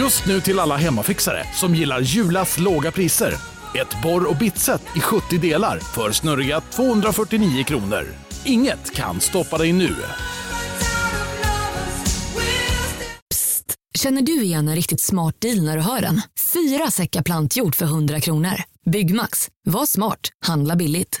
Just 0.00 0.26
nu 0.26 0.40
till 0.40 0.58
alla 0.58 0.76
hemmafixare 0.76 1.46
som 1.54 1.74
gillar 1.74 2.00
Julas 2.00 2.58
låga 2.58 2.90
priser. 2.90 3.34
Ett 3.74 4.02
borr 4.02 4.30
och 4.30 4.36
bitset 4.36 4.82
i 4.96 5.00
70 5.00 5.38
delar 5.38 5.78
för 5.78 6.12
snurriga 6.12 6.60
249 6.60 7.64
kronor. 7.64 8.06
Inget 8.44 8.94
kan 8.94 9.20
stoppa 9.20 9.58
dig 9.58 9.72
nu. 9.72 9.96
Psst! 13.30 13.74
Känner 13.98 14.22
du 14.22 14.42
igen 14.42 14.68
en 14.68 14.74
riktigt 14.74 15.00
smart 15.00 15.40
deal 15.40 15.62
när 15.62 15.76
du 15.76 15.82
hör 15.82 16.00
den? 16.00 16.22
Fyra 16.52 16.90
säckar 16.90 17.22
plantjord 17.22 17.74
för 17.74 17.84
100 17.86 18.20
kronor. 18.20 18.54
Byggmax. 18.90 19.48
Var 19.64 19.86
smart. 19.86 20.20
Handla 20.46 20.76
billigt. 20.76 21.20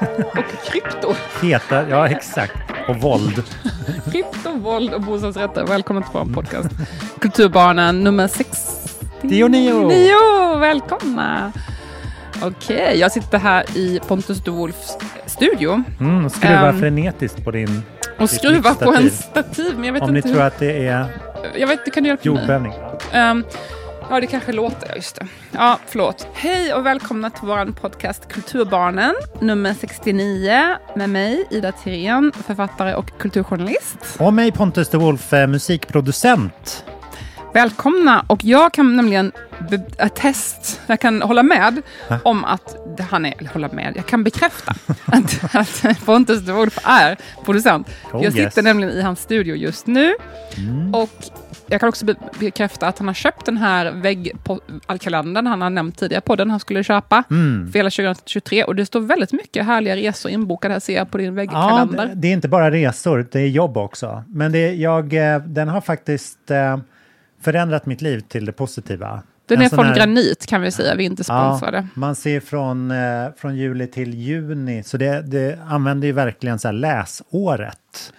Och 0.00 0.70
krypto. 0.72 1.14
Heta, 1.42 1.88
ja 1.88 2.08
exakt. 2.08 2.56
Och 2.88 2.96
våld. 2.96 3.42
Krypto, 4.12 4.50
våld 4.58 4.94
och 4.94 5.00
bostadsrätter. 5.00 5.64
Välkommen 5.66 6.02
till 6.02 6.12
vår 6.12 6.24
podcast. 6.34 6.68
Kulturbarnen 7.20 8.04
nummer 8.04 8.28
69. 8.28 9.48
Nio. 9.48 10.56
Välkomna. 10.58 11.52
Okej, 12.42 12.96
jag 12.98 13.12
sitter 13.12 13.38
här 13.38 13.64
i 13.74 14.00
Pontus 14.08 14.38
de 14.44 14.50
Wolfs 14.50 14.96
studio 15.26 15.82
Mm, 16.00 16.24
och 16.24 16.32
skruvar 16.32 16.68
Ehm, 16.68 16.80
frenetiskt 16.80 17.44
på 17.44 17.50
din... 17.50 17.82
och 18.18 18.30
skruvar 18.30 18.74
på 18.74 18.92
en 18.94 19.10
stativ. 19.10 19.72
Men 19.76 19.84
jag 19.84 19.92
vet 19.92 20.02
Om 20.02 20.10
ni 20.12 20.16
inte 20.18 20.28
tror 20.28 20.40
hur... 20.40 20.46
att 20.46 20.58
det 20.58 20.86
är 20.86 21.06
Jag 21.56 21.66
vet, 21.66 21.84
du 21.84 21.90
kan 21.90 22.02
du 22.02 22.08
hjälpa 22.08 22.28
mig? 22.30 22.36
jordbävning. 22.40 22.72
Ehm, 23.12 23.44
ja, 24.10 24.20
det 24.20 24.26
kanske 24.26 24.52
låter, 24.52 24.96
just 24.96 25.16
det. 25.16 25.26
Ja, 25.52 25.78
förlåt. 25.86 26.26
Hej 26.32 26.74
och 26.74 26.86
välkomna 26.86 27.30
till 27.30 27.46
vår 27.48 27.72
podcast 27.72 28.28
Kulturbarnen, 28.28 29.14
nummer 29.40 29.74
69, 29.80 30.76
med 30.96 31.10
mig, 31.10 31.46
Ida 31.50 31.72
Tirén, 31.72 32.32
författare 32.46 32.94
och 32.94 33.18
kulturjournalist. 33.18 33.98
Och 34.18 34.34
mig 34.34 34.52
Pontus 34.52 34.88
de 34.88 34.98
Wolf, 34.98 35.32
eh, 35.32 35.46
musikproducent. 35.46 36.84
Välkomna! 37.54 38.24
Och 38.28 38.44
jag 38.44 38.72
kan 38.72 38.96
nämligen 38.96 39.32
attest, 39.98 40.80
jag 40.86 41.00
kan 41.00 41.22
hålla 41.22 41.42
med 41.42 41.82
Va? 42.08 42.18
om 42.24 42.44
att 42.44 42.76
han 43.10 43.26
är, 43.26 43.34
eller 43.38 43.50
hålla 43.50 43.68
med, 43.68 43.92
jag 43.96 44.06
kan 44.06 44.24
bekräfta 44.24 44.74
att, 45.04 45.54
att 45.54 46.04
Pontus 46.04 46.40
de 46.40 46.52
Wolf 46.52 46.78
är 46.84 47.16
producent. 47.44 47.88
Oh, 48.12 48.24
jag 48.24 48.32
sitter 48.32 48.44
yes. 48.44 48.58
Mm. 48.58 48.64
nämligen 48.64 48.98
i 48.98 49.02
hans 49.02 49.20
studio 49.20 49.54
just 49.54 49.86
nu. 49.86 50.14
Och 50.92 51.10
jag 51.68 51.80
kan 51.80 51.88
också 51.88 52.04
be- 52.04 52.14
bekräfta 52.40 52.86
att 52.88 52.98
han 52.98 53.06
har 53.06 53.14
köpt 53.14 53.46
den 53.46 53.56
här 53.56 53.90
väggkalendern 53.90 55.46
han 55.46 55.62
har 55.62 55.70
nämnt 55.70 55.98
tidigare 55.98 56.20
på 56.20 56.36
den 56.36 56.50
han 56.50 56.60
skulle 56.60 56.84
köpa 56.84 57.24
Mm. 57.30 57.72
för 57.72 57.78
hela 57.78 57.90
2023. 57.90 58.64
Och 58.64 58.76
det 58.76 58.86
står 58.86 59.00
väldigt 59.00 59.32
mycket 59.32 59.66
härliga 59.66 59.96
resor 59.96 60.30
inbokade 60.30 60.74
här 60.74 60.80
ser 60.80 60.94
jag 60.96 61.10
på 61.10 61.18
din 61.18 61.26
Ja, 61.26 61.32
väggkalender. 61.32 62.06
det, 62.06 62.14
det 62.14 62.28
är 62.28 62.32
inte 62.32 62.48
bara 62.48 62.70
resor, 62.70 63.26
det 63.32 63.40
är 63.40 63.46
jobb 63.48 63.76
också. 63.76 64.24
Men 64.28 64.52
det, 64.52 64.74
jag, 64.74 65.14
eh, 65.34 65.38
den 65.40 65.68
har 65.68 65.80
faktiskt 65.80 66.50
eh, 66.50 66.78
förändrat 67.42 67.86
mitt 67.86 68.02
liv 68.02 68.20
till 68.20 68.44
det 68.46 68.52
positiva. 68.52 69.22
den 69.48 69.58
En 69.58 69.64
är 69.64 69.68
från 69.68 69.84
här- 69.86 69.94
Granit 69.96 70.46
kan 70.46 70.60
vi 70.60 70.70
säga, 70.70 70.94
vi 70.94 71.02
är 71.04 71.10
inte 71.10 71.24
sponsrade. 71.24 71.76
Ja, 71.76 71.86
man 72.00 72.14
ser 72.14 72.40
från, 72.40 72.90
eh, 72.90 73.26
från 73.36 73.56
juli 73.56 73.86
till 73.86 74.14
juni, 74.14 74.82
så 74.82 74.96
det, 74.96 75.22
det 75.22 75.58
använder 75.68 76.06
ju 76.06 76.12
verkligen 76.12 76.58
så 76.58 76.68
här 76.68 76.72
läsåret. 76.72 78.12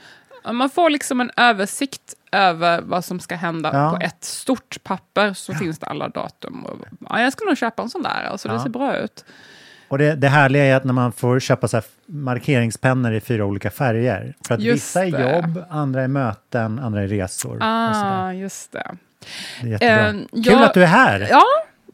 Man 0.54 0.70
får 0.70 0.90
liksom 0.90 1.22
en 1.22 1.32
översikt 1.38 2.02
över 2.38 2.82
vad 2.82 3.06
som 3.06 3.20
ska 3.20 3.36
hända 3.36 3.70
Ja. 3.74 3.92
på 3.92 4.06
ett 4.06 4.24
stort 4.24 4.78
papper, 4.84 5.34
så 5.34 5.54
finns 5.54 5.80
det 5.80 5.86
alla 5.86 6.08
datum. 6.10 6.66
Och, 6.66 6.78
ja, 7.10 7.22
jag 7.22 7.34
ska 7.34 7.46
nog 7.46 7.58
köpa 7.58 7.82
en 7.84 7.90
sån 7.90 8.02
där, 8.04 8.24
alltså, 8.32 8.48
det 8.48 8.54
Ja. 8.54 8.64
ser 8.64 8.70
bra 8.70 8.98
ut. 8.98 9.26
Och 9.90 9.98
det, 9.98 10.16
det 10.16 10.28
härliga 10.28 10.64
är 10.66 10.76
att 10.76 10.84
när 10.84 10.94
man 10.94 11.12
får 11.12 11.40
köpa 11.40 11.68
så 11.68 11.82
markeringspennor 12.06 13.14
i 13.14 13.20
fyra 13.22 13.46
olika 13.46 13.72
färger. 13.72 14.34
För 14.48 14.56
att 14.56 14.62
Just 14.62 14.76
vissa 14.76 15.06
är 15.06 15.12
det. 15.12 15.36
jobb, 15.36 15.64
andra 15.70 16.04
är 16.04 16.08
möten, 16.08 16.80
andra 16.80 17.02
är 17.04 17.08
resor. 17.08 17.58
Ah, 17.62 18.32
just 18.34 18.72
det. 18.72 18.92
Det 19.62 19.68
är 19.68 19.72
jättebra. 19.72 20.08
Eh, 20.08 20.14
Kul 20.32 20.44
jag- 20.54 20.64
att 20.64 20.74
du 20.74 20.84
är 20.84 20.88
här! 20.88 21.28
Ja, 21.30 21.44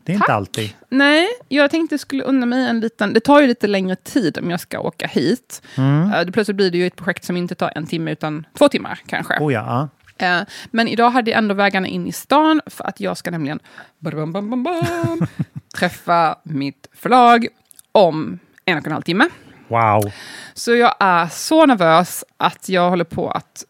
det 0.03 0.11
är 0.11 0.13
inte 0.13 0.25
tack. 0.27 0.35
alltid. 0.35 0.73
nej, 0.89 1.27
jag 1.49 1.71
tänkte 1.71 1.97
skulle 1.97 2.23
unna 2.23 2.45
mig 2.45 2.67
en 2.69 2.79
liten... 2.79 3.13
Det 3.13 3.19
tar 3.19 3.41
ju 3.41 3.47
lite 3.47 3.67
längre 3.67 3.95
tid 3.95 4.37
om 4.37 4.49
jag 4.51 4.59
ska 4.59 4.79
åka 4.79 5.07
hit. 5.07 5.61
Mm. 5.77 6.25
Det 6.25 6.31
plötsligt 6.31 6.55
blir 6.57 6.71
det 6.71 6.77
ju 6.77 6.87
ett 6.87 6.95
projekt 6.95 7.23
som 7.23 7.37
inte 7.37 7.55
tar 7.55 7.71
en 7.75 7.85
timme, 7.85 8.11
utan 8.11 8.45
två 8.57 8.69
timmar 8.69 8.99
kanske. 9.07 9.37
Oh 9.39 9.53
ja, 9.53 9.63
ja. 9.67 9.89
Eh, 10.17 10.41
Men 10.71 10.87
idag 10.87 11.09
hade 11.09 11.31
jag 11.31 11.37
ändå 11.37 11.53
vägarna 11.55 11.87
in 11.87 12.07
i 12.07 12.11
stan 12.11 12.61
för 12.65 12.83
att 12.87 12.99
jag 12.99 13.17
ska 13.17 13.31
nämligen 13.31 13.59
bam, 13.99 14.31
bam, 14.33 14.63
bam, 14.63 15.27
träffa 15.77 16.35
mitt 16.43 16.87
förlag 16.93 17.47
om 17.91 18.39
en 18.65 18.77
och 18.77 18.85
en 18.85 18.91
halv 18.93 19.01
timme. 19.03 19.25
Wow. 19.67 20.11
Så 20.53 20.75
jag 20.75 20.95
är 20.99 21.27
så 21.27 21.65
nervös 21.65 22.23
att 22.37 22.69
jag 22.69 22.89
håller 22.89 23.03
på 23.03 23.31
att, 23.31 23.65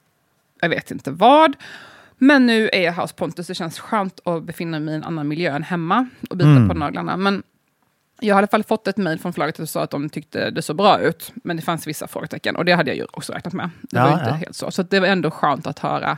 jag 0.62 0.70
vet 0.70 0.92
inte 0.92 1.12
vad. 1.12 1.56
Men 2.18 2.46
nu 2.46 2.70
är 2.74 2.82
jag 2.82 2.92
här 2.94 3.02
hos 3.02 3.14
Pontus, 3.14 3.48
det 3.48 3.56
känns 3.56 3.80
skönt 3.80 4.20
att 4.28 4.44
befinna 4.44 4.80
mig 4.80 4.94
i 4.94 4.98
en 4.98 5.04
annan 5.04 5.28
miljö 5.28 5.56
än 5.56 5.64
hemma 5.64 6.08
och 6.30 6.38
bita 6.38 6.50
Mm. 6.50 6.68
på 6.70 6.74
naglarna. 6.74 7.18
Men 7.18 7.44
jag 8.20 8.36
har 8.36 8.40
i 8.40 8.44
alla 8.44 8.48
fall 8.48 8.64
fått 8.64 8.88
ett 8.88 8.98
mejl 8.98 9.20
från 9.20 9.34
förlaget 9.34 9.56
som 9.56 9.68
sa 9.68 9.84
att 9.84 9.90
de 9.92 10.10
tyckte 10.10 10.50
det 10.50 10.62
såg 10.62 10.76
bra 10.76 11.00
ut. 11.00 11.32
Men 11.36 11.56
det 11.58 11.64
fanns 11.64 11.88
vissa 11.88 12.08
frågetecken 12.08 12.56
och 12.56 12.66
det 12.66 12.72
hade 12.72 12.90
jag 12.90 12.98
ju 12.98 13.06
också 13.12 13.34
räknat 13.34 13.54
med. 13.54 13.70
Det 13.82 13.98
Ja, 13.98 14.04
var 14.04 14.14
inte 14.14 14.26
ja. 14.30 14.34
helt 14.34 14.56
så. 14.56 14.72
Så 14.72 14.84
det 14.84 15.00
var 15.00 15.08
ändå 15.08 15.32
skönt 15.32 15.68
att 15.68 15.80
höra. 15.80 16.18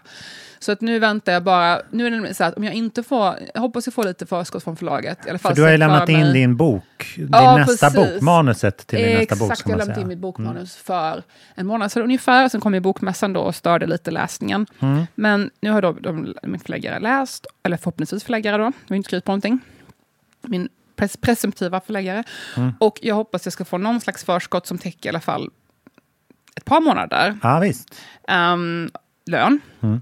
Så 0.60 0.72
att 0.72 0.82
nu 0.82 1.00
väntar 1.00 1.32
jag 1.34 1.44
bara. 1.44 1.82
Nu 1.92 2.08
är 2.08 2.12
det 2.22 2.34
så 2.34 2.44
att 2.44 2.58
om 2.58 2.64
jag 2.64 2.74
inte 2.74 3.04
får, 3.04 3.36
jag 3.54 3.62
hoppas 3.62 3.88
jag 3.88 3.94
får 3.94 4.04
lite 4.04 4.26
förskott 4.26 4.64
från 4.64 4.76
förlaget. 4.78 5.26
I 5.26 5.30
alla 5.30 5.40
fall 5.40 5.52
För 5.52 5.56
du 5.56 5.62
har 5.64 5.70
ju 5.72 5.78
lämnat 5.78 6.10
in 6.10 6.20
mig. 6.20 6.34
din 6.34 6.58
bok, 6.58 7.14
din 7.16 7.30
Ja, 7.32 7.58
nästa 7.58 7.90
precis. 7.92 8.14
bok, 8.14 8.22
manuset 8.22 8.88
till 8.88 9.00
din 9.00 9.08
nästa 9.08 9.22
Exakt, 9.24 9.40
bok. 9.42 9.58
ska 9.58 9.70
jag 9.70 9.78
lämnade 9.78 10.02
in 10.02 10.08
mitt 10.08 10.18
bokmanus 10.20 10.76
för 10.76 11.24
en 11.56 11.66
månad 11.68 11.92
sedan 11.92 12.04
ungefär. 12.04 12.50
Sen 12.50 12.62
kom 12.62 12.74
ju 12.74 12.80
bokmässan 12.80 13.34
då 13.34 13.42
och 13.42 13.56
störde 13.56 13.86
lite 13.88 14.12
läsningen. 14.12 14.66
Mm. 14.80 15.04
Men 15.16 15.50
nu 15.60 15.70
har 15.72 15.82
då 15.82 15.92
de, 15.92 16.36
min 16.44 16.60
förläggare 16.60 17.00
läst, 17.00 17.48
eller 17.64 17.78
förhoppningsvis 17.78 18.24
förläggare 18.24 18.58
då, 18.58 18.64
jag 18.64 18.74
har 18.90 18.96
inte 18.96 19.08
skrivit 19.08 19.26
på 19.26 19.32
någonting. 19.32 19.60
Min 20.42 20.70
pres, 20.96 21.18
presumtiva 21.18 21.82
förläggare. 21.82 22.24
Mm. 22.58 22.74
Och 22.80 23.00
jag 23.02 23.16
hoppas 23.16 23.46
jag 23.46 23.54
ska 23.54 23.66
få 23.66 23.78
någon 23.78 24.02
slags 24.02 24.24
förskott 24.24 24.68
som 24.68 24.78
täcker 24.78 25.06
i 25.06 25.10
alla 25.10 25.20
fall 25.20 25.50
ett 26.56 26.66
par 26.66 26.82
månader 26.82 27.38
Ja, 27.44 27.60
visst. 27.60 27.96
ehm, 28.28 28.90
lön. 29.26 29.60
Mm. 29.82 30.02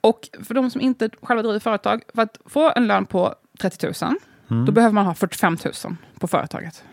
Och 0.00 0.28
för 0.44 0.54
de 0.54 0.70
som 0.70 0.80
inte 0.80 1.10
själva 1.22 1.42
driver 1.42 1.58
företag, 1.60 2.02
för 2.14 2.22
att 2.22 2.38
få 2.46 2.72
en 2.76 2.86
lön 2.86 3.06
på 3.06 3.34
30 3.60 3.86
000, 4.04 4.14
Mm. 4.50 4.64
då 4.64 4.72
behöver 4.72 4.92
man 4.94 5.06
ha 5.06 5.14
45 5.14 5.58
000 5.84 5.96
på 6.20 6.26
företaget. 6.28 6.84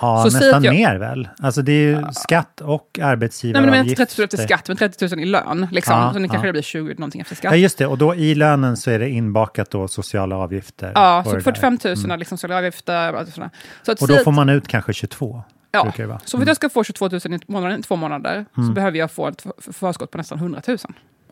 Ja, 0.00 0.26
Så 0.30 0.38
nästan 0.38 0.64
jag- 0.64 0.74
mer 0.74 0.96
väl? 0.96 1.28
Alltså 1.42 1.62
det 1.62 1.72
är 1.72 1.82
ju 1.82 2.04
skatt 2.12 2.60
och 2.60 2.66
Nej, 2.68 2.78
men 3.02 3.08
det 3.08 3.12
arbetsgivaravgifter. 3.12 3.78
är 3.78 3.84
inte 3.84 3.94
30 4.06 4.20
000 4.20 4.24
efter 4.24 4.36
skatt, 4.38 4.68
men 4.68 4.76
30 4.76 5.08
000 5.16 5.20
i 5.20 5.24
lön. 5.24 5.66
Liksom. 5.72 5.94
Ja, 5.98 6.12
så 6.12 6.18
nu 6.18 6.28
kanske 6.28 6.46
ja. 6.46 6.48
det 6.48 6.52
blir 6.52 6.62
20 6.62 6.94
någonting 6.94 7.20
efter 7.20 7.34
Ja, 7.34 7.38
skatt. 7.50 7.58
just 7.58 7.78
det. 7.78 7.86
Och 7.86 7.98
då 7.98 8.14
i 8.14 8.34
lönen 8.34 8.76
så 8.76 8.90
är 8.90 8.98
det 8.98 9.08
inbakat 9.10 9.70
då 9.70 9.88
sociala 9.88 10.36
avgifter. 10.36 10.92
Ja, 10.94 11.22
så 11.26 11.34
det 11.34 11.40
45 11.42 11.78
000 11.84 11.94
där. 11.96 12.10
är 12.14 12.16
liksom 12.18 12.38
sociala 12.38 12.58
avgifter. 12.58 13.14
och 13.14 13.28
sådana. 13.28 13.50
Så 13.82 13.92
att 13.92 14.02
Och 14.02 14.08
då 14.08 14.16
får 14.16 14.32
man 14.32 14.48
ut 14.48 14.68
kanske 14.68 14.92
22. 14.92 15.42
ja, 15.72 15.92
det. 15.96 16.18
Så 16.24 16.36
för 16.38 16.42
att 16.42 16.46
jag 16.48 16.56
ska 16.56 16.68
få 16.68 16.84
22 16.84 17.08
000 17.08 17.20
i 17.34 17.38
månaden, 17.46 17.82
två 17.82 17.96
månader, 17.96 18.44
så 18.54 18.60
Mm. 18.60 18.74
behöver 18.74 18.98
jag 18.98 19.10
få 19.10 19.28
ett 19.28 19.42
för- 19.42 19.72
förskott 19.72 20.10
på 20.10 20.18
nästan 20.18 20.38
100 20.38 20.60
000. 20.68 20.78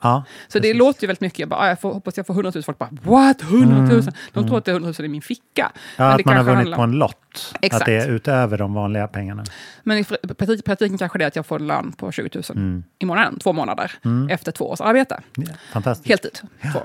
Ja, 0.03 0.25
Så 0.49 0.59
det 0.59 0.75
låter 0.75 1.03
ju 1.03 1.06
väldigt 1.06 1.21
mycket. 1.21 1.38
Jag 1.38 1.49
bara, 1.49 1.61
ah, 1.61 1.69
jag 1.69 1.81
får, 1.81 1.93
hoppas 1.93 2.17
jag 2.17 2.26
får 2.26 2.35
100 2.35 2.53
000. 2.55 2.62
Folk 2.64 2.79
bara, 2.79 2.91
what? 3.03 3.43
100 3.43 3.76
000? 3.94 4.03
De 4.32 4.47
tror 4.49 4.59
att 4.59 4.64
det 4.64 4.71
är 4.71 4.75
100 4.75 4.94
000 4.99 5.06
i 5.06 5.09
min 5.09 5.23
ficka. 5.23 5.43
Mm. 5.62 5.73
Ja, 5.97 6.05
Men 6.05 6.11
att 6.11 6.19
det 6.19 6.25
man 6.26 6.37
har 6.37 6.44
vunnit 6.44 6.56
handlar 6.56 6.76
på 6.76 6.82
en 6.82 6.93
lott. 6.93 7.17
Exakt. 7.62 7.82
Att 7.82 7.87
det 7.87 7.96
är 7.96 8.08
utöver 8.08 8.58
de 8.58 8.75
vanliga 8.75 9.08
pengarna. 9.08 9.44
Men 9.82 9.99
i 9.99 10.05
praktiken 10.67 10.99
kanske 10.99 11.19
det 11.19 11.25
är 11.25 11.29
att 11.29 11.37
jag 11.37 11.46
får 11.46 11.56
en 11.61 11.67
lön 11.67 11.93
på 11.93 12.12
20 12.12 12.31
000 12.35 12.43
Mm. 12.50 12.85
i 12.99 13.05
månaden, 13.06 13.38
två 13.38 13.52
månader, 13.52 13.93
Mm. 14.05 14.29
efter 14.31 14.52
två 14.52 14.70
års 14.70 14.81
arbete. 14.81 15.20
Ja, 15.37 15.44
Fantastiskt. 15.73 16.08
Heltid. 16.08 16.38
Två. 16.73 16.81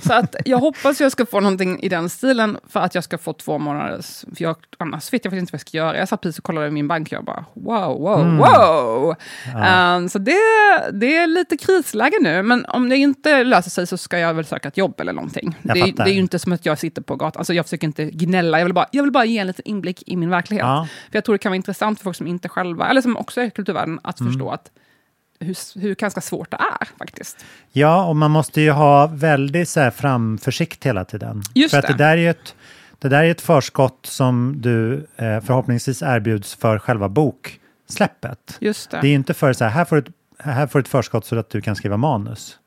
Så 0.00 0.12
att 0.14 0.36
jag 0.44 0.58
hoppas 0.58 1.00
jag 1.00 1.12
ska 1.12 1.26
få 1.26 1.40
någonting 1.40 1.80
i 1.82 1.88
den 1.88 2.08
stilen 2.08 2.58
för 2.68 2.80
att 2.80 2.94
jag 2.94 3.04
ska 3.04 3.18
få 3.18 3.32
två 3.32 3.58
månaders... 3.58 4.20
För 4.36 4.42
jag, 4.44 4.56
annars 4.78 5.12
vet 5.12 5.24
jag 5.24 5.32
faktiskt 5.32 5.40
inte 5.40 5.52
vad 5.52 5.56
jag 5.58 5.60
ska 5.68 5.76
göra. 5.76 5.96
Jag 5.98 6.08
satt 6.08 6.20
precis 6.20 6.38
och 6.38 6.44
kollade 6.44 6.66
i 6.66 6.70
min 6.70 6.88
bank 6.88 7.06
och 7.08 7.12
jag 7.12 7.24
bara 7.24 7.44
wow, 7.54 8.00
wow, 8.00 8.20
Mm. 8.20 8.36
wow. 8.38 9.14
Ja. 9.54 9.96
Um, 9.96 10.08
så 10.08 10.18
det, 10.18 10.32
det 10.92 11.16
är 11.16 11.26
lite 11.26 11.56
krisläge 11.56 12.16
nu. 12.20 12.42
Men 12.42 12.64
om 12.64 12.88
det 12.88 12.96
inte 12.96 13.44
löser 13.44 13.70
sig 13.70 13.86
så 13.86 13.96
ska 13.96 14.18
jag 14.18 14.34
väl 14.34 14.44
söka 14.44 14.68
ett 14.68 14.76
jobb 14.76 15.00
eller 15.00 15.12
någonting. 15.12 15.58
Det, 15.62 15.72
det 15.72 16.02
är 16.02 16.06
ju 16.08 16.18
inte 16.20 16.38
som 16.38 16.52
att 16.52 16.66
jag 16.66 16.78
sitter 16.78 17.02
på 17.02 17.16
gatan. 17.16 17.40
Alltså 17.40 17.54
jag 17.54 17.64
försöker 17.66 17.86
inte 17.86 18.04
gnälla. 18.04 18.58
Jag 18.58 18.64
vill 18.64 18.74
bara, 18.74 18.86
jag 18.92 19.02
vill 19.02 19.12
bara 19.12 19.24
ge 19.24 19.38
en 19.38 19.46
liten 19.46 19.62
inblick 19.78 20.02
i 20.06 20.16
min 20.16 20.30
verklighet. 20.30 20.66
Ja. 20.66 20.88
För 21.10 21.16
jag 21.16 21.24
tror 21.24 21.34
det 21.34 21.38
kan 21.38 21.50
vara 21.50 21.56
intressant 21.56 21.98
för 21.98 22.04
folk 22.04 22.16
som 22.16 22.26
inte 22.26 22.48
själva, 22.48 22.88
eller 22.88 23.00
som 23.00 23.16
också 23.16 23.40
är 23.40 23.44
i 23.44 23.50
kulturvärlden, 23.50 24.00
att 24.02 24.20
Mm. 24.20 24.32
förstå 24.32 24.50
att 24.50 24.70
hur, 25.40 25.80
hur 25.80 25.94
ganska 25.94 26.20
svårt 26.20 26.50
det 26.50 26.56
är 26.56 26.88
faktiskt. 26.98 27.44
Ja, 27.72 28.04
och 28.06 28.16
man 28.16 28.30
måste 28.30 28.60
ju 28.60 28.70
ha 28.70 29.06
väldigt 29.06 29.68
så 29.68 29.80
här, 29.80 29.90
framförsikt 29.90 30.86
hela 30.86 31.04
tiden. 31.04 31.42
Just 31.54 31.70
för 31.70 31.78
att 31.78 31.86
det. 31.86 31.92
det. 31.92 31.98
där 32.04 32.16
är 32.16 32.30
ett, 32.30 32.54
det 32.98 33.08
där 33.08 33.24
är 33.24 33.30
ett 33.30 33.40
förskott 33.40 33.98
som 34.02 34.54
du 34.60 35.06
eh, 35.16 35.40
förhoppningsvis 35.40 36.02
erbjuds 36.02 36.54
för 36.54 36.78
själva 36.78 37.08
boksläppet. 37.08 38.56
Just 38.60 38.90
det. 38.90 39.00
Det 39.00 39.06
är 39.06 39.08
ju 39.08 39.14
inte 39.14 39.34
för 39.34 39.52
så 39.52 39.64
här, 39.64 39.70
här 39.70 39.84
får, 39.84 39.96
du 39.96 40.02
ett, 40.02 40.08
här 40.38 40.66
får 40.66 40.78
du 40.78 40.82
ett 40.82 40.88
förskott 40.88 41.24
så 41.24 41.38
att 41.38 41.50
du 41.50 41.60
kan 41.60 41.76
skriva 41.76 41.96
manus. 41.96 42.58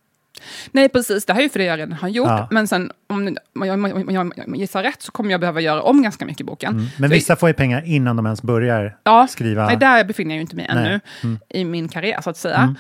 Nej, 0.71 0.89
precis. 0.89 1.25
Det 1.25 1.33
är 1.33 1.57
ju 1.57 1.63
jag 1.63 1.79
redan 1.79 1.93
har 1.93 2.09
gjort. 2.09 2.27
Ja. 2.27 2.47
Men 2.51 2.67
sen 2.67 2.91
om 3.07 3.37
om 3.55 3.67
jag, 3.67 3.73
om 3.73 3.85
jag, 4.09 4.21
om 4.21 4.33
jag 4.37 4.55
gissar 4.55 4.83
rätt 4.83 5.01
så 5.01 5.11
kommer 5.11 5.31
jag 5.31 5.39
behöva 5.39 5.61
göra 5.61 5.81
om 5.81 6.03
ganska 6.03 6.25
mycket 6.25 6.41
i 6.41 6.43
boken. 6.43 6.73
Mm. 6.73 6.85
Men 6.99 7.09
Så- 7.09 7.13
vissa 7.13 7.35
får 7.35 7.49
ju 7.49 7.53
pengar 7.53 7.83
innan 7.85 8.15
de 8.15 8.25
ens 8.25 8.41
börjar 8.41 8.97
ja, 9.03 9.27
skriva. 9.27 9.65
Nej, 9.65 9.77
där 9.77 10.03
befinner 10.03 10.31
jag 10.31 10.37
ju 10.37 10.41
inte 10.41 10.55
mig 10.55 10.67
Nej. 10.73 10.85
Mm. 10.85 10.99
ännu 11.23 11.39
i 11.49 11.65
min 11.65 11.87
karriär, 11.89 12.21
så 12.21 12.29
att 12.29 12.37
säga. 12.37 12.75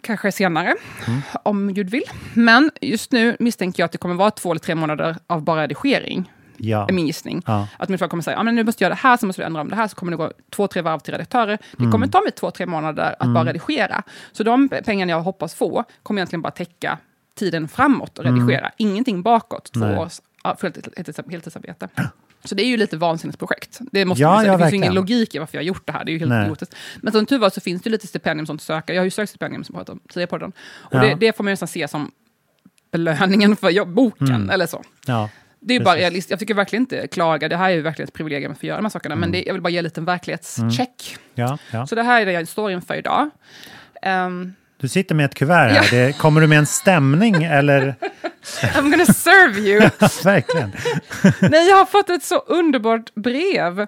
Kanske 0.00 0.32
senare, 0.32 0.74
om 1.42 1.74
Gud 1.74 1.90
vill. 1.90 2.02
Men 2.34 2.70
just 2.80 3.12
nu 3.12 3.36
misstänker 3.40 3.82
jag 3.82 3.84
att 3.84 3.92
det 3.92 3.98
kommer 3.98 4.14
vara 4.14 4.30
två 4.30 4.50
eller 4.50 4.60
tre 4.60 4.74
månader 4.74 5.16
av 5.26 5.42
bara 5.44 5.62
redigering. 5.62 6.32
Ja. 6.58 6.88
är 6.88 6.92
min 6.92 7.06
gissning. 7.06 7.42
Ja. 7.46 7.68
Att 7.76 7.88
min 7.88 7.98
far 7.98 8.08
kommer 8.08 8.22
säga, 8.22 8.36
ja, 8.36 8.42
men 8.42 8.54
nu 8.54 8.64
måste 8.64 8.84
jag 8.84 8.86
göra 8.88 8.94
det 8.94 9.08
här, 9.08 9.16
så 9.16 9.26
måste 9.26 9.42
vi 9.42 9.46
ändra 9.46 9.60
om 9.60 9.68
det 9.68 9.76
här, 9.76 9.88
så 9.88 9.96
kommer 9.96 10.10
det 10.12 10.16
gå 10.16 10.32
två, 10.50 10.66
tre 10.68 10.82
varv 10.82 10.98
till 10.98 11.12
redaktörer. 11.14 11.58
Det 11.72 11.78
Mm. 11.78 11.92
kommer 11.92 12.06
ta 12.06 12.20
mig 12.20 12.32
två, 12.32 12.50
tre 12.50 12.66
månader 12.66 13.16
att 13.18 13.28
bara 13.34 13.44
redigera. 13.44 14.02
Så 14.32 14.42
de 14.42 14.68
pengarna 14.68 15.12
jag 15.12 15.20
hoppas 15.22 15.54
få 15.54 15.84
kommer 16.02 16.20
egentligen 16.20 16.42
bara 16.42 16.50
täcka 16.50 16.98
tiden 17.38 17.68
framåt 17.68 18.18
och 18.18 18.24
redigera. 18.24 18.70
Ingenting 18.76 19.22
bakåt, 19.22 19.72
två 19.72 19.80
Mm. 19.84 19.90
Nej. 19.90 19.98
års 19.98 20.20
heltidsarbete. 20.96 21.88
Så 22.44 22.54
det 22.54 22.62
är 22.62 22.66
ju 22.66 22.76
lite 22.76 22.96
vansinnigt 22.96 23.38
projekt. 23.38 23.78
Det, 23.92 24.04
måste 24.04 24.22
Ja, 24.22 24.30
man 24.30 24.40
säga. 24.40 24.52
det 24.52 24.58
finns 24.58 24.72
ju 24.72 24.76
ingen 24.76 24.94
logik 24.94 25.34
i 25.34 25.38
varför 25.38 25.56
jag 25.56 25.62
har 25.62 25.66
gjort 25.66 25.86
det 25.86 25.92
här. 25.92 26.04
Det 26.04 26.10
är 26.10 26.12
ju 26.12 26.18
helt 26.18 26.28
Nej. 26.28 26.44
idiotiskt. 26.44 26.74
Men 27.00 27.12
som 27.12 27.26
tur 27.26 27.38
var 27.38 27.50
så 27.50 27.60
finns 27.60 27.82
det 27.82 27.90
lite 27.90 28.06
stipendium 28.06 28.46
som 28.46 28.56
att 28.56 28.62
söka. 28.62 28.94
Jag 28.94 29.00
har 29.00 29.04
ju 29.04 29.10
sökt 29.10 29.28
stipendium 29.30 29.64
som 29.64 29.74
pratat 29.74 29.88
om 29.88 30.00
tidigare 30.08 30.26
på 30.26 30.38
den. 30.38 30.52
Och 30.78 30.94
Ja. 30.94 31.00
det, 31.00 31.14
det 31.14 31.36
får 31.36 31.44
man 31.44 31.50
ju 31.50 31.52
nästan 31.52 31.68
se 31.68 31.88
som 31.88 32.10
belöningen 32.92 33.56
för 33.56 33.84
boken, 33.84 34.28
Mm. 34.28 34.50
eller 34.50 34.66
så. 34.66 34.82
Ja. 35.06 35.28
Det 35.60 35.74
är 35.74 35.80
bara 35.80 35.94
Precis. 35.94 36.00
realist. 36.02 36.30
Jag 36.30 36.38
tycker 36.38 36.54
verkligen 36.54 36.82
inte 36.82 37.06
klaga. 37.06 37.48
Det 37.48 37.56
här 37.56 37.70
är 37.70 37.74
ju 37.74 37.82
verkligen 37.82 38.08
ett 38.08 38.14
privilegium 38.14 38.52
att 38.52 38.58
få 38.60 38.66
göra 38.66 38.76
de 38.78 38.84
här 38.84 38.90
sakerna. 38.90 39.16
Men 39.16 39.32
det, 39.32 39.42
jag 39.46 39.52
vill 39.52 39.62
bara 39.62 39.70
ge 39.70 39.82
lite 39.82 40.00
en 40.00 40.04
verklighetscheck. 40.04 41.16
Ja, 41.34 41.58
ja. 41.70 41.86
Så 41.86 41.94
det 41.94 42.02
här 42.02 42.20
är 42.22 42.26
det 42.26 42.32
jag 42.32 42.48
står 42.48 42.70
inför 42.70 42.94
idag. 42.94 43.30
Ehm, 44.02 44.54
Du 44.80 44.88
sitter 44.88 45.14
med 45.14 45.24
ett 45.24 45.34
kuvert 45.34 45.68
här. 45.68 45.88
Det, 45.90 46.18
kommer 46.18 46.40
du 46.40 46.46
med 46.46 46.58
en 46.58 46.66
stämning 46.66 47.44
eller? 47.44 47.94
I'm 48.62 48.90
gonna 48.90 49.04
serve 49.06 49.60
you. 49.60 49.80
Verkligen. 50.24 50.72
Nej, 51.50 51.68
jag 51.68 51.76
har 51.76 51.84
fått 51.86 52.10
ett 52.10 52.22
så 52.24 52.38
underbart 52.38 53.14
brev 53.14 53.80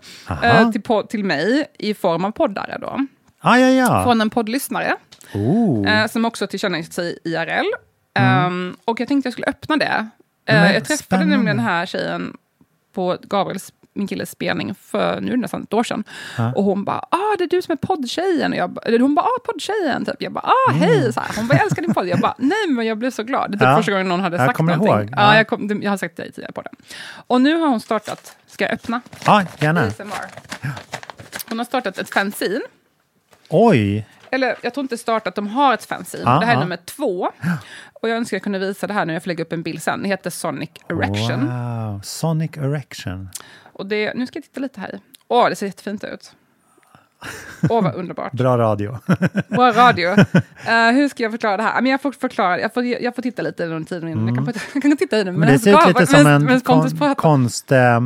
eh, 0.43 0.70
till, 0.70 0.82
till 1.08 1.25
mig 1.25 1.66
i 1.78 1.94
form 1.94 2.25
av 2.25 2.31
poddare 2.31 2.78
då. 2.81 3.06
Ah, 3.40 3.56
ja, 3.56 3.69
ja. 3.69 4.05
Från 4.05 4.20
en 4.20 4.31
poddlyssnare. 4.31 4.96
Oh. 5.34 5.88
eh, 5.93 6.06
som 6.06 6.25
också 6.25 6.46
tillkännagivet 6.46 6.93
sig 6.93 7.19
IRL. 7.25 7.66
Ehm, 8.14 8.76
och 8.84 9.00
jag 9.00 9.08
tänkte 9.08 9.26
jag 9.26 9.32
skulle 9.32 9.46
öppna 9.46 9.76
det. 9.76 10.08
Eh, 10.50 10.56
Mm. 10.56 10.64
Men 10.64 10.75
jag 10.75 10.85
träffade 10.85 11.02
spännande. 11.05 11.37
nämligen 11.37 11.56
den 11.56 11.67
här 11.67 11.87
tjejen 11.87 12.37
på 12.94 13.19
Gabriels, 13.23 13.73
min 13.94 14.06
killes 14.06 14.31
spelning 14.31 14.75
för 14.75 15.20
nu 15.20 15.37
nästan 15.37 15.62
ett 15.62 15.75
år 15.75 15.85
sedan. 15.85 16.05
Ja. 16.38 16.52
Och 16.52 16.64
hon 16.64 16.85
bara, 16.85 16.99
ah 17.11 17.37
det 17.38 17.44
är 17.44 17.49
du 17.49 17.62
som 17.62 17.73
är 17.73 17.76
poddtjejen. 17.76 18.52
Och 18.52 18.58
jag, 18.58 18.70
ba- 18.70 18.81
eller 18.85 18.99
hon 18.99 19.14
bara, 19.14 19.26
ah 19.26 19.38
poddtjejen. 19.44 20.05
Typ. 20.05 20.14
Jag 20.19 20.32
bara, 20.32 20.44
ah 20.69 20.73
hej. 20.73 21.12
Så 21.12 21.20
här. 21.20 21.31
Hon 21.37 21.47
bara, 21.49 21.55
jag 21.55 21.64
älskar 21.64 21.82
din 21.82 21.94
podd. 21.94 22.08
Jag 22.08 22.20
bara, 22.20 22.35
nej 22.38 22.69
men 22.69 22.87
jag 22.87 22.99
blev 22.99 23.11
så 23.11 23.23
glad. 23.23 23.50
Det 23.50 23.55
är 23.55 23.58
typ 23.58 23.62
Mm. 23.62 23.70
Ja. 23.73 23.76
första 23.76 23.93
gången 23.93 24.08
någon 24.08 24.20
hade 24.20 24.37
Jag 24.37 24.47
sagt 24.47 24.56
kommer 24.56 24.76
någonting. 24.76 25.08
ihåg. 25.08 25.14
Ja, 25.20 25.32
Ja. 25.32 25.37
jag, 25.37 25.49
kom, 25.49 25.81
jag 25.82 25.91
har 25.91 25.97
sagt 25.97 26.17
det 26.17 26.31
tidigare 26.31 26.52
på 26.52 26.62
den. 26.62 26.73
Och 27.26 27.41
nu 27.41 27.55
har 27.56 27.69
hon 27.69 27.81
startat, 27.81 28.37
ska 28.47 28.64
jag 28.64 28.73
öppna? 28.75 29.00
Ja, 29.26 29.43
gärna. 29.58 29.81
ASMR. 29.81 30.14
Hon 31.49 31.58
har 31.58 31.64
startat 31.64 31.99
ett 31.99 32.11
fanzine. 32.11 32.61
Oj, 33.49 34.06
Eller 34.31 34.56
jag 34.62 34.75
tror 34.75 34.85
inte 34.85 34.97
startat, 34.97 35.35
de 35.35 35.47
har 35.47 35.75
ett 35.75 35.85
fanzine. 35.85 36.23
Ja, 36.27 36.38
det 36.41 36.47
här 36.47 36.53
är 36.53 36.56
ja. 36.56 36.61
nummer 36.61 36.77
två. 36.77 37.31
Och 37.93 38.09
jag 38.09 38.17
önskar 38.17 38.37
jag 38.37 38.43
kunde 38.43 38.59
visa 38.59 38.87
det 38.87 38.94
här 38.94 39.06
nu, 39.06 39.12
jag 39.12 39.23
får 39.23 39.29
lägga 39.29 39.44
upp 39.44 39.53
en 39.53 39.62
bild 39.62 39.82
sen. 39.82 40.03
Det 40.03 40.09
heter 40.09 40.31
Sonic 40.31 40.71
Erection. 40.88 41.47
wow. 41.47 42.00
Sonic 42.05 42.56
Erection. 42.56 43.29
Och 43.73 43.87
det, 43.87 44.15
nu 44.15 44.27
ska 44.27 44.37
jag 44.37 44.44
titta 44.44 44.61
lite 44.61 44.81
här. 44.81 45.00
Åh, 45.29 45.49
det 45.49 45.56
ser 45.56 45.67
jättefint 45.67 46.05
ut. 46.05 46.32
Åh, 47.69 47.82
vad 47.82 47.94
underbart. 47.94 48.32
Bra 48.32 48.59
radio. 48.59 48.99
Bra 49.49 49.73
radio. 49.73 50.09
Eh, 50.67 50.91
hur 50.93 51.09
ska 51.09 51.23
jag 51.23 51.33
förklara 51.33 51.56
det 51.56 51.62
här? 51.62 51.83
Men 51.83 51.91
jag 51.91 52.03
får 52.03 52.12
förklara, 52.12 52.61
jag 52.61 52.75
får, 52.75 52.85
jag 52.85 53.15
får 53.15 53.23
titta 53.23 53.43
lite 53.43 53.67
under 53.67 53.88
tiden. 53.88 54.09
innan. 54.09 54.26
Jag, 54.26 54.37
kan, 54.37 54.55
jag 54.75 54.83
kan 54.83 54.97
titta 54.97 55.17
i 55.17 55.25
den. 55.25 55.29
Mm. 55.29 55.41
Men 55.41 55.53
det 55.53 55.59
ser 55.59 55.81
ut 55.81 55.88
lite 55.88 56.06
som 56.06 56.26
en 56.26 56.44
men 56.44 56.61
kon, 56.61 57.15
konst, 57.15 57.73
eh, 57.73 58.00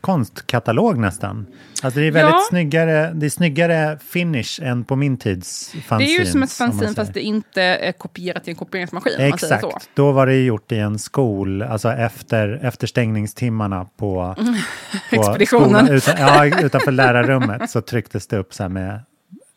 konstkatalog 0.00 0.98
nästan. 0.98 1.46
Alltså 1.82 2.00
det 2.00 2.06
är 2.06 2.10
väldigt 2.10 2.34
Ja. 2.34 2.42
snyggare, 2.48 3.12
det 3.14 3.26
är 3.26 3.30
snyggare 3.30 3.98
finish 3.98 4.60
än 4.62 4.84
på 4.84 4.96
min 4.96 5.16
tids 5.16 5.72
Det 5.72 5.80
fanzines. 5.80 6.14
är 6.20 6.24
ju 6.24 6.30
som 6.30 6.42
ett 6.42 6.52
fanzine 6.52 6.94
fast 6.94 7.14
det 7.14 7.20
inte 7.22 7.62
är 7.62 7.92
kopierat 7.92 8.48
i 8.48 8.50
en 8.50 8.56
kopieringsmaskin. 8.56 9.12
Exakt, 9.18 9.64
då 9.94 10.12
var 10.12 10.26
det 10.26 10.36
gjort 10.44 10.72
i 10.72 10.78
en 10.78 10.98
skol, 10.98 11.62
alltså 11.62 11.92
efter, 11.92 12.60
efter 12.62 12.86
stängningstimmarna 12.86 13.84
på, 13.96 14.34
på 15.10 15.16
Expeditionen. 15.16 15.68
skolan, 15.68 15.88
utan, 15.88 16.14
ja, 16.18 16.60
utanför 16.60 16.92
lärarrummet 16.92 17.70
så 17.70 17.80
trycktes 17.80 18.26
det 18.26 18.36
upp 18.38 18.54
så 18.54 18.62
här 18.62 18.70
med 18.70 19.00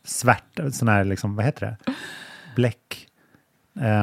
svärt, 0.05 0.59
sån 0.71 0.87
här 0.87 1.03
liksom, 1.03 1.35
vad 1.35 1.45
heter 1.45 1.65
det? 1.85 1.93
Bläck. 2.55 3.07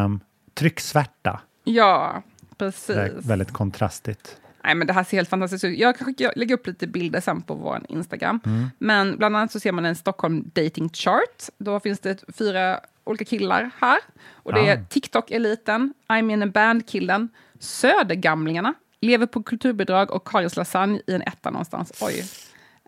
Um, 0.05 0.21
trycksvärta. 0.55 1.41
Ja, 1.65 2.23
Det 2.51 2.57
precis. 2.59 2.97
väldigt 3.27 3.53
kontrastigt. 3.53 4.37
Nej, 4.67 4.75
men 4.75 4.87
det 4.87 4.93
här 4.93 5.05
ser 5.05 5.17
helt 5.17 5.29
fantastiskt 5.29 5.65
ut. 5.65 5.79
Jag 5.79 5.97
kan 5.99 6.07
skicka- 6.07 6.33
lägga 6.37 6.55
upp 6.55 6.67
lite 6.67 6.87
bilder 6.87 7.21
sen 7.21 7.43
på 7.43 7.55
vår 7.55 7.81
Instagram. 7.89 8.41
Men 8.79 9.17
bland 9.17 9.37
annat 9.37 9.53
så 9.53 9.61
ser 9.61 9.73
man 9.73 9.85
en 9.85 9.97
Stockholm 9.97 10.51
dating 10.55 10.89
chart. 10.93 11.43
Då 11.59 11.81
finns 11.81 11.99
det 11.99 12.25
fyra 12.39 12.81
olika 13.05 13.25
killar 13.25 13.71
här. 13.81 13.99
Och 14.33 14.53
det 14.53 14.69
är 14.69 14.77
Ah. 14.77 14.81
TikTok-eliten, 14.91 15.93
I'm 16.09 16.33
in 16.33 16.43
a 16.43 16.47
band-killen, 16.47 17.29
Södergamlingarna, 17.59 18.75
lever 19.01 19.27
på 19.27 19.43
kulturbidrag 19.43 20.11
och 20.11 20.27
Karis 20.29 20.57
lasagne 20.57 21.01
i 21.07 21.13
en 21.15 21.23
etta 21.23 21.51
någonstans. 21.51 21.93
Oj. 22.01 22.25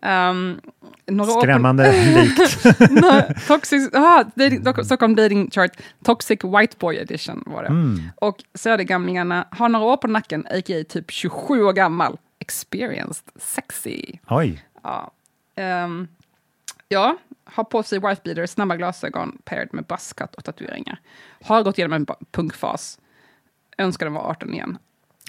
Um, 0.01 0.61
Skrämmande 1.41 1.91
likt. 1.91 2.65
Nej, 2.91 3.35
Toxic, 3.47 3.93
aha, 3.93 4.23
dating, 4.35 4.63
Dock- 4.63 4.83
Stockholm 4.83 5.15
Dating 5.15 5.51
Chart, 5.51 5.71
Toxic 6.03 6.39
White 6.43 6.75
Boy 6.79 6.95
Edition 6.97 7.43
var 7.45 7.63
det. 7.63 7.69
Mm. 7.69 7.99
Och 8.15 8.43
Södergamlingarna 8.53 9.47
har 9.51 9.69
några 9.69 9.85
år 9.85 9.97
på 9.97 10.07
nacken, 10.07 10.45
a.k.a. 10.49 10.83
typ 10.89 11.11
27 11.11 11.63
år 11.63 11.73
gammal. 11.73 12.17
Experienced, 12.39 13.25
sexy. 13.35 14.01
Oj, 14.29 14.65
Ja, 14.83 15.11
Ehm, 15.55 16.07
ja 16.87 17.17
har 17.43 17.63
på 17.63 17.83
sig 17.83 17.99
white 17.99 18.21
beater, 18.23 18.45
snabba 18.45 18.75
glasögon 18.75 19.37
paired 19.45 19.69
med 19.73 19.83
buzzcut 19.85 20.35
och 20.35 20.43
tatueringar. 20.43 20.99
Har 21.43 21.63
gått 21.63 21.77
igenom 21.77 21.93
en 21.93 22.05
punkfas. 22.31 22.99
Önskar 23.77 24.05
den 24.05 24.13
var 24.13 24.21
18 24.29 24.53
igen. 24.53 24.77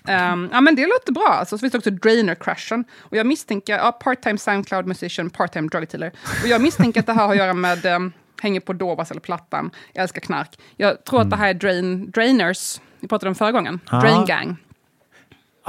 Ehm, 0.08 0.48
ja, 0.52 0.60
men 0.60 0.74
det 0.74 0.86
låter 0.86 1.12
bra. 1.12 1.28
Alltså, 1.28 1.58
så 1.58 1.60
finns 1.60 1.72
det 1.72 1.78
också 1.78 1.90
Drainer 1.90 2.34
Crashen. 2.34 2.84
Och 2.98 3.16
jag 3.16 3.26
misstänker, 3.26 3.76
ja, 3.76 3.92
part-time 3.92 4.38
Soundcloud 4.38 4.86
musician, 4.86 5.30
part-time 5.30 5.68
drug 5.68 5.88
dealer. 5.88 6.12
Och 6.42 6.48
jag 6.48 6.60
misstänker 6.62 7.00
att 7.00 7.06
det 7.06 7.12
här 7.12 7.24
har 7.24 7.30
att 7.32 7.38
göra 7.38 7.54
med 7.54 7.86
um, 7.86 8.12
hänger 8.42 8.60
på 8.60 8.72
Dovas 8.72 9.10
eller 9.10 9.20
Plattan, 9.20 9.70
jag 9.92 10.02
älskar 10.02 10.20
knark. 10.20 10.58
Jag 10.76 11.04
tror 11.04 11.20
att 11.20 11.30
det 11.30 11.36
här 11.36 11.48
är 11.48 11.54
drain, 11.54 12.10
Drainers, 12.10 12.80
vi 13.00 13.08
pratade 13.08 13.28
om 13.28 13.34
förra 13.34 13.52
gången, 13.52 13.80
Ja. 13.90 14.00
Drain 14.00 14.24
Gang. 14.26 14.56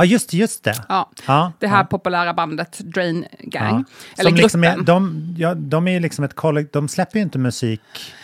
Ja 0.02 0.06
just, 0.06 0.34
just 0.34 0.64
det. 0.64 0.74
Ja. 0.90 1.10
Ja, 1.28 1.52
Det 1.60 1.68
här 1.68 1.78
ja. 1.78 1.84
populära 1.84 2.34
bandet 2.34 2.80
Drain 2.80 3.26
Gang. 3.40 3.78
Ja. 3.78 3.84
Eller 4.22 4.30
Som 4.30 4.38
liksom 4.38 4.62
gruppen. 4.62 4.80
är, 4.82 4.84
de, 4.86 5.36
ja, 5.38 5.54
de 5.54 5.88
är 5.88 6.00
liksom 6.00 6.26
ett 6.26 6.36
kollektiv, 6.36 6.70
de 6.74 6.88
släpper 6.88 7.18
ju 7.20 7.24
inte 7.24 7.38
musik. 7.40 7.82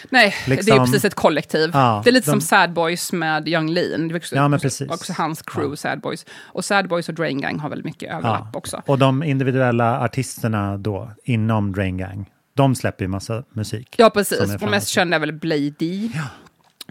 Nej, 0.09 0.35
det 0.45 0.51
är 0.51 0.55
liksom- 0.55 0.77
precis 0.85 1.05
ett 1.05 1.15
kollektiv. 1.15 1.69
Ja, 1.73 2.01
det 2.03 2.09
är 2.09 2.11
lite 2.13 2.25
de- 2.27 2.31
som 2.31 2.41
Sad 2.41 2.73
Boys 2.73 3.11
med 3.13 3.47
Young 3.47 3.69
Lean. 3.69 4.07
Det 4.07 4.13
var 4.13 4.19
också, 4.19 4.35
Ja, 4.35 4.47
men 4.47 4.59
precis. 4.59 4.89
också 4.89 5.13
hans 5.17 5.41
crew, 5.41 5.75
Sad 5.77 5.99
Boys. 6.01 6.25
Och 6.45 6.65
Sad 6.65 6.87
Boys 6.87 7.09
och 7.09 7.15
Drain 7.15 7.41
Gang 7.41 7.59
har 7.59 7.69
väldigt 7.69 7.85
mycket 7.85 8.13
överlapp 8.13 8.55
också. 8.55 8.81
Och 8.85 8.97
de 8.99 9.23
individuella 9.23 9.99
artisterna 9.99 10.77
då 10.77 11.11
inom 11.23 11.71
Drain 11.73 11.97
Gang, 11.97 12.29
de 12.53 12.75
släpper 12.75 13.03
ju 13.05 13.09
massa 13.09 13.43
musik. 13.53 13.95
Ja, 13.97 14.09
precis. 14.09 14.55
Och 14.61 14.69
mest 14.69 14.87
kända 14.87 15.15
är 15.15 15.19
väl 15.19 15.33
Blady. 15.33 16.09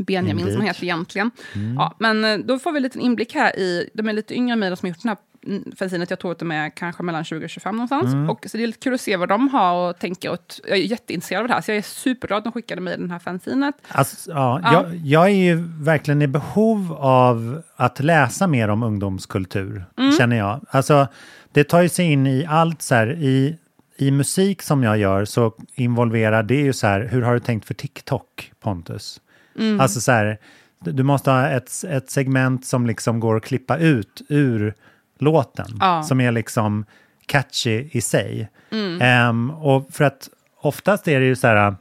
Benjamin 0.04 0.38
som 0.38 0.38
Indeed. 0.38 0.48
Mm. 0.54 0.60
han 0.60 0.66
heter 0.66 0.84
egentligen. 0.84 1.30
Ja, 1.76 1.94
men 1.98 2.24
eh, 2.24 2.38
då 2.38 2.58
får 2.58 2.72
vi 2.72 2.76
en 2.76 2.82
liten 2.82 3.00
inblick 3.00 3.34
här 3.34 3.58
i, 3.58 3.90
de 3.94 4.08
är 4.08 4.12
lite 4.12 4.34
yngre 4.34 4.52
än 4.52 4.58
mig, 4.58 4.76
som 4.76 4.86
har 4.86 4.88
gjort 4.88 5.02
den 5.02 5.08
här 5.08 5.18
mm, 5.46 5.72
fanzinet. 5.78 6.10
Jag 6.10 6.18
tror 6.18 6.32
att 6.32 6.38
de 6.38 6.50
är 6.50 6.70
kanske 6.70 7.02
mellan 7.02 7.24
20 7.24 7.44
och 7.44 7.50
25 7.50 7.76
någonstans. 7.76 8.12
Mm. 8.12 8.30
Och, 8.30 8.46
så 8.48 8.56
det 8.56 8.62
är 8.62 8.66
lite 8.66 8.78
kul 8.78 8.94
att 8.94 9.00
se 9.00 9.16
vad 9.16 9.28
de 9.28 9.48
har 9.48 9.88
och 9.90 9.98
tänker. 9.98 10.30
Och 10.30 10.38
jag 10.68 10.78
är 10.78 10.82
jätteintresserad 10.82 11.42
av 11.42 11.48
det 11.48 11.54
här, 11.54 11.60
så 11.60 11.70
jag 11.70 11.78
är 11.78 11.82
superglad 11.82 12.38
att 12.38 12.44
de 12.44 12.52
skickade 12.52 12.80
mig 12.80 12.96
den 12.98 13.10
här 13.10 13.18
fanzinet. 13.18 13.74
Alltså, 13.88 14.30
ja, 14.30 14.60
Ja. 14.62 14.72
Jag, 14.72 14.94
jag 14.96 15.24
är 15.26 15.34
ju 15.44 15.54
verkligen 15.80 16.22
i 16.22 16.26
behov 16.26 16.92
av 16.98 17.62
att 17.76 18.00
läsa 18.00 18.46
mer 18.46 18.68
om 18.68 18.82
ungdomskultur, 18.82 19.84
Mm. 19.98 20.12
känner 20.12 20.36
jag. 20.36 20.60
Alltså, 20.70 21.06
det 21.52 21.64
tar 21.64 21.82
ju 21.82 21.88
sig 21.88 22.12
in 22.12 22.26
i 22.26 22.46
allt 22.48 22.82
så 22.82 22.94
här, 22.94 23.12
i, 23.12 23.56
i 23.96 24.10
musik 24.10 24.62
som 24.62 24.82
jag 24.82 24.98
gör 24.98 25.24
så 25.24 25.52
involverar 25.74 26.42
det 26.42 26.54
ju 26.54 26.72
så 26.72 26.86
här, 26.86 27.08
hur 27.10 27.22
har 27.22 27.34
du 27.34 27.40
tänkt 27.40 27.66
för 27.66 27.74
TikTok, 27.74 28.52
Pontus? 28.60 29.20
Mm. 29.58 29.80
Alltså 29.80 30.00
så 30.00 30.12
här, 30.12 30.38
du 30.80 31.02
måste 31.02 31.30
ha 31.30 31.48
ett, 31.48 31.84
ett 31.88 32.10
segment 32.10 32.66
som 32.66 32.86
liksom 32.86 33.20
går 33.20 33.36
att 33.36 33.44
klippa 33.44 33.76
ut 33.78 34.22
ur 34.28 34.74
låten, 35.18 35.66
Ja. 35.80 36.02
som 36.02 36.20
är 36.20 36.32
liksom 36.32 36.84
catchy 37.26 37.88
i 37.92 38.00
sig. 38.00 38.48
Mm. 38.70 39.02
Ehm, 39.02 39.50
och 39.50 39.88
för 39.90 40.04
att 40.04 40.28
oftast 40.60 41.08
är 41.08 41.20
det 41.20 41.26
ju 41.26 41.36
så 41.36 41.46
här, 41.46 41.74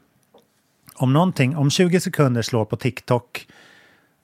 om 0.95 1.13
någonting, 1.13 1.55
om 1.57 1.69
20 1.69 1.99
sekunder 1.99 2.41
slår 2.41 2.65
på 2.65 2.75
TikTok 2.75 3.47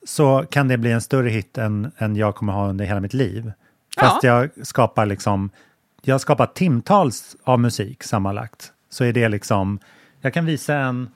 så 0.06 0.44
kan 0.50 0.68
det 0.68 0.78
bli 0.78 0.92
en 0.92 1.00
större 1.00 1.28
hit 1.30 1.58
än, 1.58 1.92
än 1.98 2.16
jag 2.16 2.34
kommer 2.34 2.52
ha 2.52 2.68
under 2.68 2.84
hela 2.84 3.00
mitt 3.00 3.14
liv. 3.14 3.52
Fast 4.00 4.22
jag 4.22 4.50
skapar 4.62 5.06
liksom, 5.06 5.50
jag 6.02 6.20
skapar 6.20 6.46
timtals 6.46 7.36
av 7.44 7.60
musik 7.60 8.02
sammanlagt. 8.02 8.72
Så 8.90 9.04
är 9.04 9.12
det 9.12 9.28
liksom, 9.28 9.78
jag 10.20 10.34
kan 10.34 10.46
visa 10.46 10.74
en, 10.74 11.10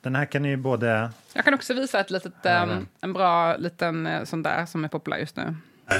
den 0.00 0.16
här 0.16 0.24
kan 0.24 0.42
ni 0.42 0.48
ju 0.48 0.56
både, 0.56 1.10
Jag 1.32 1.44
kan 1.44 1.54
också 1.54 1.74
visa 1.74 2.00
ett 2.00 2.10
litet, 2.10 2.46
ehm, 2.46 2.86
en 3.00 3.12
bra 3.12 3.56
liten 3.56 4.06
eh, 4.06 4.24
sån 4.24 4.42
där 4.42 4.66
som 4.66 4.84
är 4.84 4.88
populär 4.88 5.18
just 5.18 5.36
nu. 5.36 5.42
I 5.42 5.94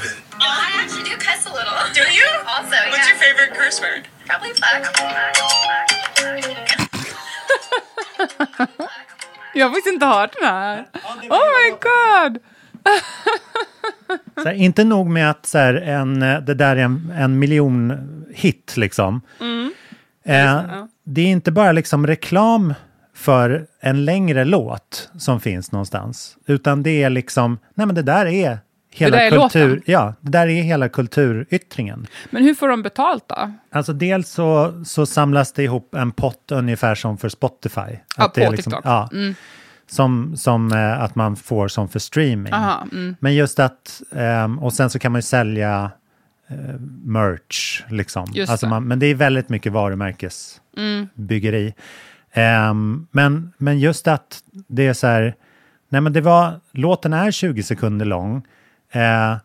actually 0.83 1.11
do 1.11 1.17
cuss 1.19 1.47
a 1.47 1.51
little. 1.51 1.75
Do 1.95 2.01
you? 2.01 2.29
Also, 2.47 2.75
What's 2.75 2.97
yeah. 2.97 3.09
your 3.09 3.19
favorite 3.19 3.53
curse 3.55 3.81
word? 3.83 4.03
Probably 4.27 4.55
fuck. 4.55 4.83
Jag 9.55 9.67
har 9.67 9.71
faktiskt 9.71 9.93
inte 9.93 10.07
hört 10.07 10.35
den 10.41 10.49
här. 10.49 10.87
Oh 11.31 11.45
my 11.47 11.71
god! 11.71 12.39
så 14.43 14.49
här, 14.49 14.53
inte 14.55 14.85
nog 14.85 15.07
med 15.11 15.31
att 15.31 15.47
så 15.47 15.59
här, 15.59 15.75
en, 15.75 16.23
eh, 16.23 16.41
det 16.41 16.55
där 16.55 16.77
är 16.77 16.81
en, 16.81 17.13
en 17.17 17.39
miljon 17.39 17.93
hit 18.35 18.77
liksom. 18.77 19.21
Eh, 20.25 20.63
det 21.05 21.21
är 21.21 21.27
inte 21.27 21.53
bara 21.53 21.73
liksom 21.73 22.07
reklam 22.07 22.75
för 23.14 23.66
en 23.80 24.04
längre 24.04 24.44
låt 24.44 25.11
som 25.18 25.40
finns 25.40 25.73
någonstans, 25.73 26.37
utan 26.47 26.83
det 26.83 27.02
är 27.02 27.11
liksom, 27.11 27.59
nej 27.75 27.87
men 27.87 27.94
det 27.94 28.02
där 28.02 28.26
är 28.26 28.59
hela 28.90 29.16
där 29.16 29.25
är 29.25 29.30
kultur, 29.30 29.68
låten. 29.68 29.83
ja, 29.87 30.14
det 30.21 30.30
där 30.30 30.47
är 30.49 30.62
hela 30.62 30.88
kulturyttringen. 30.88 32.06
Men 32.30 32.44
hur 32.44 32.54
får 32.54 32.68
de 32.68 32.83
betalt 32.83 33.25
då? 33.28 33.52
Alltså 33.73 33.92
dels 33.92 34.28
så, 34.28 34.83
så 34.85 35.06
samlas 35.06 35.52
det 35.52 35.62
ihop 35.62 35.94
en 35.94 36.12
pott 36.12 36.52
ungefär 36.52 36.94
som 36.94 37.18
för 37.18 37.28
Spotify. 37.28 37.80
Ja, 38.16 38.25
Att 38.25 38.35
det 38.35 38.42
är 38.44 38.50
på 38.50 38.56
TikTok. 38.56 38.80
Ja, 38.85 39.11
Som, 39.87 40.37
som 40.37 40.73
eh, 40.73 41.02
att 41.02 41.14
man 41.14 41.37
får 41.37 41.68
som 41.68 41.88
för 41.88 41.99
streaming. 41.99 42.52
Aha, 42.52 42.87
mm. 42.92 43.16
Men 43.21 43.35
just 43.35 43.61
att, 43.61 44.02
ehm, 44.16 44.59
och 44.59 44.73
sen 44.73 44.90
så 44.90 44.99
kan 44.99 45.12
man 45.12 45.18
ju 45.18 45.23
sälja 45.23 45.90
eh, 46.49 46.56
merch 47.04 47.83
liksom. 47.88 48.26
Just 48.35 48.50
Alltså 48.50 48.66
det. 48.66 48.71
man, 48.71 48.85
men 48.85 48.99
det 48.99 49.06
är 49.06 49.14
väldigt 49.14 49.49
mycket 49.49 49.73
varumärkesbyggeri. 49.73 51.75
Ehm, 52.35 53.07
men, 53.11 53.53
men 53.59 53.79
just 53.79 54.09
att 54.09 54.43
det 54.50 54.87
är 54.87 54.93
så 54.93 55.07
här, 55.07 55.35
nej 55.88 56.00
men 56.00 56.12
det 56.12 56.21
var, 56.21 56.61
låten 56.73 57.12
är 57.12 57.31
20 57.31 57.62
sekunder 57.62 58.07
lång. 58.07 58.47
Eh, 58.91 59.37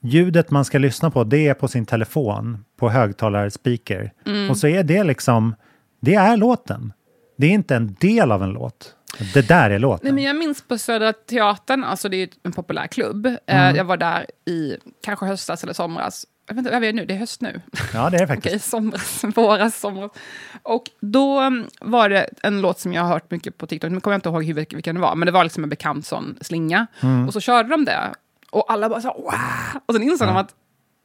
ljudet 0.00 0.50
man 0.50 0.64
ska 0.64 0.78
lyssna 0.78 1.10
på 1.10 1.24
det 1.24 1.48
är 1.48 1.54
på 1.54 1.68
sin 1.68 1.86
telefon, 1.86 2.64
på 2.76 2.88
högtalarspeaker. 2.90 4.12
Mm. 4.26 4.50
Och 4.50 4.58
så 4.58 4.66
är 4.66 4.82
det 4.82 5.04
liksom, 5.04 5.54
det 6.00 6.14
är 6.14 6.36
låten. 6.36 6.92
Det 7.36 7.46
är 7.46 7.50
inte 7.50 7.76
en 7.76 7.96
del 8.00 8.32
av 8.32 8.42
en 8.42 8.50
låt. 8.50 8.94
Det 9.34 9.48
där 9.48 9.70
är 9.70 9.78
låten. 9.78 10.00
Nej, 10.02 10.12
men 10.12 10.24
jag 10.24 10.36
minns 10.36 10.62
på 10.62 10.78
Södra 10.78 11.12
Teatern, 11.12 11.84
alltså 11.84 12.08
det 12.08 12.16
är 12.16 12.28
en 12.42 12.52
populär 12.52 12.86
klubb. 12.86 13.26
Eh, 13.26 13.36
Mm. 13.46 13.76
Jag 13.76 13.84
var 13.84 13.96
där 13.96 14.26
i 14.44 14.76
kanske 15.04 15.26
höstas 15.26 15.62
eller 15.62 15.72
somras. 15.72 16.26
Vad 16.50 16.66
är 16.66 16.80
det 16.80 16.92
nu? 16.92 17.04
Det 17.06 17.14
är 17.14 17.18
höst 17.18 17.40
nu. 17.40 17.60
Ja, 17.94 18.10
det 18.10 18.16
är 18.16 18.20
det 18.20 18.26
faktiskt. 18.26 18.46
Okej, 18.54 18.58
somras, 18.58 19.24
våras, 19.36 19.80
somras. 19.80 20.10
Och 20.62 20.82
då 21.00 21.40
var 21.80 22.08
det 22.08 22.28
en 22.42 22.60
låt 22.60 22.80
som 22.80 22.92
jag 22.92 23.02
har 23.02 23.08
hört 23.08 23.30
mycket 23.30 23.58
på 23.58 23.66
TikTok, 23.66 23.90
nu 23.90 24.00
kommer 24.00 24.12
jag 24.14 24.18
inte 24.18 24.28
ihåg 24.28 24.44
hur- 24.44 24.54
vilken 24.54 24.94
det 24.94 25.00
var, 25.00 25.14
men 25.14 25.26
det 25.26 25.32
var 25.32 25.44
liksom 25.44 25.62
en 25.62 25.70
bekant 25.70 26.06
sån 26.06 26.38
slinga. 26.40 26.86
Mm. 27.00 27.26
Och 27.26 27.32
så 27.32 27.40
körde 27.40 27.68
de 27.68 27.84
det, 27.84 28.14
och 28.50 28.72
alla 28.72 28.88
bara 28.88 29.00
så 29.00 29.08
wow! 29.08 29.80
Och 29.86 29.94
sen 29.94 30.02
insåg 30.02 30.28
de 30.28 30.36
att 30.36 30.54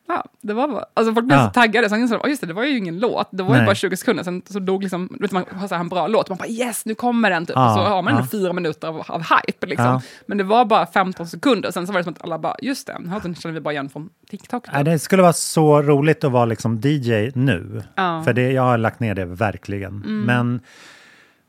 Ja, 0.08 0.26
det 0.42 0.54
var 0.54 0.68
bara, 0.68 0.86
alltså 0.94 1.14
folk 1.14 1.26
blev 1.26 1.40
Ja. 1.40 1.46
så 1.46 1.52
taggade, 1.52 1.90
så 1.90 1.96
insåg 1.96 2.20
de, 2.20 2.24
"Oj, 2.24 2.30
just 2.30 2.42
det, 2.42 2.48
det 2.48 2.54
var 2.54 2.64
ju 2.64 2.78
ingen 2.78 3.00
låt, 3.00 3.28
det 3.32 3.44
var 3.44 3.50
ju 3.54 3.58
Nej. 3.58 3.66
bara 3.66 3.76
20 3.76 3.98
sekunder, 3.98 4.24
sen 4.24 4.42
så 4.50 4.60
dog 4.60 4.82
liksom, 4.84 5.18
vet, 5.20 5.32
man 5.32 5.44
har 5.52 5.68
så 5.68 5.76
här 5.76 5.82
en 5.82 5.90
bra 5.90 6.08
låt, 6.08 6.30
man 6.30 6.38
bara 6.38 6.48
yes, 6.48 6.86
nu 6.86 6.96
kommer 6.96 7.30
den, 7.30 7.46
typ. 7.46 7.56
Ja, 7.56 7.76
så 7.76 7.82
har 7.82 8.02
man 8.02 8.16
ja. 8.16 8.28
fyra 8.32 8.54
minuter 8.54 8.88
av, 8.88 9.04
av 9.08 9.22
hype, 9.22 9.68
liksom. 9.68 9.86
Ja. 9.86 10.02
Men 10.26 10.38
det 10.38 10.44
var 10.44 10.66
bara 10.66 10.86
15 10.86 11.28
sekunder, 11.28 11.72
sen 11.72 11.88
så 11.88 11.94
var 11.94 12.00
det 12.00 12.04
som 12.04 12.14
att 12.14 12.24
alla 12.24 12.40
bara, 12.40 12.56
just 12.62 12.88
det, 12.88 12.94
den 12.94 13.10
här 13.10 13.20
känner 13.20 13.54
vi 13.54 13.60
bara 13.62 13.72
igen 13.74 13.90
från 13.90 14.10
TikTok. 14.30 14.66
Nej, 14.74 14.84
det 14.84 15.00
skulle 15.00 15.22
vara 15.22 15.34
så 15.34 15.82
roligt 15.82 16.24
att 16.24 16.32
vara 16.32 16.46
liksom 16.46 16.82
DJ 16.84 17.32
nu. 17.36 17.84
Mm. 17.96 18.24
För 18.24 18.34
det, 18.34 18.52
jag 18.52 18.62
har 18.64 18.78
lagt 18.78 19.00
ner 19.00 19.16
det 19.16 19.26
verkligen. 19.26 20.00
Men 20.26 20.60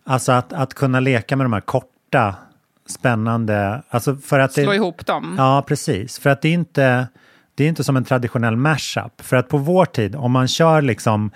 alltså 0.04 0.32
att, 0.32 0.52
att 0.52 0.74
kunna 0.74 1.00
leka 1.00 1.36
med 1.36 1.44
de 1.44 1.52
här 1.52 1.60
korta, 1.60 2.34
spännande... 2.86 3.82
Alltså 3.90 4.16
för 4.16 4.38
att 4.38 4.52
Slå 4.52 4.70
det, 4.70 4.76
ihop 4.76 5.06
dem. 5.06 5.34
Ja, 5.38 5.64
precis. 5.66 6.18
För 6.18 6.30
att 6.30 6.42
det 6.42 6.48
är 6.48 6.52
inte, 6.52 7.06
det 7.54 7.64
är 7.64 7.68
inte 7.68 7.84
som 7.84 7.96
en 7.96 8.04
traditionell 8.04 8.56
mashup. 8.56 9.20
För 9.20 9.36
att 9.36 9.48
på 9.48 9.58
vår 9.58 9.84
tid, 9.84 10.16
om 10.16 10.32
man 10.32 10.48
kör 10.48 10.82
liksom 10.82 11.30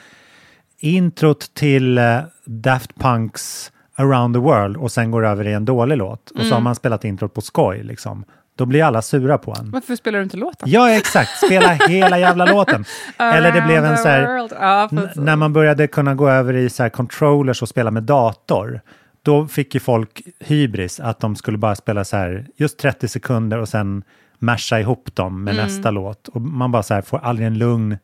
introt 0.78 1.54
till 1.54 1.98
eh, 1.98 2.20
Daft 2.44 2.94
Punks 2.94 3.72
Around 3.96 4.34
the 4.34 4.40
World 4.40 4.76
och 4.76 4.92
sen 4.92 5.10
går 5.10 5.26
över 5.26 5.46
i 5.46 5.52
en 5.52 5.64
dålig 5.64 5.96
låt 5.96 6.30
och 6.30 6.44
så 6.44 6.54
har 6.54 6.60
man 6.60 6.74
spelat 6.74 7.04
introt 7.04 7.34
på 7.34 7.40
skoj, 7.40 7.82
liksom. 7.82 8.24
då 8.56 8.66
blir 8.66 8.84
alla 8.84 9.02
sura 9.02 9.38
på 9.38 9.56
en. 9.58 9.70
Varför 9.70 9.96
spelar 9.96 10.18
du 10.18 10.22
inte 10.22 10.36
låten? 10.36 10.70
Ja, 10.70 10.90
exakt. 10.90 11.46
Spela 11.46 11.68
hela 11.68 12.18
jävla 12.18 12.44
låten. 12.44 12.84
Eller 13.18 13.52
det 13.52 13.60
blev 13.60 13.84
en 13.84 13.98
så 13.98 14.08
här... 14.08 14.88
precis. 14.88 15.16
när 15.16 15.36
man 15.36 15.52
började 15.52 15.86
kunna 15.86 16.14
gå 16.14 16.28
över 16.28 16.54
i 16.54 16.70
så 16.70 16.82
här 16.82 16.90
controllers 16.90 17.62
och 17.62 17.68
spela 17.68 17.90
med 17.90 18.02
dator, 18.02 18.80
då 19.22 19.46
fick 19.46 19.74
ju 19.74 19.80
folk 19.80 20.22
hybris 20.40 21.00
att 21.00 21.20
de 21.20 21.36
skulle 21.36 21.58
bara 21.58 21.74
spela 21.74 22.04
så 22.04 22.16
här 22.16 22.46
just 22.56 22.78
30 22.78 23.08
sekunder 23.08 23.58
och 23.58 23.68
sen 23.68 24.02
masha 24.38 24.80
ihop 24.80 25.14
dem 25.16 25.44
med 25.44 25.54
Mm. 25.54 25.66
nästa 25.66 25.90
låt. 25.90 26.28
Och 26.28 26.40
man 26.40 26.72
bara 26.72 26.82
så 26.82 26.94
här 26.94 27.02
får 27.02 27.18
aldrig 27.18 27.46
en 27.46 27.58
lugn 27.58 27.98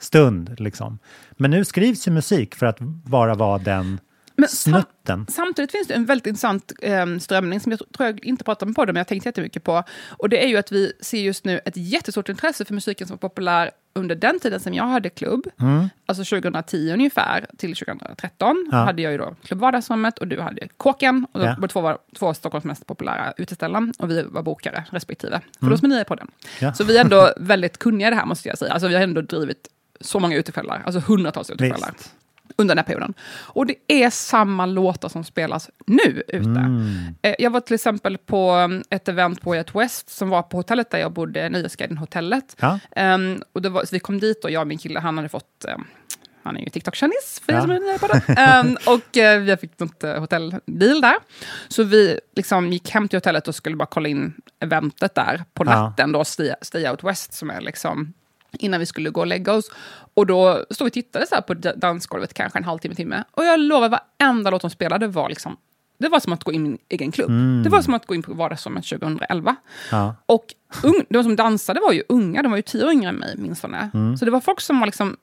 stund 0.00 0.54
liksom. 0.60 0.98
Men 1.32 1.50
nu 1.50 1.64
skrivs 1.64 2.08
ju 2.08 2.12
musik 2.12 2.54
för 2.54 2.66
att 2.66 2.78
bara 2.80 3.34
vara 3.34 3.58
den 3.58 4.00
Men 4.36 4.48
sam- 4.48 4.72
snutten. 4.72 5.26
Samtidigt 5.28 5.72
finns 5.72 5.88
det 5.88 5.94
en 5.94 6.04
väldigt 6.06 6.26
intressant 6.26 6.72
eh, 6.82 7.06
strömning 7.20 7.60
som 7.60 7.72
jag 7.72 7.78
tror 7.96 8.06
jag 8.08 8.24
inte 8.24 8.44
pratar 8.44 8.66
om 8.66 8.74
på 8.74 8.84
det, 8.84 8.92
men 8.92 8.98
jag 9.00 9.04
har 9.04 9.08
tänkt 9.08 9.26
jättemycket 9.26 9.64
på. 9.64 9.82
Och 10.10 10.28
det 10.28 10.44
är 10.44 10.48
ju 10.48 10.56
att 10.56 10.72
vi 10.72 10.92
ser 11.00 11.20
just 11.20 11.44
nu 11.44 11.60
ett 11.64 11.76
jättestort 11.76 12.28
intresse 12.28 12.64
för 12.64 12.74
musiken 12.74 13.06
som 13.06 13.14
var 13.20 13.28
populär 13.28 13.70
under 13.92 14.14
den 14.14 14.40
tiden 14.40 14.60
som 14.60 14.74
jag 14.74 14.84
hade 14.84 15.08
klubb. 15.10 15.46
Alltså 16.06 16.24
2010 16.36 16.92
ungefär 16.92 17.46
till 17.58 17.76
2013 17.76 18.50
Mm. 18.50 18.68
Ja. 18.72 18.76
hade 18.78 19.02
jag 19.02 19.12
ju 19.12 19.18
då 19.18 19.34
Klubb 19.44 19.60
Vardagsrummet 19.60 20.18
och 20.18 20.28
du 20.28 20.40
hade 20.40 20.68
Kåken. 20.76 21.26
Och 21.32 21.42
Ja. 21.44 21.68
två, 21.72 21.80
var 21.80 21.98
två 22.18 22.26
av 22.28 22.34
Stockholms 22.34 22.64
mest 22.64 22.86
populära 22.86 23.32
uteställen 23.36 23.92
och 23.98 24.10
vi 24.10 24.22
var 24.22 24.42
bokare 24.42 24.84
respektive. 24.90 25.40
För 25.60 25.70
då 25.70 25.76
som 25.76 25.84
är 25.84 25.94
ni 25.94 26.00
är 26.00 26.04
på 26.04 26.14
den. 26.14 26.26
Mm. 26.26 26.34
Ja. 26.60 26.74
Så 26.74 26.84
vi 26.84 26.96
är 26.96 27.00
ändå 27.00 27.32
väldigt 27.36 27.78
kunniga 27.78 28.06
i 28.06 28.10
det 28.10 28.16
här 28.16 28.26
måste 28.26 28.48
jag 28.48 28.58
säga. 28.58 28.72
Alltså 28.72 28.88
vi 28.88 28.94
har 28.94 29.02
ändå 29.02 29.20
drivit 29.20 29.68
så 30.00 30.20
många 30.20 30.36
utekvällar, 30.36 30.82
alltså 30.86 31.00
hundratals 31.00 31.50
utekvällar 31.50 31.92
Visst. 31.98 32.14
Under 32.60 32.74
den 32.74 32.78
här 32.78 32.86
perioden. 32.86 33.14
Och 33.38 33.66
det 33.66 33.74
är 33.88 34.10
samma 34.10 34.66
låtar 34.66 35.08
som 35.08 35.24
spelas 35.24 35.70
nu 35.86 36.22
ute. 36.28 36.36
Mm. 36.38 37.14
Eh, 37.22 37.34
Jag 37.38 37.50
var 37.50 37.60
till 37.60 37.74
exempel 37.74 38.18
på 38.18 38.52
um, 38.54 38.82
ett 38.90 39.08
event 39.08 39.40
på 39.40 39.54
Ett 39.54 39.74
West 39.74 40.10
som 40.10 40.28
var 40.28 40.42
på 40.42 40.56
hotellet 40.56 40.90
där 40.90 40.98
jag 40.98 41.12
bodde, 41.12 41.48
Nöjesguiden 41.48 41.98
Hotellet. 41.98 42.56
Ja. 42.60 42.78
Och 43.52 43.62
det 43.62 43.68
var, 43.68 43.84
så 43.84 43.88
vi 43.92 44.00
kom 44.00 44.20
dit 44.20 44.44
och 44.44 44.50
jag 44.50 44.60
och 44.60 44.66
min 44.66 44.78
kille, 44.78 45.00
han 45.00 45.16
hade 45.18 45.28
fått 45.28 45.64
um, 45.76 45.86
han 46.42 46.56
är 46.56 46.60
ju 46.60 46.68
TikTok-kändis, 46.70 47.42
för 47.46 47.52
Ja. 47.52 47.60
som 47.60 47.70
är 47.70 47.98
på 47.98 48.06
det. 48.06 48.40
Ehm, 48.40 48.76
och 48.86 49.16
eh, 49.16 49.40
vi 49.40 49.56
fick 49.56 49.78
något 49.78 50.04
uh, 50.04 50.18
hotellbil 50.18 51.00
där. 51.00 51.14
Så 51.68 51.82
vi 51.82 52.20
liksom 52.36 52.72
gick 52.72 52.90
hem 52.90 53.08
till 53.08 53.16
hotellet 53.16 53.48
och 53.48 53.54
skulle 53.54 53.76
bara 53.76 53.86
kolla 53.90 54.08
in 54.08 54.34
eventet 54.60 55.14
där 55.14 55.44
på 55.54 55.64
Ja. 55.64 55.70
natten, 55.82 56.12
då, 56.12 56.24
Stay, 56.24 56.52
Stay 56.62 56.88
Out 56.88 57.04
West, 57.04 57.32
som 57.32 57.50
är 57.50 57.60
liksom 57.60 58.12
innan 58.52 58.80
vi 58.80 58.86
skulle 58.86 59.10
gå 59.10 59.20
och 59.20 59.26
lägga 59.26 59.52
oss. 59.52 59.70
Och 60.14 60.26
då 60.26 60.64
stod 60.70 60.84
vi 60.84 60.88
och 60.88 60.92
tittade 60.92 61.26
så 61.26 61.42
på 61.42 61.54
da- 61.54 61.76
dansgolvet 61.76 62.34
kanske 62.34 62.58
en 62.58 62.64
halvtimme, 62.64 62.94
timme. 62.94 63.24
Och 63.30 63.44
jag 63.44 63.60
lovar, 63.60 63.88
varenda 63.88 64.50
låt 64.50 64.62
de 64.62 64.70
spelade 64.70 65.06
var 65.06 65.28
liksom 65.28 65.56
det 65.98 66.08
var 66.08 66.20
som 66.20 66.32
att 66.32 66.44
gå 66.44 66.52
in 66.52 66.66
i 66.66 66.68
min 66.68 66.78
egen 66.88 67.12
klubb. 67.12 67.30
Det 67.64 67.70
var 67.70 67.82
som 67.82 67.94
att 67.94 68.06
gå 68.06 68.14
in 68.14 68.22
på 68.22 68.34
vardagsrummet 68.34 68.84
2011. 68.88 69.56
Ja. 69.90 70.14
Och 70.26 70.44
ung, 70.82 71.04
de 71.10 71.22
som 71.22 71.36
dansade 71.36 71.80
var 71.80 71.92
ju 71.92 72.02
unga, 72.08 72.42
de 72.42 72.50
var 72.50 72.56
ju 72.58 72.62
tio 72.62 72.84
år 72.84 72.92
yngre 72.92 73.08
än 73.08 73.14
mig 73.14 73.34
åtminstone. 73.38 73.90
Så 74.18 74.24
det 74.24 74.30
var 74.30 74.40
folk 74.40 74.60
som 74.60 74.78
var 74.80 74.86
liksom 74.86 75.16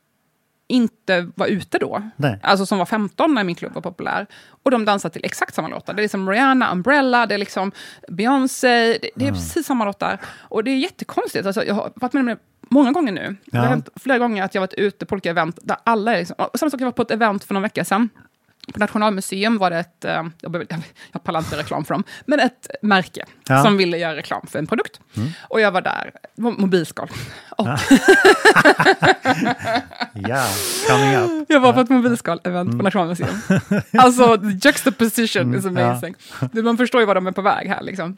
inte 0.68 1.32
var 1.36 1.48
ute 1.48 1.78
då. 1.78 2.10
Nej. 2.16 2.40
Alltså 2.44 2.66
som 2.66 2.78
var 2.78 2.86
15 2.86 3.34
när 3.34 3.44
min 3.44 3.56
klubb 3.56 3.74
var 3.74 3.82
populär. 3.82 4.28
Och 4.64 4.72
de 4.72 4.86
dansade 4.86 5.14
till 5.14 5.26
exakt 5.26 5.56
samma 5.56 5.68
låtar. 5.68 5.94
Det 5.94 6.00
är 6.00 6.04
liksom 6.04 6.30
Rihanna, 6.30 6.72
Umbrella, 6.72 7.26
det 7.26 7.34
är 7.34 7.38
liksom 7.38 7.72
Beyoncé. 8.08 8.98
Det, 9.02 9.10
det 9.16 9.28
är 9.28 9.32
precis 9.32 9.66
samma 9.66 9.86
låtar. 9.86 10.22
Och 10.40 10.64
det 10.64 10.72
är 10.72 10.78
jättekonstigt. 10.78 11.46
Alltså, 11.46 11.64
jag 11.64 11.74
har 11.74 11.92
varit 11.96 12.14
med 12.14 12.22
om 12.30 12.38
många 12.70 12.92
gånger 12.92 13.12
nu. 13.12 13.36
Det 13.46 13.58
har 13.58 13.66
Ja. 13.66 13.70
hänt 13.70 13.90
flera 13.96 14.18
gånger 14.18 14.44
att 14.44 14.56
jag 14.56 14.62
varit 14.62 14.74
ute 14.74 15.06
på 15.06 15.14
olika 15.14 15.30
event 15.30 15.60
där 15.62 15.78
alla 15.84 16.14
är 16.14 16.18
liksom... 16.20 16.36
Samma 16.56 16.70
sak, 16.70 16.82
jag 16.82 16.86
var 16.86 16.92
på 16.92 17.02
ett 17.02 17.12
event 17.12 17.44
för 17.44 17.54
någon 17.54 17.64
vecka 17.64 17.86
sedan. 17.86 18.10
På 18.74 18.80
Nationalmuseum 18.80 19.58
var 19.58 19.70
det 19.70 19.78
ett, 19.80 20.06
eh, 20.06 20.24
jag, 20.42 20.52
behöver- 20.52 20.68
jag, 21.14 21.24
pallar 21.24 21.40
inte 21.40 21.58
reklam 21.58 21.86
för 21.86 21.94
dem, 21.94 22.04
men 22.26 22.40
ett 22.40 22.68
märke 22.82 23.26
Ja. 23.48 23.64
som 23.64 23.78
ville 23.78 23.98
göra 23.98 24.16
reklam 24.16 24.48
för 24.48 24.60
en 24.60 24.68
produkt. 24.68 25.00
Och 25.50 25.62
jag 25.62 25.72
var 25.72 25.82
där, 25.82 26.12
mobilskal. 26.36 27.10
Och 27.50 27.68
ja, 30.14 30.46
coming 30.90 31.16
up. 31.16 31.46
jag 31.50 31.60
var 31.60 31.74
på 31.74 31.80
ett 31.80 31.90
mobilskal-event 31.90 32.78
på 32.78 32.84
Nationalmuseum. 32.84 33.36
Alltså, 33.98 34.38
the 34.38 34.68
juxtaposition 34.68 35.56
is 35.56 35.66
Mm, 35.66 35.78
ja. 35.84 35.90
amazing. 35.92 36.16
Det- 36.52 36.64
Man 36.64 36.78
förstår 36.78 37.02
ju 37.02 37.08
vad 37.08 37.16
de 37.18 37.28
är 37.28 37.32
på 37.32 37.42
väg 37.42 37.68
här. 37.70 37.82
Liksom. 37.82 38.18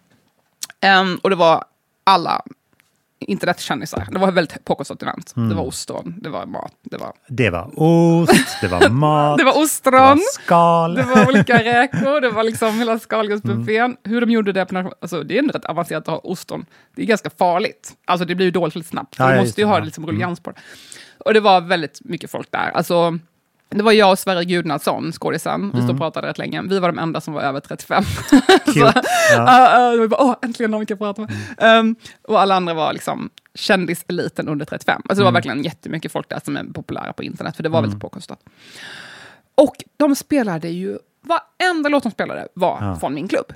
Ehm, 0.81 1.15
och 1.23 1.29
det 1.29 1.35
var 1.35 1.63
alla 2.03 2.41
internetkändisar. 3.19 4.07
Det 4.11 4.19
var 4.19 4.31
väldigt 4.31 4.65
påkostat. 4.65 5.01
Mm. 5.01 5.49
Det 5.49 5.55
var 5.55 5.63
ostron, 5.63 6.15
det 6.21 6.29
var 6.29 6.45
mat, 6.45 6.71
det 6.81 6.97
var, 6.97 7.13
Det 7.27 7.49
var 7.49 7.71
ost, 7.75 8.57
det 8.61 8.67
var 8.67 8.89
mat, 8.89 9.37
det 9.37 9.43
var 9.43 9.53
det 9.53 9.59
ostron. 9.59 9.93
var 9.93 10.17
skal. 10.33 10.95
Det 10.95 11.03
var 11.03 11.27
olika 11.27 11.63
räkor, 11.63 12.21
det 12.21 12.29
var 12.29 12.43
liksom 12.43 12.79
hela 12.79 12.99
skalgångsbuffén. 12.99 13.85
Mm. 13.85 13.97
Hur 14.03 14.21
de 14.21 14.31
gjorde 14.31 14.51
det, 14.51 14.65
på, 14.65 14.93
alltså, 15.01 15.23
det 15.23 15.35
är 15.35 15.39
ändå 15.39 15.53
rätt 15.53 15.65
avancerat 15.65 16.01
att 16.01 16.07
ha 16.07 16.17
ostron. 16.17 16.65
Det 16.95 17.01
är 17.01 17.05
ganska 17.05 17.29
farligt. 17.29 17.93
Alltså 18.05 18.25
det 18.25 18.35
blir 18.35 18.45
ju 18.45 18.51
dåligt 18.51 18.75
väldigt 18.75 18.89
snabbt. 18.89 19.15
Ja, 19.19 19.31
du 19.31 19.39
måste 19.39 19.61
ju 19.61 19.65
det, 19.65 19.71
ha 19.71 19.79
det 19.79 19.85
liksom 19.85 20.07
rullians 20.07 20.39
på 20.39 20.51
det. 20.51 20.57
Och 21.25 21.33
det 21.33 21.39
var 21.39 21.61
väldigt 21.61 21.99
mycket 22.03 22.31
folk 22.31 22.51
där. 22.51 22.71
Alltså, 22.73 23.19
det 23.69 23.83
var 23.83 23.91
jag 23.91 24.11
och 24.11 24.19
Sverre 24.19 24.45
Gudnason, 24.45 25.11
skådisen. 25.11 25.61
Vi 25.61 25.77
Mm. 25.79 25.81
stod 25.81 25.89
och 25.95 25.97
pratade 25.97 26.27
rätt 26.27 26.37
länge. 26.37 26.61
Vi 26.61 26.79
var 26.79 26.87
de 26.91 26.99
enda 26.99 27.21
som 27.21 27.33
var 27.33 27.41
över 27.41 27.59
35. 27.59 28.03
Cute. 28.65 28.71
så, 28.73 28.91
Ja. 29.33 29.89
uh, 29.91 29.95
uh, 29.95 30.01
vi 30.01 30.07
bara, 30.07 30.21
åh, 30.23 30.35
äntligen 30.41 30.71
någon 30.71 30.79
vi 30.79 30.85
kan 30.85 30.97
prata 30.97 31.21
med. 31.21 31.79
Um, 31.79 31.95
och 32.27 32.41
alla 32.41 32.55
andra 32.55 32.73
var 32.73 32.93
liksom 32.93 33.29
kändiseliten 33.55 34.47
under 34.47 34.65
35. 34.65 34.95
Alltså 34.95 35.15
det 35.15 35.23
var 35.23 35.29
Mm. 35.29 35.33
verkligen 35.33 35.63
jättemycket 35.63 36.11
folk 36.11 36.29
där 36.29 36.39
som 36.45 36.57
är 36.57 36.63
populära 36.63 37.13
på 37.13 37.23
internet, 37.23 37.55
för 37.55 37.63
det 37.63 37.69
var 37.69 37.81
väldigt 37.81 37.99
påkostat. 38.01 38.39
Och 39.55 39.75
de 39.97 40.15
spelade 40.15 40.69
ju, 40.69 40.97
varenda 41.21 41.89
låt 41.89 42.03
de 42.03 42.11
spelade 42.11 42.47
var 42.53 42.77
Ja. 42.81 42.95
från 42.99 43.13
min 43.13 43.27
klubb, 43.27 43.53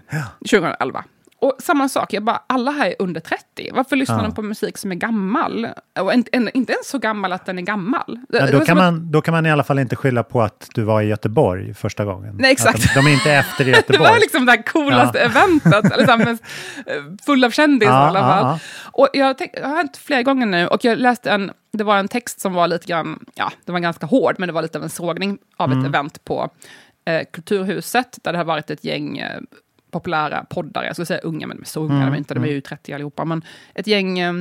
2011. 0.50 1.04
Och 1.44 1.56
samma 1.60 1.90
sak, 1.90 2.14
jag 2.14 2.24
bara, 2.24 2.42
alla 2.48 2.72
här 2.72 2.88
är 2.88 2.96
under 3.00 3.22
30. 3.22 3.70
Varför 3.74 3.96
lyssnar 3.96 4.18
Ja. 4.18 4.22
de 4.24 4.34
på 4.36 4.42
musik 4.42 4.78
som 4.78 4.92
är 4.92 4.96
gammal? 4.96 5.68
Och 6.00 6.14
inte, 6.14 6.30
en- 6.34 6.50
inte 6.54 6.74
ens 6.74 6.90
så 6.90 6.98
gammal 6.98 7.34
att 7.34 7.46
den 7.46 7.58
är 7.58 7.62
gammal. 7.62 8.20
Det- 8.30 8.38
Ja, 8.38 8.46
det 8.46 8.52
då, 8.52 8.66
kan 8.66 8.78
man, 8.78 9.12
då 9.12 9.22
kan 9.22 9.32
man 9.32 9.46
i 9.46 9.52
alla 9.52 9.64
fall 9.64 9.80
inte 9.80 9.96
skylla 9.96 10.24
på 10.24 10.42
att 10.42 10.70
du 10.74 10.84
var 10.84 11.02
i 11.02 11.06
Göteborg 11.06 11.74
första 11.74 12.06
gången. 12.06 12.36
Nej, 12.40 12.52
exakt. 12.52 12.76
Att 12.76 12.94
de, 12.94 13.02
de 13.02 13.08
är 13.10 13.14
inte 13.14 13.32
efter 13.32 13.64
i 13.68 13.68
Det 13.72 13.78
Göteborg. 13.78 14.10
var 14.12 14.20
liksom 14.20 14.46
det 14.46 14.52
här 14.52 14.62
coolaste 14.64 15.18
Ja. 15.20 15.26
eventet, 15.26 16.28
mest, 16.28 16.44
eh, 16.86 16.94
full 17.26 17.44
av 17.44 17.50
kändisar 17.52 17.94
Ja, 17.94 18.06
i 18.06 18.08
alla 18.10 18.20
fall. 18.20 18.46
ja, 18.46 18.60
Och 18.92 19.10
jag, 19.14 19.26
har 19.26 19.34
tänkt- 19.34 19.56
jag 19.62 19.68
har 19.70 19.76
hänt 19.78 19.98
flera 19.98 20.24
gånger 20.24 20.46
nu, 20.46 20.68
och 20.68 20.86
jag 20.86 20.98
läste 20.98 21.32
en, 21.32 21.52
det 21.74 21.84
var 21.84 21.98
en 21.98 22.08
text 22.08 22.40
som 22.42 22.54
var 22.54 22.68
lite 22.68 22.86
grann, 22.88 23.26
ja, 23.36 23.52
det 23.66 23.72
var 23.72 23.80
ganska 23.80 24.06
hård, 24.06 24.36
men 24.38 24.48
det 24.48 24.54
var 24.54 24.62
lite 24.62 24.78
av 24.78 24.84
en 24.84 24.90
sågning 24.90 25.38
av 25.58 25.72
Mm. 25.72 25.80
ett 25.84 25.90
event 25.90 26.24
på 26.26 26.50
eh, 27.06 27.22
Kulturhuset, 27.34 28.18
där 28.24 28.32
det 28.32 28.38
har 28.38 28.46
varit 28.46 28.70
ett 28.70 28.84
gäng 28.84 29.18
eh, 29.18 29.40
populära 29.94 30.46
poddare, 30.50 30.86
jag 30.86 30.96
skulle 30.96 31.06
säga 31.06 31.20
unga, 31.20 31.48
men 31.48 31.58
de 31.58 31.62
är 31.64 31.66
så 31.68 31.80
unga, 31.84 31.94
Mm, 31.94 32.06
de 32.06 32.14
är 32.14 32.18
inte, 32.18 32.34
de 32.34 32.44
är 32.44 32.48
ju 32.48 32.62
30 32.62 32.94
allihopa, 32.94 33.26
men 33.26 33.42
ett 33.76 33.88
gäng 33.88 34.20
eh, 34.20 34.34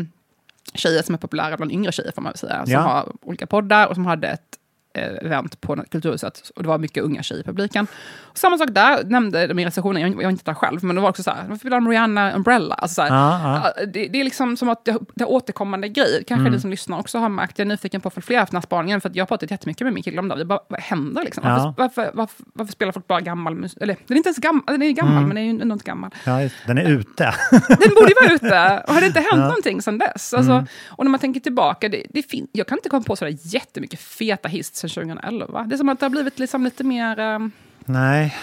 tjejer 0.75 1.03
som 1.03 1.15
är 1.15 1.19
populära 1.19 1.57
bland 1.57 1.73
yngre 1.73 1.93
tjejer, 1.93 2.13
får 2.13 2.23
man 2.23 2.31
väl 2.33 2.39
säga, 2.39 2.65
som 2.65 2.73
Ja. 2.73 2.81
har 2.81 3.13
olika 3.23 3.47
poddar 3.47 3.87
och 3.87 3.95
som 3.95 4.07
hade 4.07 4.29
ett 4.29 4.59
event 4.95 5.61
på 5.61 5.85
Kulturhuset 5.91 6.51
och 6.57 6.63
det 6.63 6.69
var 6.69 6.79
mycket 6.79 7.03
unga 7.05 7.23
tjejer 7.23 7.41
i 7.41 7.45
publiken. 7.45 7.87
Och 8.23 8.39
samma 8.39 8.59
sak 8.59 8.69
där 8.73 9.05
nämnde 9.05 9.47
de 9.47 9.59
i 9.59 9.65
recensionen, 9.67 10.03
jag, 10.03 10.11
jag 10.11 10.23
var 10.23 10.31
inte 10.31 10.45
där 10.45 10.55
själv, 10.55 10.85
men 10.85 10.97
det 10.97 11.03
var 11.03 11.09
också 11.09 11.23
så 11.23 11.31
här, 11.31 11.45
varför 11.49 11.63
vill 11.65 11.71
de 11.71 11.89
Rihanna 11.89 12.33
Umbrella? 12.35 12.75
Alltså 12.75 12.95
så 12.95 13.03
här, 13.03 13.09
Ja, 13.09 13.73
ja, 13.77 13.85
Det, 13.87 14.09
det 14.09 14.21
är 14.21 14.25
liksom 14.25 14.57
som 14.57 14.69
att 14.69 14.85
det, 14.85 14.99
det 15.15 15.25
är 15.25 15.29
återkommande 15.31 15.89
grej. 15.89 16.25
Kanske 16.27 16.41
Mm. 16.43 16.53
ni 16.53 16.61
som 16.61 16.71
lyssnar 16.71 16.99
också 16.99 17.19
har 17.19 17.29
märkt, 17.29 17.59
jag 17.59 17.67
är 17.67 17.69
nyfiken 17.69 18.01
på 18.01 18.11
få 18.11 18.21
fler 18.21 18.39
efter 18.39 18.53
den 18.53 18.57
här 18.57 18.63
spaningen, 18.67 19.01
för 19.01 19.11
jag 19.15 19.23
har 19.23 19.27
pratat 19.27 19.51
jättemycket 19.51 19.85
med 19.85 19.93
min 19.93 20.03
kille 20.03 20.19
om 20.19 20.29
det. 20.29 20.37
Vi 20.37 20.45
bara, 20.45 20.61
vad 20.69 20.81
händer 20.81 21.23
liksom? 21.25 21.43
Ja. 21.47 21.75
Varför, 21.77 22.03
varför, 22.05 22.11
varför, 22.15 22.45
varför 22.53 22.73
spelar 22.73 22.93
folk 22.93 23.07
bara 23.07 23.21
gammal 23.21 23.55
musik? 23.55 23.79
Eller, 23.83 23.95
den 24.07 24.15
är 24.15 24.17
inte 24.17 24.29
ens 24.29 24.39
gammal, 24.39 24.63
den 24.67 24.83
är 24.83 24.91
gammal, 24.91 25.13
Mm. 25.13 25.29
men 25.29 25.37
den 25.37 25.45
är 25.45 25.53
ju 25.55 25.61
ändå 25.61 25.73
inte 25.73 25.85
gammal. 25.85 26.11
Ja, 26.27 26.49
den 26.67 26.79
är 26.79 26.91
ute. 26.91 27.25
Den 27.69 27.95
borde 27.95 28.09
ju 28.09 28.15
vara 28.23 28.33
ute 28.35 28.85
och 28.89 28.95
hade 28.95 29.07
inte 29.07 29.19
hänt 29.21 29.29
Ja. 29.33 29.37
någonting 29.37 29.83
sedan 29.83 29.99
dess. 29.99 30.35
Alltså, 30.35 30.53
Mm. 30.53 30.67
Och 30.89 31.05
när 31.05 31.11
man 31.11 31.21
tänker 31.21 31.41
tillbaka, 31.41 31.89
det, 31.89 32.07
det 32.11 32.23
fin- 32.23 32.49
jag 32.53 32.67
kan 32.67 32.79
inte 32.79 32.89
komma 32.89 33.03
på 33.03 33.17
sådär 33.17 33.35
jättemycket 33.43 34.01
feta 34.01 34.49
hits 34.49 34.82
sedan 34.89 35.05
2011. 35.07 35.63
Det 35.69 35.75
är 35.75 35.77
som 35.77 35.89
att 35.89 36.01
det 36.01 36.07
har 36.07 36.11
blivit 36.11 36.39
liksom 36.39 36.65
lite 36.65 36.85
mer... 36.85 37.19
ehm, 37.19 37.51
Nej, 37.85 38.37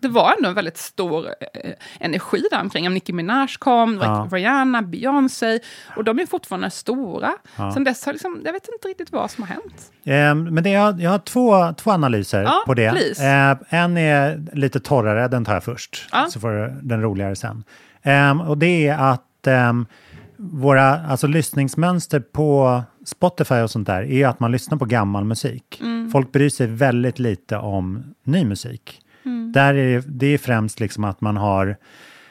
det 0.00 0.08
var 0.08 0.34
ändå 0.36 0.48
en 0.48 0.54
väldigt 0.54 0.78
stor 0.78 1.26
eh, 1.54 1.72
energi 2.00 2.42
där 2.50 2.60
omkring. 2.60 2.94
Nicki 2.94 3.12
Minaj 3.12 3.48
kom, 3.58 3.98
Ja. 4.02 4.28
Rihanna, 4.32 4.82
Beyoncé, 4.82 5.58
och 5.96 6.04
de 6.04 6.18
är 6.18 6.26
fortfarande 6.26 6.70
stora. 6.70 7.32
Ja. 7.56 7.72
Sen 7.72 7.84
dess 7.84 8.06
har 8.06 8.12
liksom, 8.12 8.40
jag 8.44 8.52
vet 8.52 8.68
inte 8.74 8.88
riktigt 8.88 9.12
vad 9.12 9.30
som 9.30 9.44
har 9.44 9.48
hänt. 9.48 9.92
Ehm, 10.04 10.54
men 10.54 10.64
det, 10.64 10.70
jag, 10.70 11.00
jag 11.00 11.10
har 11.10 11.18
två, 11.18 11.72
två 11.72 11.90
analyser 11.90 12.42
Ja, 12.42 12.62
på 12.66 12.74
det. 12.74 13.20
Ehm, 13.20 13.56
en 13.68 13.96
är 13.96 14.42
lite 14.52 14.80
torrare, 14.80 15.28
den 15.28 15.44
tar 15.44 15.54
jag 15.54 15.64
först. 15.64 16.08
Ja. 16.12 16.26
Så 16.30 16.40
får 16.40 16.50
du 16.50 16.74
den 16.82 17.02
roligare 17.02 17.36
sen. 17.36 17.64
Ehm, 18.02 18.40
och 18.40 18.58
det 18.58 18.88
är 18.88 18.98
att 19.12 19.46
ehm, 19.46 19.86
våra 20.36 21.00
alltså, 21.06 21.26
lyssningsmönster 21.26 22.20
på 22.20 22.82
Spotify 23.08 23.54
och 23.54 23.70
sånt 23.70 23.86
där 23.86 24.02
är 24.02 24.16
ju 24.16 24.24
att 24.24 24.40
man 24.40 24.52
lyssnar 24.52 24.78
på 24.78 24.84
gammal 24.84 25.24
musik. 25.24 25.80
Mm. 25.80 26.10
Folk 26.10 26.32
bryr 26.32 26.48
sig 26.48 26.66
väldigt 26.66 27.18
lite 27.18 27.56
om 27.56 28.14
ny 28.22 28.44
musik. 28.44 29.00
Mm. 29.24 29.52
Där 29.52 29.74
är 29.74 29.94
det, 29.94 30.04
det 30.08 30.26
är 30.26 30.38
främst 30.38 30.80
liksom 30.80 31.04
att 31.04 31.20
man 31.20 31.36
har 31.36 31.76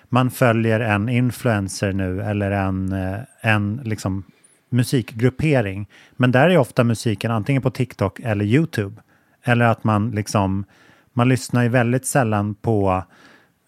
man 0.10 0.32
följer 0.32 0.80
en 0.80 1.10
influencer 1.10 1.94
nu 1.94 2.22
eller 2.22 2.52
en, 2.52 2.94
eh, 2.94 3.20
en 3.42 3.82
liksom 3.84 4.24
musikgruppering. 4.70 5.88
Men 6.12 6.32
där 6.32 6.50
är 6.50 6.58
ofta 6.58 6.84
musiken 6.84 7.32
antingen 7.32 7.62
på 7.62 7.72
TikTok 7.72 8.20
eller 8.20 8.46
YouTube. 8.46 9.02
Eller 9.44 9.66
att 9.66 9.84
man 9.84 10.12
liksom, 10.12 10.66
man 11.13 11.30
lyssnar 11.30 11.63
ju 11.63 11.70
väldigt 11.70 12.06
sällan 12.06 12.56
på 12.56 13.04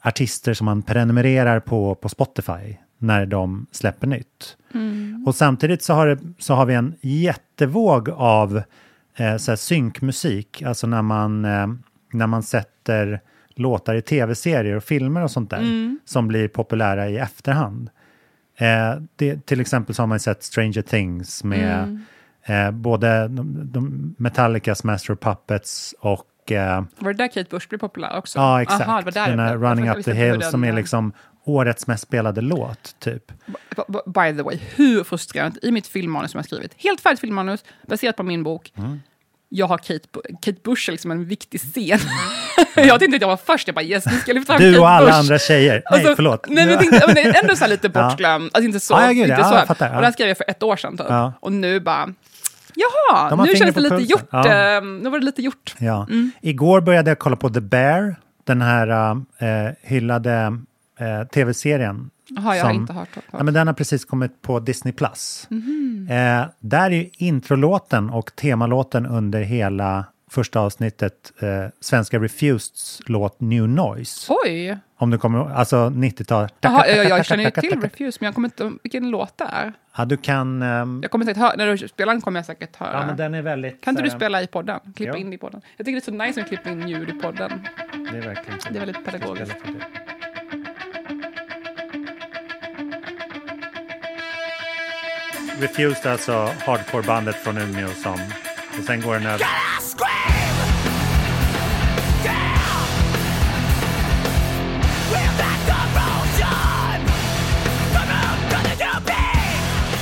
artister 0.02 0.54
som 0.54 0.66
man 0.66 0.82
prenumererar 0.82 1.60
på 1.60 1.96
på 1.96 2.10
Spotify 2.10 2.78
när 2.98 3.26
de 3.26 3.68
släpper 3.72 4.08
nytt. 4.08 4.58
Och 5.26 5.36
samtidigt 5.36 5.84
så 5.84 5.94
har, 5.94 6.08
det, 6.08 6.20
så 6.40 6.54
har 6.54 6.66
vi 6.66 6.74
en 6.74 6.96
jättevåg 7.02 8.10
av 8.10 8.62
eh, 9.16 9.38
så 9.38 9.52
här 9.52 9.56
synkmusik, 9.56 10.62
alltså 10.62 10.88
när 10.88 11.02
man, 11.02 11.46
eh, 11.46 11.68
när 12.14 12.28
man 12.28 12.44
sätter 12.44 13.22
låtar 13.56 13.96
i 13.96 14.02
tv-serier 14.02 14.76
och 14.76 14.84
filmer 14.84 15.24
och 15.24 15.32
sånt 15.32 15.50
där 15.50 15.98
som 16.06 16.28
blir 16.28 16.48
populära 16.48 17.10
i 17.10 17.18
efterhand. 17.18 17.90
Eh, 18.58 19.02
det, 19.16 19.46
till 19.46 19.62
exempel 19.62 19.96
så 19.96 20.02
har 20.02 20.08
man 20.08 20.20
sett 20.20 20.44
Stranger 20.44 20.82
Things 20.82 21.44
med 21.44 22.00
eh, 22.46 22.72
både 22.72 23.28
de, 23.28 23.72
de 23.72 24.16
Metallicas 24.18 24.84
Master 24.84 25.14
of 25.14 25.20
Puppets 25.20 25.96
och 26.00 26.52
eh, 26.52 26.84
Var 27.00 27.14
det 27.14 27.18
där 27.18 27.28
Kate 27.28 27.50
Bush 27.50 27.70
blev 27.70 27.80
populär 27.80 28.18
också? 28.18 28.40
Ja, 28.40 28.62
exakt. 28.62 28.88
Aha, 28.88 28.98
det 28.98 29.06
var 29.06 29.12
där 29.12 29.30
den 29.30 29.40
här 29.40 29.58
Running 29.58 29.90
Up 29.90 30.06
the 30.06 30.14
Hill 30.14 30.42
som 30.42 30.64
är 30.64 30.74
liksom 30.74 31.14
årets 31.50 31.88
mest 31.88 32.04
spelade 32.04 32.42
låt, 32.42 32.96
typ. 33.00 33.32
By 34.06 34.38
the 34.38 34.44
way, 34.44 34.60
hur 34.76 35.04
frustrerande. 35.04 35.60
I 35.62 35.72
mitt 35.72 35.88
filmmanus 35.88 36.32
som 36.32 36.38
jag 36.38 36.46
skrivit, 36.46 36.72
helt 36.78 37.02
färdigt 37.02 37.20
filmmanus, 37.20 37.64
baserat 37.88 38.16
på 38.16 38.24
min 38.24 38.44
bok. 38.44 38.74
Mm. 38.78 39.00
Jag 39.52 39.68
har 39.68 39.78
Kate, 39.78 40.00
Kate 40.42 40.60
Bush 40.64 40.92
liksom 40.92 41.12
en 41.12 41.26
viktig 41.26 41.60
scen. 41.60 42.00
jag 42.76 43.00
tänkte 43.00 43.16
att 43.16 43.22
jag 43.22 43.28
var 43.28 43.38
först, 43.38 43.68
jag 43.68 43.76
bara 43.76 43.84
yes, 43.86 44.06
nu 44.06 44.12
ska 44.12 44.30
jag 44.32 44.36
lyfta 44.36 44.54
fram 44.54 44.62
Du 44.64 44.72
Kate 44.72 44.82
och 44.82 44.90
alla 44.90 45.06
Bush. 45.06 45.20
andra 45.20 45.40
tjejer. 45.40 45.74
Nej, 45.74 45.84
Alltså, 46.00 46.16
förlåt. 46.16 46.46
Nej, 46.50 46.66
men 46.66 46.78
tänkte, 46.78 47.04
men 47.08 47.18
ändå 47.44 47.56
så 47.56 47.64
här 47.64 47.70
lite 47.70 47.90
bortglömd. 48.00 48.44
Alltså 48.54 48.66
inte 48.66 48.80
så. 48.80 48.94
Ja, 48.94 49.02
ja, 49.06 49.12
gud, 49.12 49.30
inte 49.30 49.42
ja, 49.42 49.62
så. 49.62 49.68
fattar, 49.68 49.90
ja. 49.90 49.96
Och 49.96 50.02
den 50.02 50.14
skrev 50.14 50.28
jag 50.28 50.38
för 50.38 50.46
ett 50.48 50.64
år 50.64 50.76
sedan. 50.76 50.98
Typ. 50.98 51.06
Ja. 51.10 51.34
Och 51.40 51.52
nu 51.52 51.80
bara, 51.80 52.14
jaha, 52.76 53.36
nu 53.46 53.56
känns 53.56 53.76
det 53.76 53.82
lite 53.82 53.96
pulsen. 53.96 54.10
gjort. 54.10 54.28
Ja. 54.32 54.76
eh, 54.78 54.84
nu 54.84 55.10
var 55.10 55.20
det 55.20 55.26
lite 55.26 55.42
gjort. 55.42 55.76
Ja. 55.80 56.04
Mm. 56.10 56.32
Igår 56.42 56.82
började 56.82 57.12
jag 57.12 57.20
kolla 57.20 57.36
på 57.36 57.50
The 57.50 57.62
Bear, 57.62 58.16
den 58.44 58.62
här 58.62 59.12
eh, 59.38 59.72
hyllade 59.82 60.58
eh, 61.00 61.28
tv-serien. 61.28 62.10
Jaha, 62.28 62.56
jag 62.56 62.64
har 62.64 62.72
som- 62.72 62.82
inte 62.82 62.94
hört. 62.94 63.16
hört. 63.16 63.24
Ja, 63.32 63.44
men 63.44 63.54
den 63.54 63.68
har 63.68 63.74
precis 63.74 64.06
kommit 64.06 64.42
på 64.42 64.60
Disney+. 64.60 64.94
Plus. 64.94 65.48
Mhm. 65.50 66.08
Eh, 66.12 66.46
där 66.60 66.92
är 66.92 66.96
ju 66.96 67.10
introlåten 67.14 68.10
och 68.10 68.36
temalåten 68.36 69.06
under 69.06 69.42
hela 69.42 70.06
första 70.32 70.60
avsnittet 70.60 71.32
eh, 71.40 71.48
svenska 71.80 72.20
Refuseds 72.20 73.02
låt 73.08 73.42
New 73.42 73.70
Noise. 73.70 74.34
Oj! 74.46 74.78
Om 74.98 75.10
du 75.10 75.18
kommer 75.18 75.40
ihåg, 75.40 75.52
alltså 75.52 75.76
90-tal. 75.90 76.48
Jaha, 76.62 76.88
jag, 76.88 77.06
jag 77.10 77.26
känner 77.26 77.44
ju 77.44 77.52
till 77.52 77.82
Refuse, 77.82 78.18
men 78.22 78.26
jag 78.26 78.36
kommer 78.36 78.48
inte 78.48 78.72
vilken 78.84 79.10
låt 79.10 79.38
det 79.38 79.44
är. 79.44 79.74
Ja, 79.98 80.06
du 80.06 80.18
kan... 80.18 80.62
ehm, 80.62 81.00
Jag 81.02 81.12
kommer 81.12 81.26
säkert 81.26 81.42
höra, 81.42 81.56
när 81.58 81.68
du 81.78 81.88
spelar 81.88 82.14
den 82.14 82.22
kommer 82.22 82.40
jag 82.40 82.46
säkert 82.46 82.76
höra. 82.76 82.94
ja, 82.94 83.06
men 83.06 83.18
den 83.18 83.34
är 83.34 83.42
väldigt... 83.42 83.82
Kan 83.84 83.92
inte 83.92 84.02
du 84.04 84.10
eh, 84.10 84.16
spela 84.16 84.42
i 84.42 84.48
podden? 84.48 84.80
Klippa 84.96 85.12
ja. 85.12 85.18
in 85.18 85.34
i 85.34 85.38
podden. 85.38 85.62
Jag 85.78 85.86
tycker 85.86 85.96
det 86.02 86.08
är 86.08 86.12
så 86.20 86.26
nice 86.26 86.42
vi 86.42 86.48
klipper 86.48 86.72
in 86.72 86.88
ljud 86.88 87.10
i 87.10 87.14
podden. 87.14 87.52
Det 88.12 88.18
är 88.18 88.22
verkligen. 88.22 88.60
Det 88.72 88.76
är 88.80 88.86
väldigt 88.86 89.06
pedagogiskt. 89.06 89.56
Refused 95.60 96.12
alltså 96.12 96.50
hardcore-bandet 96.66 97.36
från 97.36 97.58
Umeå 97.58 97.90
som... 98.04 98.20
Och 98.80 98.86
sen 98.86 99.02
går 99.02 99.14
den 99.14 99.26
över... 99.26 99.46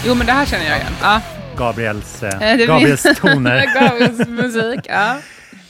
Jo, 0.06 0.16
men 0.16 0.28
det 0.28 0.34
här 0.34 0.46
känner 0.46 0.66
jag 0.66 0.78
igen. 0.78 0.94
Ja. 1.02 1.22
Gabriels, 1.58 2.24
eh, 2.24 2.52
Eh, 2.52 2.68
Gabriels 2.68 3.04
toner. 3.04 3.66
Gabriels 3.82 4.28
musik, 4.28 4.80
ja. 4.90 5.18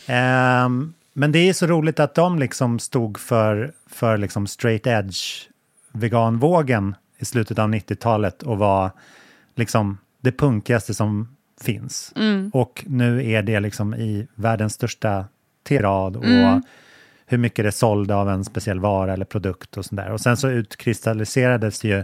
Ehm, 0.07 0.93
men 1.13 1.31
det 1.31 1.39
är 1.49 1.53
så 1.53 1.67
roligt 1.67 1.99
att 1.99 2.15
de 2.15 2.39
liksom 2.39 2.79
stod 2.79 3.19
för, 3.19 3.71
för 3.91 4.17
liksom 4.17 4.47
straight 4.47 4.87
edge 4.87 5.17
veganvågen 5.93 6.95
i 7.19 7.25
slutet 7.25 7.59
av 7.59 7.69
90-talet 7.69 8.43
och 8.43 8.57
var 8.57 8.91
liksom 9.57 9.97
det 10.21 10.31
punkigaste 10.31 10.93
som 10.93 11.37
finns. 11.61 12.13
Mm. 12.15 12.49
Och 12.53 12.83
nu 12.87 13.31
är 13.31 13.43
det 13.43 13.59
liksom 13.59 13.95
i 13.95 14.27
världens 14.35 14.73
största 14.73 15.25
tirad 15.63 16.15
och 16.17 16.25
Mm. 16.25 16.61
hur 17.25 17.37
mycket 17.37 17.65
det 17.65 17.71
sålde 17.71 18.15
av 18.15 18.29
en 18.29 18.45
speciell 18.45 18.79
vara 18.79 19.13
eller 19.13 19.25
produkt 19.25 19.77
och 19.77 19.85
sådär. 19.85 20.11
Och 20.11 20.21
sen 20.21 20.37
så 20.37 20.49
utkristalliserades 20.49 21.83
ju 21.83 22.03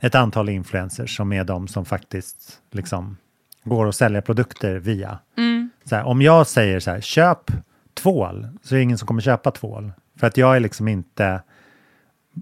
ett 0.00 0.14
antal 0.14 0.48
influencers 0.48 1.16
som 1.16 1.32
är 1.32 1.44
de 1.44 1.68
som 1.68 1.84
faktiskt 1.84 2.60
liksom 2.70 3.16
går 3.64 3.86
och 3.86 3.94
säljer 3.94 4.20
produkter 4.20 4.76
via. 4.76 5.18
Mm. 5.36 5.70
Så 5.84 5.96
här, 5.96 6.04
om 6.04 6.22
jag 6.22 6.46
säger 6.46 6.80
så 6.80 6.90
här, 6.90 7.00
köp 7.00 7.50
tvål, 7.94 8.48
så 8.62 8.74
är 8.74 8.76
det 8.76 8.82
ingen 8.82 8.98
som 8.98 9.06
kommer 9.06 9.20
köpa 9.20 9.50
tvål. 9.50 9.92
För 10.20 10.26
att 10.26 10.36
jag 10.36 10.56
är 10.56 10.60
liksom 10.60 10.88
inte, 10.88 11.42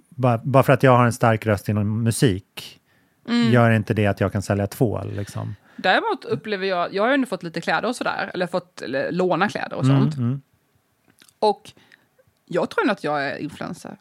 bara, 0.09 0.39
bara 0.45 0.63
för 0.63 0.73
att 0.73 0.83
jag 0.83 0.97
har 0.97 1.05
en 1.05 1.13
stark 1.13 1.47
röst 1.47 1.69
inom 1.69 2.03
musik, 2.03 2.81
Mm. 3.29 3.53
gör 3.53 3.71
inte 3.71 3.95
det 3.95 4.07
att 4.07 4.21
jag 4.21 4.33
kan 4.33 4.43
sälja 4.43 4.67
tvål. 4.67 5.13
Liksom. 5.17 5.55
Däremot 5.77 6.25
upplever 6.25 6.67
jag, 6.67 6.95
jag 6.95 7.03
har 7.03 7.09
ju 7.09 7.15
ändå 7.15 7.27
fått 7.27 7.43
lite 7.43 7.61
kläder 7.61 7.89
och 7.89 7.97
sådär, 7.97 8.31
eller 8.35 8.47
fått 8.47 8.83
eller, 8.83 9.13
låna 9.13 9.49
kläder 9.49 9.77
och 9.77 9.85
Mm, 9.85 10.13
sånt. 10.13 10.43
Och 11.39 11.71
jag 12.47 12.71
tror 12.71 12.83
ändå 12.83 12.93
att 12.93 13.05
jag 13.05 13.25
är 13.27 13.37
influencer. 13.39 13.97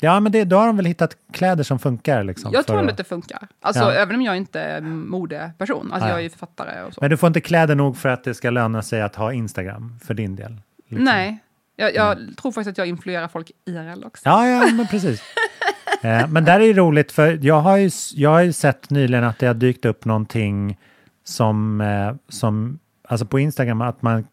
Ja, 0.00 0.20
men 0.20 0.32
det, 0.32 0.44
då 0.44 0.56
har 0.56 0.66
de 0.66 0.76
väl 0.76 0.86
hittat 0.86 1.16
kläder 1.32 1.64
som 1.64 1.78
funkar. 1.78 2.24
Liksom, 2.24 2.50
Jag 2.54 2.66
tror 2.66 2.78
ändå 2.78 2.90
att- 2.90 2.96
det 2.96 3.04
funkar. 3.04 3.48
Alltså 3.60 3.82
Ja. 3.82 3.92
även 3.92 4.14
om 4.16 4.22
jag 4.22 4.36
inte 4.36 4.60
är 4.60 4.80
modeperson. 4.80 5.92
Alltså 5.92 6.06
Ja. 6.08 6.10
jag 6.12 6.18
är 6.18 6.22
ju 6.22 6.30
författare 6.30 6.82
och 6.82 6.94
så. 6.94 6.98
Men 7.00 7.10
du 7.10 7.16
får 7.16 7.26
inte 7.26 7.40
kläder 7.40 7.74
nog 7.74 7.96
för 7.96 8.08
att 8.08 8.24
det 8.24 8.34
ska 8.34 8.50
löna 8.50 8.82
sig 8.82 9.02
att 9.02 9.14
ha 9.16 9.32
Instagram 9.32 9.98
för 10.04 10.14
din 10.14 10.36
del? 10.36 10.60
liksom. 10.88 11.04
Nej, 11.04 11.38
jag, 11.76 11.94
jag 11.94 12.18
tror 12.36 12.52
faktiskt 12.52 12.70
att 12.70 12.78
jag 12.78 12.86
influerar 12.86 13.28
folk 13.28 13.50
IRL 13.64 14.04
också. 14.04 14.22
Ja, 14.24 14.48
ja, 14.48 14.66
men 14.72 14.86
precis. 14.86 15.22
Eh, 16.02 16.28
men 16.28 16.44
där 16.44 16.60
är 16.60 16.74
det 16.74 16.80
roligt, 16.80 17.12
för 17.12 17.38
jag 17.42 17.60
har, 17.60 17.76
ju, 17.76 17.90
jag 18.14 18.30
har 18.30 18.40
ju 18.40 18.52
sett 18.52 18.90
nyligen 18.90 19.24
att 19.24 19.38
det 19.38 19.46
har 19.46 19.54
dykt 19.54 19.84
upp 19.84 20.04
någonting 20.04 20.78
som, 21.24 21.80
eh, 21.80 22.14
som 22.28 22.78
alltså 23.08 23.26
på 23.26 23.38
Instagram, 23.38 23.80
att 23.80 24.02
man, 24.02 24.26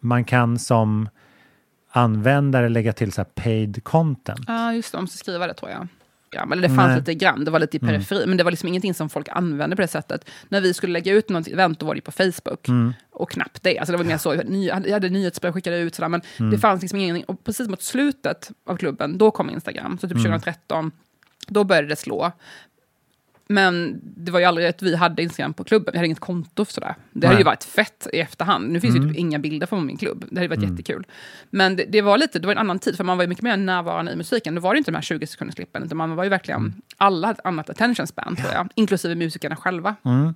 man 0.00 0.24
kan 0.24 0.58
som 0.58 1.08
användare 1.90 2.68
lägga 2.68 2.92
till 2.92 3.12
så 3.12 3.20
här 3.20 3.28
paid 3.44 3.84
content. 3.84 4.44
Ja, 4.46 4.72
just 4.72 4.92
det. 4.92 4.98
De 4.98 5.06
ska 5.06 5.16
skriva 5.16 5.46
det 5.46 5.54
tror 5.54 5.70
jag. 5.70 5.88
Ja, 6.30 6.46
men 6.46 6.60
det 6.60 6.68
fanns 6.68 6.78
Nej. 6.88 6.96
lite 6.98 7.14
grann, 7.14 7.44
det 7.44 7.50
var 7.50 7.58
lite 7.58 7.76
i 7.76 7.80
Mm. 7.82 7.94
periferi, 7.94 8.26
men 8.26 8.36
det 8.36 8.44
var 8.44 8.50
liksom 8.50 8.68
ingenting 8.68 8.94
som 8.94 9.08
folk 9.08 9.28
använde 9.30 9.76
på 9.76 9.82
det 9.82 9.88
sättet. 9.88 10.30
När 10.48 10.60
vi 10.60 10.74
skulle 10.74 10.92
lägga 10.92 11.12
ut 11.12 11.28
något 11.28 11.46
event, 11.48 11.80
då 11.80 11.86
var 11.86 11.94
det 11.94 12.00
på 12.00 12.12
Facebook. 12.12 12.68
Mm. 12.68 12.92
Och 13.10 13.30
knappt 13.30 13.62
det. 13.62 13.78
Alltså 13.78 13.92
det 13.92 13.98
var 13.98 14.04
mer 14.04 14.18
så, 14.18 14.34
jag 14.86 14.92
hade 14.92 15.08
nyhetsbrev 15.08 15.52
skickade 15.52 15.78
ut 15.78 15.94
sådär, 15.94 16.08
men 16.08 16.20
Mm. 16.38 16.50
det 16.50 16.58
fanns 16.58 16.82
liksom 16.82 16.98
ingenting. 16.98 17.24
Och 17.24 17.44
precis 17.44 17.68
mot 17.68 17.82
slutet 17.82 18.50
av 18.66 18.76
klubben, 18.76 19.18
då 19.18 19.30
kom 19.30 19.50
Instagram. 19.50 19.98
Så 20.00 20.08
typ 20.08 20.16
Mm. 20.16 20.22
2013, 20.24 20.90
då 21.48 21.64
började 21.64 21.88
det 21.88 21.96
slå. 21.96 22.32
Men 23.50 24.00
det 24.02 24.30
var 24.30 24.38
ju 24.40 24.44
aldrig 24.44 24.66
att 24.68 24.82
vi 24.82 24.96
hade 24.96 25.22
Instagram 25.22 25.54
på 25.54 25.64
klubben, 25.64 25.92
vi 25.92 25.98
hade 25.98 26.06
inget 26.06 26.20
konto 26.20 26.64
för 26.64 26.72
sådär. 26.72 26.94
Det 27.12 27.26
hade 27.26 27.38
ju 27.38 27.44
varit 27.44 27.64
fett 27.64 28.06
i 28.12 28.18
efterhand. 28.20 28.70
Nu 28.70 28.80
finns 28.80 28.94
Mm. 28.96 29.06
ju 29.08 29.12
typ 29.14 29.18
inga 29.20 29.38
bilder 29.38 29.66
från 29.66 29.86
min 29.86 29.96
klubb. 29.96 30.24
Det 30.30 30.36
hade 30.36 30.48
varit 30.48 30.58
Mm. 30.58 30.70
jättekul. 30.70 31.06
Men 31.50 31.76
det, 31.76 31.84
det 31.88 32.02
var 32.02 32.18
lite, 32.18 32.38
det 32.38 32.46
var 32.46 32.52
en 32.52 32.58
annan 32.58 32.78
tid, 32.78 32.96
för 32.96 33.04
man 33.04 33.16
var 33.16 33.24
ju 33.24 33.28
mycket 33.28 33.42
mer 33.44 33.56
närvarande 33.56 34.12
i 34.12 34.16
musiken. 34.16 34.54
Då 34.54 34.60
var 34.60 34.74
det 34.74 34.78
inte 34.78 34.90
de 34.90 34.94
här 34.94 35.02
20 35.02 35.26
sekunders 35.26 35.54
klippen, 35.54 35.82
utan 35.82 35.98
man 35.98 36.16
var 36.16 36.24
ju 36.24 36.30
verkligen, 36.30 36.60
Mm. 36.60 36.72
alla 36.96 37.26
hade 37.26 37.38
ett 37.38 37.46
annat 37.46 37.70
attention 37.70 38.06
span 38.06 38.36
tror 38.36 38.52
jag, 38.52 38.68
inklusive 38.74 39.14
musikerna 39.14 39.56
själva. 39.56 39.96
Mm. 40.04 40.34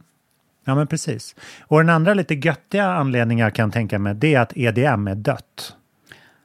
Ja, 0.64 0.74
men 0.74 0.86
precis. 0.86 1.34
Och 1.60 1.78
den 1.78 1.88
andra 1.90 2.14
lite 2.14 2.34
göttiga 2.34 2.86
anledningen 2.86 3.44
jag 3.44 3.54
kan 3.54 3.70
tänka 3.70 3.98
mig, 3.98 4.14
det 4.14 4.34
är 4.34 4.40
att 4.40 4.56
EDM 4.56 5.08
är 5.08 5.14
dött. 5.14 5.76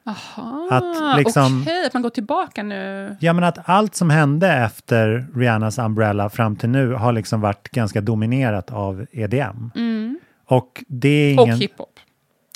Aha, 0.08 0.68
Att 0.70 1.18
liksom- 1.18 1.62
okej, 1.62 1.86
att 1.86 1.92
man 1.94 2.02
går 2.02 2.10
tillbaka 2.10 2.62
nu. 2.62 3.16
Ja, 3.20 3.32
men 3.32 3.44
att 3.44 3.58
allt 3.68 3.94
som 3.94 4.10
hände 4.10 4.52
efter 4.52 5.26
Rihannas 5.34 5.78
Umbrella 5.78 6.30
fram 6.30 6.56
till 6.56 6.68
nu 6.68 6.92
har 6.92 7.12
liksom 7.12 7.40
varit 7.40 7.68
ganska 7.68 8.00
dominerat 8.00 8.70
av 8.72 9.06
EDM. 9.12 9.70
Mm. 9.74 10.18
Och 10.46 10.84
det 10.88 11.08
är 11.08 11.40
Och 11.40 11.46
ingen... 11.46 11.58
hiphop. 11.58 11.98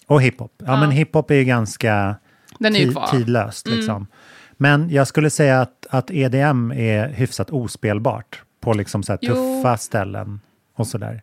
Och 0.06 0.22
hiphop. 0.22 0.52
Ja, 0.58 0.64
Ja. 0.66 0.80
men 0.80 0.90
hiphop 0.90 1.30
är 1.30 1.34
ju 1.34 1.44
ganska 1.44 2.16
Den 2.58 2.76
är 2.76 2.80
ju 2.80 2.92
kvar. 2.92 3.06
tidlöst. 3.06 3.66
Mm. 3.66 3.78
Liksom. 3.78 4.06
Men 4.52 4.90
jag 4.90 5.06
skulle 5.08 5.30
säga 5.30 5.60
att, 5.60 5.86
att 5.90 6.10
EDM 6.10 6.72
är 6.72 7.08
hyfsat 7.08 7.50
ospelbart 7.50 8.42
på 8.60 8.72
liksom 8.72 9.02
så 9.02 9.12
här 9.12 9.18
Jo. 9.22 9.34
tuffa 9.34 9.76
ställen 9.76 10.40
och 10.76 10.86
sådär. 10.86 11.22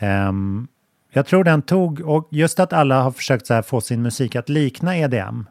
Um, 0.00 0.68
jag 1.16 1.26
tror 1.26 1.44
den 1.44 1.62
tog, 1.62 2.00
och 2.00 2.28
just 2.30 2.60
att 2.60 2.72
alla 2.72 3.02
har 3.02 3.10
försökt 3.10 3.46
så 3.46 3.62
få 3.62 3.80
sin 3.80 4.02
musik 4.02 4.36
att 4.36 4.48
likna 4.48 4.96
EDM 4.96 5.44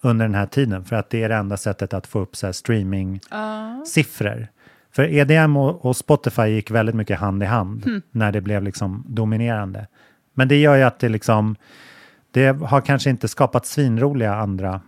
under 0.00 0.24
den 0.24 0.34
här 0.34 0.46
tiden, 0.46 0.84
för 0.84 0.96
att 0.96 1.10
det 1.10 1.22
är 1.22 1.28
det 1.28 1.34
enda 1.34 1.56
sättet 1.56 1.94
att 1.94 2.06
få 2.06 2.18
upp 2.18 2.36
så 2.36 2.52
streaming-siffror. 2.52 4.48
För 4.92 5.14
EDM 5.14 5.56
och, 5.56 5.84
och 5.84 5.96
Spotify 5.96 6.42
gick 6.42 6.70
väldigt 6.70 6.94
mycket 6.94 7.18
hand 7.18 7.42
i 7.42 7.46
hand 7.46 7.86
Mm. 7.86 8.02
när 8.10 8.32
det 8.32 8.40
blev 8.40 8.62
liksom 8.62 9.04
dominerande. 9.08 9.86
Men 10.34 10.48
det 10.48 10.56
gör 10.56 10.76
ju 10.76 10.82
att 10.82 10.98
det 10.98 11.08
liksom, 11.08 11.56
det 12.30 12.46
har 12.62 12.80
kanske 12.80 13.10
inte 13.10 13.28
skapat 13.28 13.66
svinroliga 13.66 14.34
andra 14.34 14.80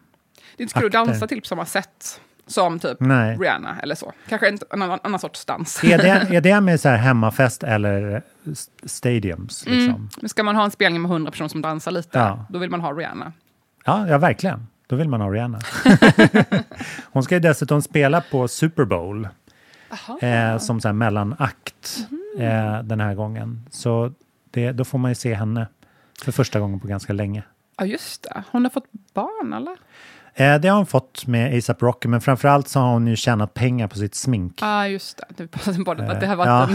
Det 0.56 0.62
är 0.62 0.64
inte 0.64 0.74
kul 0.74 0.86
att 0.86 0.92
dansa 0.92 1.26
till 1.26 1.40
på 1.40 1.46
samma 1.46 1.66
sätt 1.66 2.20
som 2.50 2.78
typ 2.78 2.96
Nej. 3.00 3.36
Rihanna 3.36 3.76
eller 3.82 3.94
så. 3.94 4.12
Kanske 4.28 4.48
en, 4.48 4.58
en 4.70 4.82
annan, 4.82 4.98
annan 5.02 5.20
sorts 5.20 5.44
dans. 5.44 5.84
EDM, 5.84 6.32
EDM 6.32 6.68
är 6.68 6.76
så 6.82 6.88
här 6.88 6.96
hemmafest 6.96 7.62
eller 7.62 8.22
s- 8.52 8.70
stadiums. 8.84 9.66
Liksom. 9.66 9.94
Mm. 9.94 10.08
Men 10.20 10.28
ska 10.28 10.42
man 10.42 10.56
ha 10.56 10.64
en 10.64 10.70
spelning 10.70 11.02
med 11.02 11.10
100 11.10 11.30
personer 11.30 11.48
som 11.48 11.62
dansar 11.62 11.90
lite, 11.90 12.18
Ja. 12.18 12.46
då 12.48 12.58
vill 12.58 12.70
man 12.70 12.80
ha 12.80 12.92
Rihanna. 12.92 13.32
Ja, 13.84 14.08
ja, 14.08 14.18
verkligen. 14.18 14.66
Då 14.86 14.96
vill 14.96 15.08
man 15.08 15.20
ha 15.20 15.28
Rihanna. 15.30 15.58
Hon 17.12 17.22
ska 17.22 17.34
ju 17.34 17.40
dessutom 17.40 17.82
spela 17.82 18.20
på 18.20 18.48
Super 18.48 18.84
Bowl 18.84 19.28
eh, 20.22 20.58
som 20.58 20.80
så 20.80 20.88
här 20.88 20.92
mellanakt 20.92 21.98
eh, 22.38 22.82
den 22.82 23.00
här 23.00 23.14
gången. 23.14 23.66
Så 23.70 24.12
det, 24.50 24.72
då 24.72 24.84
får 24.84 24.98
man 24.98 25.10
ju 25.10 25.14
se 25.14 25.34
henne 25.34 25.66
för 26.22 26.32
första 26.32 26.60
gången 26.60 26.80
på 26.80 26.86
ganska 26.86 27.12
länge. 27.12 27.42
Ja, 27.78 27.84
just 27.84 28.22
det. 28.22 28.42
Hon 28.50 28.64
har 28.64 28.70
fått 28.70 28.86
barn, 29.14 29.52
eller? 29.52 29.76
Eh, 30.34 30.60
det 30.60 30.68
har 30.68 30.76
hon 30.76 30.86
fått 30.86 31.26
med 31.26 31.58
ASAP 31.58 31.82
Rocky, 31.82 32.08
men 32.08 32.20
framförallt 32.20 32.68
så 32.68 32.80
har 32.80 32.92
hon 32.92 33.06
ju 33.06 33.16
tjänat 33.16 33.54
pengar 33.54 33.88
på 33.88 33.96
sitt 33.98 34.14
smink. 34.14 34.58
Ja, 34.60 34.66
ah, 34.66 34.86
just 34.86 35.16
det. 35.18 35.24
Det, 35.36 35.48
passade 35.48 35.84
på 35.84 35.94
det, 35.94 36.12
att 36.12 36.20
det 36.20 36.26
har, 36.26 36.36
varit 36.36 36.48
ja. 36.48 36.68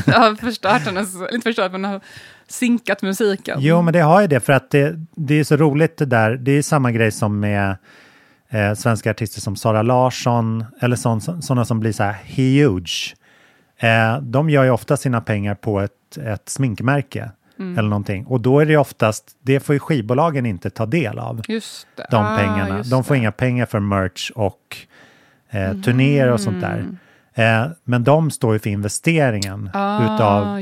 det 0.06 0.12
har 0.12 0.34
förstört 0.34 0.82
hennes... 0.82 1.14
Inte 1.14 1.40
förstört, 1.40 1.72
men 1.72 1.84
har 1.84 2.00
sinkat 2.48 3.02
musiken. 3.02 3.58
Jo, 3.60 3.82
men 3.82 3.92
det 3.92 4.00
har 4.00 4.20
ju 4.20 4.26
det, 4.26 4.40
för 4.40 4.52
att 4.52 4.70
det, 4.70 4.96
det 5.16 5.34
är 5.34 5.44
så 5.44 5.56
roligt 5.56 5.96
det 5.96 6.06
där. 6.06 6.36
Det 6.36 6.52
är 6.52 6.62
samma 6.62 6.92
grej 6.92 7.10
som 7.10 7.40
med 7.40 7.76
eh, 8.48 8.74
svenska 8.74 9.10
artister 9.10 9.40
som 9.40 9.56
Sara 9.56 9.82
Larsson, 9.82 10.64
eller 10.80 10.96
sådana 11.40 11.64
som 11.64 11.80
blir 11.80 11.92
så 11.92 12.02
här 12.02 12.16
huge. 12.24 13.14
Eh, 13.78 14.18
de 14.22 14.50
gör 14.50 14.64
ju 14.64 14.70
ofta 14.70 14.96
sina 14.96 15.20
pengar 15.20 15.54
på 15.54 15.80
ett, 15.80 16.18
ett 16.24 16.48
sminkmärke 16.48 17.30
Mm. 17.62 17.78
eller 17.78 17.88
någonting. 17.88 18.26
Och 18.26 18.40
då 18.40 18.60
är 18.60 18.66
det 18.66 18.76
oftast, 18.76 19.36
det 19.42 19.60
får 19.60 19.72
ju 19.74 19.78
skivbolagen 19.78 20.46
inte 20.46 20.70
ta 20.70 20.86
del 20.86 21.18
av, 21.18 21.40
Just 21.48 21.86
det. 21.96 22.06
de 22.10 22.24
Ah, 22.24 22.36
pengarna. 22.38 22.76
just 22.78 22.90
De 22.90 23.04
får 23.04 23.14
det. 23.14 23.18
inga 23.18 23.32
pengar 23.32 23.66
för 23.66 23.80
merch 23.80 24.30
och 24.30 24.76
eh, 25.50 25.72
turnéer 25.80 26.30
och 26.32 26.40
sånt 26.40 26.60
där. 26.60 26.78
Mm. 26.78 26.96
Eh, 27.66 27.70
men 27.84 28.04
de 28.04 28.30
står 28.30 28.52
ju 28.52 28.58
för 28.58 28.70
investeringen 28.70 29.70
Ah, 29.72 30.02
utav 30.04 30.60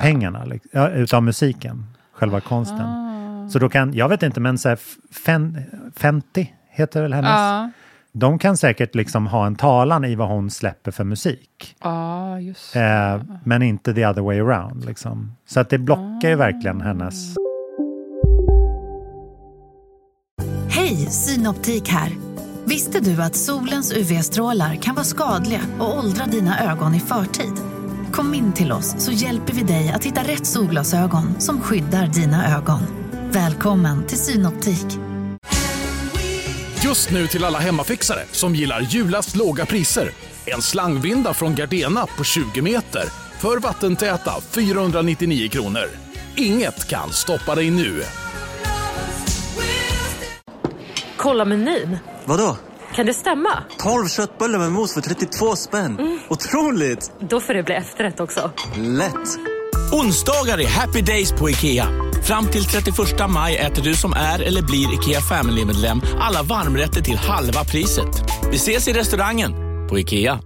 pengarna, 0.00 0.44
liksom, 0.44 0.86
utav 0.94 1.22
musiken, 1.22 1.86
själva 2.12 2.40
konsten. 2.40 2.80
Ah. 2.86 3.48
Så 3.48 3.58
då 3.58 3.68
kan, 3.68 3.92
jag 3.94 4.08
vet 4.08 4.22
inte, 4.22 4.40
men 4.40 4.58
så 4.58 4.68
här, 4.68 4.78
Fen, 5.24 5.62
Fenty 5.96 6.46
heter 6.70 7.02
väl 7.02 7.12
hennes? 7.12 7.30
De 8.18 8.38
kan 8.38 8.56
säkert 8.56 8.94
liksom 8.94 9.26
ha 9.26 9.46
en 9.46 9.56
talan 9.56 10.04
i 10.04 10.14
vad 10.14 10.28
hon 10.28 10.50
släpper 10.50 10.90
för 10.90 11.04
musik. 11.04 11.76
ah, 11.78 12.38
just 12.38 12.72
det. 12.72 12.80
Eh, 12.80 13.22
men 13.44 13.62
inte 13.62 13.94
the 13.94 14.06
other 14.06 14.22
way 14.22 14.40
around. 14.40 14.84
Liksom. 14.84 15.32
Så 15.46 15.60
att 15.60 15.70
det 15.70 15.78
blockar 15.78 16.28
ju 16.28 16.34
verkligen 16.34 16.80
hennes... 16.80 17.34
Hej, 20.70 20.96
Synoptik 20.96 21.88
här. 21.88 22.12
Visste 22.64 23.00
du 23.00 23.22
att 23.22 23.34
solens 23.36 23.92
UV-strålar 23.92 24.74
kan 24.74 24.94
vara 24.94 25.04
skadliga 25.04 25.60
och 25.78 25.98
åldra 25.98 26.26
dina 26.26 26.72
ögon 26.72 26.94
i 26.94 27.00
förtid? 27.00 27.52
Kom 28.12 28.34
in 28.34 28.52
till 28.52 28.72
oss 28.72 28.94
så 28.98 29.12
hjälper 29.12 29.52
vi 29.52 29.62
dig 29.62 29.92
att 29.94 30.04
hitta 30.04 30.20
rätt 30.20 30.46
solglasögon 30.46 31.40
som 31.40 31.60
skyddar 31.60 32.06
dina 32.06 32.56
ögon. 32.56 32.80
Välkommen 33.32 34.06
till 34.06 34.18
Synoptik. 34.18 35.07
Just 36.84 37.10
nu 37.10 37.26
till 37.26 37.44
alla 37.44 37.58
hemmafixare 37.58 38.20
som 38.32 38.54
gillar 38.54 38.80
julast 38.80 39.36
låga 39.36 39.66
priser. 39.66 40.10
En 40.46 40.62
slangvinda 40.62 41.34
från 41.34 41.54
Gardena 41.54 42.06
på 42.16 42.24
20 42.24 42.62
meter 42.62 43.02
för 43.38 43.58
vattentäta 43.58 44.32
499 44.50 45.48
kronor. 45.48 45.84
Inget 46.36 46.88
kan 46.88 47.12
stoppa 47.12 47.54
dig 47.54 47.70
nu. 47.70 48.02
Kolla 51.16 51.44
menyn. 51.44 51.98
Vadå? 52.24 52.56
Kan 52.94 53.06
det 53.06 53.14
stämma? 53.14 53.62
12 53.78 54.08
köttbullar 54.08 54.58
med 54.58 54.72
mos 54.72 54.94
för 54.94 55.00
32 55.00 55.56
spänn. 55.56 56.20
Otroligt! 56.28 57.12
Då 57.20 57.40
får 57.40 57.54
det 57.54 57.62
bli 57.62 57.74
efterrätt 57.74 58.20
också. 58.20 58.50
Lätt! 58.76 59.38
Onsdagar 59.92 60.60
är 60.60 60.68
happy 60.68 61.00
days 61.00 61.32
på 61.32 61.50
IKEA. 61.50 62.07
Fram 62.28 62.46
till 62.46 62.64
31 62.64 62.96
maj 63.30 63.56
äter 63.56 63.82
du 63.82 63.94
som 63.94 64.12
är 64.12 64.42
eller 64.42 64.62
blir 64.62 64.94
IKEA 64.94 65.20
Family-medlem 65.20 66.00
alla 66.20 66.42
varmrätter 66.42 67.00
till 67.00 67.16
halva 67.16 67.64
priset. 67.64 68.24
Vi 68.50 68.56
ses 68.56 68.88
i 68.88 68.92
restaurangen 68.92 69.52
på 69.88 69.98
IKEA. 69.98 70.40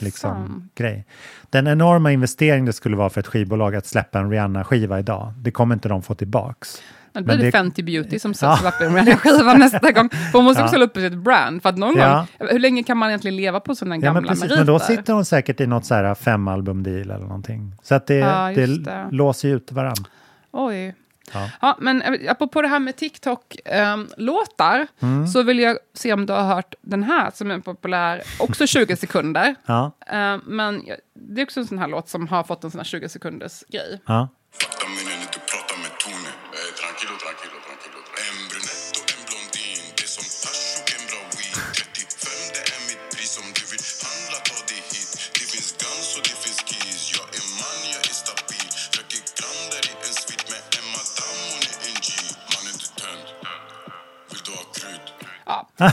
liksom, 0.00 0.68
grej. 0.74 1.06
Den 1.50 1.66
enorma 1.66 2.12
investering 2.12 2.64
det 2.64 2.72
skulle 2.72 2.96
vara 2.96 3.10
för 3.10 3.20
ett 3.20 3.26
skivbolag 3.26 3.74
att 3.74 3.86
släppa 3.86 4.18
en 4.18 4.30
Rihanna-skiva 4.30 4.98
idag, 4.98 5.32
det 5.36 5.50
kommer 5.50 5.74
inte 5.74 5.88
de 5.88 6.02
få 6.02 6.14
tillbaks. 6.14 6.82
Då 7.12 7.22
blir 7.22 7.36
det, 7.36 7.42
det- 7.42 7.52
Fenty 7.52 7.82
Beauty 7.82 8.18
som 8.18 8.34
Ja. 8.40 8.56
släpper 8.56 8.88
med 8.90 9.06
den 9.06 9.16
skivan 9.16 9.58
nästa 9.60 9.92
gång. 9.92 10.08
För 10.10 10.32
hon 10.32 10.44
måste 10.44 10.62
också 10.62 10.74
Ja. 10.74 10.78
hålla 10.78 10.84
uppe 10.84 11.00
sitt 11.00 11.18
brand. 11.18 11.62
För 11.62 11.68
att 11.68 11.78
någon 11.78 11.96
Ja. 11.96 12.26
gång, 12.38 12.48
hur 12.50 12.58
länge 12.58 12.82
kan 12.82 12.96
man 12.96 13.08
egentligen 13.08 13.36
leva 13.36 13.60
på 13.60 13.74
sådana 13.74 13.96
Ja, 13.96 14.00
gamla 14.00 14.20
men 14.20 14.28
precis. 14.28 14.42
meriter? 14.42 14.56
Men 14.56 14.66
då 14.66 14.78
sitter 14.78 15.12
hon 15.12 15.24
säkert 15.24 15.60
i 15.60 15.66
något 15.66 15.84
så 15.86 15.94
här 15.94 16.14
femalbum-deal 16.14 17.00
eller 17.10 17.18
någonting. 17.18 17.72
Så 17.82 17.94
att 17.94 18.06
det, 18.06 18.14
Ja, 18.14 18.52
det, 18.54 18.66
det. 18.84 19.08
låser 19.10 19.48
ju 19.48 19.56
ut 19.56 19.72
varandra. 19.72 20.04
Oj. 20.52 20.94
Ja. 21.34 21.50
Ja, 21.60 21.76
men 21.80 22.02
eh, 22.02 22.30
apropå 22.30 22.62
det 22.62 22.68
här 22.68 22.78
med 22.78 22.96
TikTok-låtar, 22.96 24.86
Mm. 25.02 25.26
så 25.26 25.42
vill 25.42 25.58
jag 25.58 25.78
se 25.94 26.12
om 26.12 26.26
du 26.26 26.32
har 26.32 26.42
hört 26.42 26.74
den 26.80 27.02
här 27.02 27.30
som 27.34 27.50
är 27.50 27.58
populär, 27.58 28.22
också 28.38 28.66
20 28.66 28.96
sekunder. 28.96 29.54
Ja, 29.66 29.92
Eh, 30.12 30.36
men 30.46 30.82
det 31.14 31.40
är 31.40 31.44
också 31.44 31.60
en 31.60 31.66
sån 31.66 31.78
här 31.78 31.88
låt 31.88 32.08
som 32.08 32.28
har 32.28 32.42
fått 32.44 32.64
en 32.64 32.70
sån 32.70 32.78
här 32.78 32.84
20 32.84 33.08
sekunders 33.08 33.64
grej. 33.68 34.00
ja. 34.06 34.28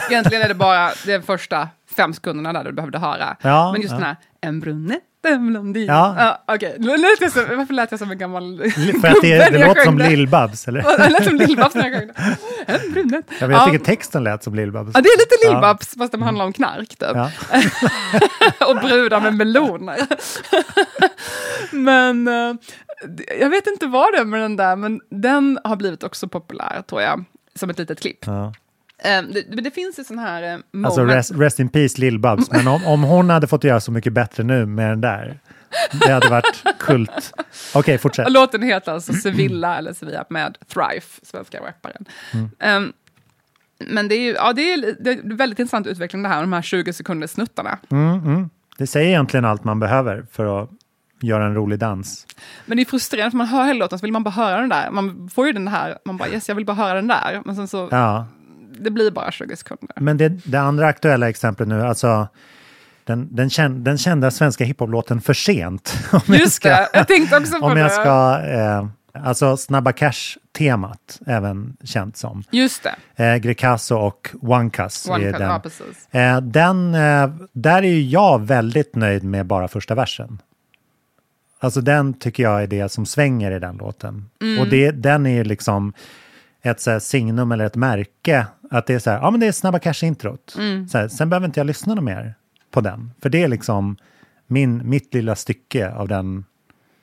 Egentligen 0.10 0.44
är 0.44 0.48
det 0.48 0.54
bara 0.56 0.92
de 1.06 1.22
första 1.22 1.70
fem 1.98 2.14
sekunderna 2.14 2.54
där 2.54 2.64
du 2.64 2.72
behövde 2.72 3.00
höra. 3.00 3.36
Ja, 3.42 3.72
men 3.72 3.82
just 3.82 3.92
ja. 3.92 3.98
den 3.98 4.06
här, 4.06 4.16
en 4.42 4.60
brunett, 4.60 5.02
en 5.28 5.48
blondin. 5.48 5.86
Ja. 5.86 6.16
Ja, 6.18 6.56
Okej, 6.56 6.76
Nu 6.80 6.98
lät 6.98 7.22
jag 7.22 7.32
som- 7.32 7.58
varför 7.58 7.74
lät 7.74 7.92
jag 7.92 8.00
som 8.00 8.12
en 8.12 8.18
gammal 8.18 8.58
För 9.02 9.08
att 9.08 9.22
det, 9.22 9.50
det 9.52 9.68
låter 9.68 9.84
som? 9.84 10.00
Lill-Babs, 10.00 10.68
eller? 10.68 10.82
Det 10.98 11.10
lät 11.10 11.24
som 11.24 11.36
Lill-Babs 11.36 11.76
när 11.76 11.90
jag 11.90 12.00
sjöng. 12.00 12.10
En 12.66 12.92
brunett. 12.94 13.26
Ja, 13.30 13.36
jag 13.40 13.52
Ja. 13.52 13.66
tycker 13.66 13.86
texten 13.86 14.24
lät 14.24 14.44
som 14.44 14.56
Lill-Babs. 14.56 14.92
Ja, 14.94 15.02
det 15.02 15.10
är 15.10 15.20
lite 15.20 15.36
Ja. 15.42 15.50
Lill-Babs, 15.52 15.98
fast 15.98 16.12
det 16.12 16.24
handlar 16.24 16.46
om 16.46 16.54
knark 16.54 16.90
typ. 16.90 17.00
Ja. 17.14 17.32
och 18.70 18.76
brudar 18.76 19.22
med 19.22 19.34
meloner. 19.36 19.98
men 21.72 22.28
eh, 22.28 22.56
jag 23.40 23.50
vet 23.50 23.68
inte 23.68 23.88
vad 23.88 24.14
det 24.14 24.18
är 24.18 24.26
med 24.26 24.42
den 24.42 24.56
där, 24.56 24.76
men 24.76 25.00
den 25.10 25.60
har 25.64 25.76
blivit 25.76 26.04
också 26.04 26.28
populär, 26.28 26.82
tror 26.90 27.02
jag, 27.02 27.24
som 27.56 27.70
ett 27.70 27.80
litet 27.80 28.02
klipp. 28.02 28.26
Ja. 28.26 28.54
Eh, 28.98 29.22
det, 29.22 29.62
det 29.62 29.72
finns 29.72 30.00
ju 30.00 30.04
sån 30.04 30.20
här 30.20 30.44
eh, 30.44 30.58
moment. 30.72 30.86
Alltså 30.86 31.06
rest, 31.06 31.32
rest 31.32 31.60
in 31.60 31.70
peace 31.70 32.02
Lill-Babs. 32.02 32.48
Men 32.52 32.68
om, 32.68 32.86
om 32.86 33.04
hon 33.04 33.30
hade 33.30 33.48
fått 33.48 33.64
göra 33.64 33.80
så 33.80 33.92
mycket 33.92 34.14
bättre 34.14 34.44
nu 34.44 34.66
med 34.66 34.90
den 34.90 35.02
där, 35.02 35.40
det 35.92 36.12
hade 36.12 36.30
varit 36.30 36.64
kult. 36.80 37.34
Okej, 37.76 37.98
fortsätt. 37.98 38.26
Och 38.26 38.32
Låten 38.32 38.62
heter 38.62 38.92
alltså 38.92 39.14
Sevilla, 39.14 39.78
eller 39.78 39.94
Sevilla, 39.94 40.26
med 40.30 40.58
Thrife, 40.74 41.26
svenska 41.26 41.58
rapparen. 41.58 42.06
Mm. 42.34 42.50
Ehm, 42.60 42.94
men 43.80 44.08
det 44.08 44.16
är 44.16 44.20
ju 44.20 44.34
ja, 44.34 44.54
det 44.54 44.74
är, 44.74 44.96
det 45.00 45.12
är 45.12 45.36
väldigt 45.36 45.60
intressant 45.60 45.88
utveckling 45.88 46.24
det 46.24 46.30
här, 46.30 46.42
de 46.42 46.54
här 46.54 46.62
20 46.62 46.94
sekunders 46.94 47.30
snuttarna. 47.32 47.80
Mm, 47.92 48.20
mm. 48.26 48.50
Det 48.78 48.88
säger 48.88 49.08
egentligen 49.08 49.46
allt 49.46 49.64
man 49.64 49.80
behöver 49.80 50.26
för 50.32 50.64
att 50.64 50.70
göra 51.22 51.46
en 51.46 51.56
rolig 51.56 51.80
dans. 51.80 52.28
Men 52.66 52.78
det 52.78 52.84
är 52.84 52.86
frustrerande, 52.86 53.32
för 53.32 53.38
man 53.38 53.48
hör 53.48 53.66
hela 53.66 53.80
låten 53.80 54.00
så 54.00 54.04
vill 54.04 54.12
man 54.12 54.24
bara 54.24 54.30
höra 54.30 54.60
den 54.60 54.70
där. 54.70 54.92
Man 54.92 55.30
får 55.34 55.48
ju 55.48 55.54
den 55.54 55.68
här, 55.68 55.98
man 56.06 56.18
bara 56.18 56.30
yes, 56.30 56.48
jag 56.50 56.56
vill 56.56 56.66
bara 56.66 56.78
höra 56.78 56.94
den 56.94 57.08
där. 57.08 57.42
Men 57.46 57.56
sen 57.56 57.68
så, 57.68 57.88
Ja. 57.92 58.28
Det 58.80 58.92
blir 58.92 59.12
bara 59.12 59.32
20 59.32 59.56
sekunder. 59.56 59.96
Men 59.96 60.18
det, 60.18 60.30
det 60.30 60.58
andra 60.60 60.88
aktuella 60.88 61.30
exemplet 61.30 61.68
nu, 61.68 61.82
alltså 61.82 62.28
den, 63.04 63.36
den, 63.36 63.50
kän, 63.50 63.84
den 63.84 63.98
kända 63.98 64.32
svenska 64.32 64.64
hiphop-låten 64.64 65.22
För 65.22 65.34
sent. 65.34 65.94
Om 66.12 66.22
jag 66.28 66.40
Just 66.40 66.64
det, 66.64 66.90
jag 66.94 67.08
tänkte 67.08 67.38
också 67.38 67.60
på 67.60 67.66
om 67.66 67.78
jag 67.78 67.90
det. 67.90 67.94
ska, 67.94 68.42
eh, 68.46 68.88
alltså 69.26 69.58
Snabba 69.58 69.92
Cash-temat, 69.92 71.20
även 71.26 71.78
känt 71.84 72.18
som. 72.18 72.44
Just 72.52 72.88
det. 73.16 73.24
Eh, 73.26 73.38
Greekazo 73.38 73.96
och 73.96 74.30
One-Cuz 74.42 75.10
One 75.10 75.32
den. 75.32 75.42
ja, 75.42 75.60
precis. 75.64 76.08
Eh, 76.12 76.42
den, 76.42 76.96
eh, 76.96 77.30
där 77.52 77.84
är 77.84 78.00
jag 78.00 78.42
väldigt 78.42 78.96
nöjd 78.96 79.24
med 79.24 79.46
bara 79.46 79.68
första 79.68 79.96
versen. 79.96 80.42
Alltså 81.60 81.82
den 81.82 82.14
tycker 82.14 82.44
jag 82.44 82.64
är 82.64 82.68
det 82.68 82.90
som 82.90 83.06
svänger 83.06 83.52
i 83.52 83.60
den 83.60 83.78
låten. 83.78 84.30
Mm. 84.42 84.60
Och 84.60 84.68
det, 84.68 84.92
den 84.92 85.26
är 85.26 85.36
ju 85.36 85.44
liksom 85.44 85.94
ett 86.62 86.82
så 86.82 87.00
signum 87.00 87.52
eller 87.52 87.66
ett 87.66 87.76
märke. 87.76 88.48
Att 88.72 88.88
det 88.88 88.94
är 88.94 89.00
så 89.00 89.10
här, 89.10 89.18
ja 89.18 89.32
men 89.32 89.40
det 89.40 89.48
är 89.48 89.52
Snabba 89.52 89.80
Cash-introt. 89.80 90.56
Mm. 90.58 90.88
Så 90.88 90.98
här, 90.98 91.08
sen 91.08 91.30
behöver 91.30 91.48
inte 91.48 91.60
jag 91.60 91.68
lyssna 91.68 92.02
mer 92.02 92.36
på 92.72 92.82
den. 92.82 93.12
För 93.22 93.30
det 93.30 93.44
är 93.44 93.48
liksom 93.48 93.98
min, 94.48 94.90
mitt 94.90 95.14
lilla 95.14 95.36
stycke 95.36 95.92
av 95.92 96.08
den 96.08 96.46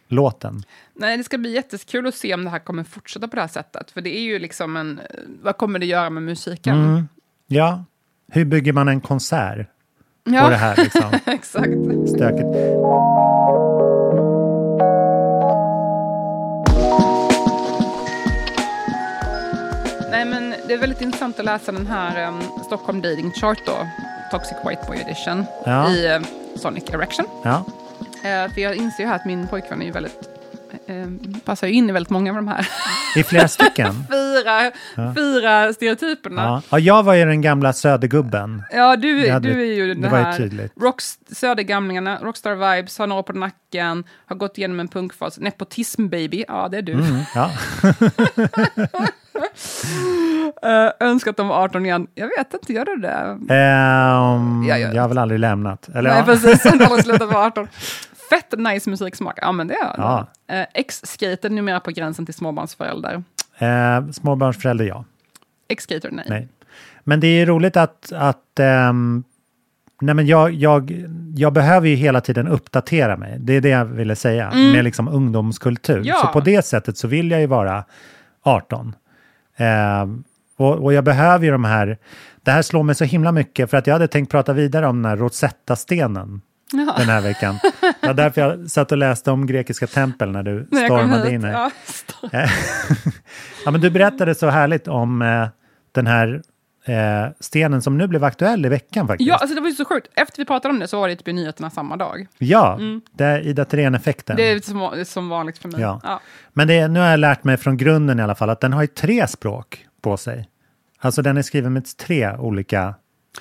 låten. 0.09 0.63
Nej, 0.95 1.17
det 1.17 1.25
ska 1.25 1.39
bli 1.39 1.55
jättekul 1.55 2.07
att 2.07 2.15
se 2.15 2.35
om 2.35 2.45
det 2.45 2.51
här 2.51 2.59
kommer 2.59 2.85
fortsätta 2.85 3.29
på 3.29 3.37
det 3.37 3.43
här 3.43 3.49
sättet. 3.49 3.91
För 3.91 4.01
det 4.01 4.17
är 4.19 4.23
ju 4.23 4.39
liksom 4.39 4.77
en, 4.77 5.01
vad 5.43 5.57
kommer 5.57 5.79
det 5.79 5.87
göra 5.87 6.11
med 6.11 6.23
musiken? 6.23 6.75
Mm. 6.85 7.09
Ja, 7.47 7.85
hur 8.33 8.45
bygger 8.45 8.73
man 8.73 8.89
en 8.89 9.01
konsert 9.01 9.69
Ja. 10.25 10.43
på 10.45 10.51
det 10.51 10.57
här 10.57 10.77
liksom? 10.77 11.11
Exakt. 11.27 11.73
Stökigt. 12.09 12.49
Det 20.73 20.77
är 20.77 20.81
väldigt 20.81 21.01
intressant 21.01 21.39
att 21.39 21.45
läsa 21.45 21.73
den 21.73 21.87
här 21.87 22.29
um, 22.29 22.41
Stockholm 22.67 23.03
Dating 23.03 23.33
Chart 23.33 23.59
då, 23.67 23.87
Toxic 24.31 24.57
White 24.69 24.83
Boy 24.89 24.97
Edition, 24.97 25.45
Ja. 25.67 25.91
i 25.91 26.07
eh, 26.07 26.21
Sonic 26.57 26.85
Erection. 26.91 27.25
Ja. 27.45 27.65
Eh, 28.25 28.53
för 28.53 28.61
jag 28.61 28.77
inser 28.77 29.03
ju 29.03 29.09
här 29.09 29.17
att 29.17 29.25
min 29.27 29.49
pojkvän 29.49 29.83
är 29.83 29.87
ju 29.87 29.93
väldigt, 29.93 30.29
eh, 30.87 31.07
passar 31.45 31.67
ju 31.67 31.73
in 31.73 31.89
i 31.89 31.93
väldigt 31.93 32.11
många 32.11 32.31
av 32.31 32.37
de 32.37 32.49
här 32.49 32.69
är 33.17 33.23
flera 33.23 33.49
stycken. 33.49 33.95
fyra, 34.11 34.71
Ja. 34.97 35.15
fyra 35.17 35.73
stereotyperna. 35.73 36.43
Ja. 36.43 36.63
ja, 36.71 36.79
jag 36.79 37.03
var 37.03 37.15
ju 37.15 37.25
den 37.25 37.41
gamla 37.43 37.73
södergubben. 37.73 38.63
Ja, 38.73 38.97
du, 38.97 39.31
hade- 39.31 39.49
du 39.49 39.61
är 39.61 39.75
ju 39.75 39.89
den 39.89 40.01
det 40.03 40.09
var 40.09 40.19
ju 40.19 40.25
här 40.25 40.71
rocks, 40.81 41.19
södergamlingarna, 41.33 42.19
rockstar 42.23 42.55
vibes, 42.77 42.99
har 42.99 43.07
några 43.07 43.23
på 43.23 43.33
nacken, 43.33 44.05
har 44.27 44.37
gått 44.37 44.59
igenom 44.59 44.81
en 44.81 44.89
punkfas, 44.89 45.39
nepotism 45.39 46.09
baby, 46.09 46.45
ja 46.49 46.69
det 46.69 46.79
är 46.79 46.83
du. 46.83 46.93
Mm, 46.93 47.21
ja. 47.35 47.51
Eh, 50.63 50.91
önskar 51.09 51.31
att 51.31 51.37
de 51.37 51.49
var 51.49 51.57
18 51.65 51.87
igen, 51.87 52.07
jag 52.15 52.27
vet 52.39 52.55
inte, 52.55 52.73
gör 52.73 52.85
du 52.85 52.97
det? 52.97 53.39
Ehm, 53.55 54.65
Ja, 54.69 54.79
ja. 54.79 54.93
Jag 54.95 55.03
har 55.03 55.09
väl 55.09 55.19
aldrig 55.19 55.41
lämnat. 55.41 55.89
Eller, 55.95 56.11
Nej, 56.11 56.19
ja. 56.19 56.25
precis, 56.25 56.65
han 56.65 56.81
har 56.81 56.99
slutat 57.03 57.33
vara 57.33 57.45
18. 57.47 57.69
Fett 58.31 58.59
nice 58.59 58.91
musiksmak, 58.91 59.39
ja 59.43 59.53
men 59.53 59.69
det 59.69 59.75
är 59.75 59.95
Ja. 59.97 60.27
ja. 60.47 60.55
Ex-skater 60.75 61.51
numera 61.51 61.81
på 61.81 61.91
gränsen 61.91 62.25
till 62.27 62.35
småbarnsförälder. 62.35 63.25
Eh, 63.59 64.11
småbarnsförälder, 64.13 64.85
ja. 64.85 65.05
Ex-skater, 65.69 66.11
nej. 66.13 66.25
Nej. 66.29 66.49
Men 67.05 67.21
det 67.21 67.27
är 67.27 67.47
roligt 67.47 67.77
att, 67.77 68.13
att 68.13 68.59
ehm, 68.61 69.25
nej 70.01 70.15
men 70.15 70.27
jag, 70.27 70.53
jag, 70.53 71.05
jag 71.37 71.53
behöver 71.53 71.89
ju 71.89 71.95
hela 71.95 72.21
tiden 72.21 72.49
uppdatera 72.49 73.17
mig. 73.17 73.37
Det 73.41 73.53
är 73.57 73.61
det 73.61 73.69
jag 73.69 73.85
ville 73.85 74.17
säga, 74.17 74.51
Mm. 74.51 74.73
med 74.73 74.85
liksom 74.85 75.09
ungdomskultur. 75.09 76.03
Ja. 76.05 76.15
Så 76.17 76.27
på 76.27 76.41
det 76.41 76.63
sättet 76.67 76.97
så 76.99 77.09
vill 77.09 77.31
jag 77.31 77.41
ju 77.41 77.47
vara 77.47 77.85
18. 78.43 78.95
Ehm, 79.57 80.25
och, 80.57 80.75
och 80.85 80.93
jag 80.93 81.05
behöver 81.05 81.45
ju 81.45 81.51
de 81.53 81.65
här, 81.65 81.99
det 82.43 82.51
här 82.51 82.63
slår 82.63 82.83
mig 82.83 82.95
så 82.95 83.05
himla 83.05 83.33
mycket 83.33 83.71
för 83.71 83.77
att 83.77 83.87
jag 83.87 83.95
hade 83.95 84.09
tänkt 84.09 84.31
prata 84.31 84.53
vidare 84.53 84.87
om 84.87 85.03
den 85.03 85.11
här 85.11 85.17
Rosetta-stenen 85.17 86.41
Ja. 86.73 86.95
den 86.99 87.09
här 87.09 87.21
veckan. 87.21 87.59
Det 88.01 88.07
var 88.07 88.15
därför 88.15 88.41
jag 88.41 88.71
satt 88.71 88.93
och 88.93 88.99
läste 88.99 89.31
om 89.31 89.47
grekiska 89.47 89.87
tempel 89.87 90.31
när 90.31 90.43
du 90.43 90.69
När 90.71 90.85
stormade 90.85 91.25
hit, 91.25 91.33
in 91.33 91.45
här. 91.45 91.53
ja. 91.53 91.71
Eh, 92.33 92.51
ja, 93.65 93.71
men 93.71 93.81
du 93.81 93.91
berättade 93.91 94.35
så 94.35 94.49
härligt 94.51 94.89
om 94.89 95.23
eh, 95.23 95.49
den 95.93 96.07
här 96.07 96.43
eh, 96.85 97.27
stenen 97.41 97.83
som 97.83 97.99
nu 97.99 98.07
blev 98.07 98.25
aktuell 98.25 98.67
i 98.67 98.69
veckan 98.69 99.07
faktiskt. 99.09 99.29
Ja, 99.29 99.35
alltså 99.37 99.55
det 99.55 99.61
var 99.61 99.69
ju 99.69 99.75
så 99.75 99.85
sjukt. 99.85 100.09
Efter 100.15 100.39
vi 100.39 100.45
pratade 100.45 100.75
om 100.75 100.79
det 100.81 100.89
så 100.89 101.01
var 101.01 101.09
det 101.09 101.17
typ 101.17 101.29
i 101.29 101.33
nyheterna 101.33 101.71
samma 101.71 101.97
dag. 101.97 102.27
Ja, 102.39 102.75
Mm. 102.75 103.01
det 103.13 103.25
är 103.25 103.41
Ida 103.41 103.65
Thirén-effekten. 103.65 104.37
Det 104.37 104.51
är 104.51 104.61
som, 104.61 105.05
som 105.05 105.29
vanligt 105.29 105.59
för 105.59 105.69
mig. 105.69 105.81
Ja. 105.81 106.01
Ja. 106.05 106.21
Men 106.53 106.69
det, 106.69 106.89
nu 106.89 107.01
har 107.01 107.07
jag 107.07 107.21
lärt 107.21 107.45
mig 107.45 107.57
från 107.57 107.77
grunden 107.77 108.19
i 108.19 108.23
alla 108.23 108.35
fall 108.35 108.51
att 108.51 108.61
den 108.61 108.73
har 108.73 108.83
ju 108.83 108.87
tre 108.89 109.27
språk 109.29 109.87
på 110.03 110.17
sig. 110.17 110.49
Alltså 110.99 111.23
den 111.23 111.37
är 111.37 111.43
skriven 111.43 111.73
med 111.73 111.97
tre 111.97 112.33
olika 112.37 112.95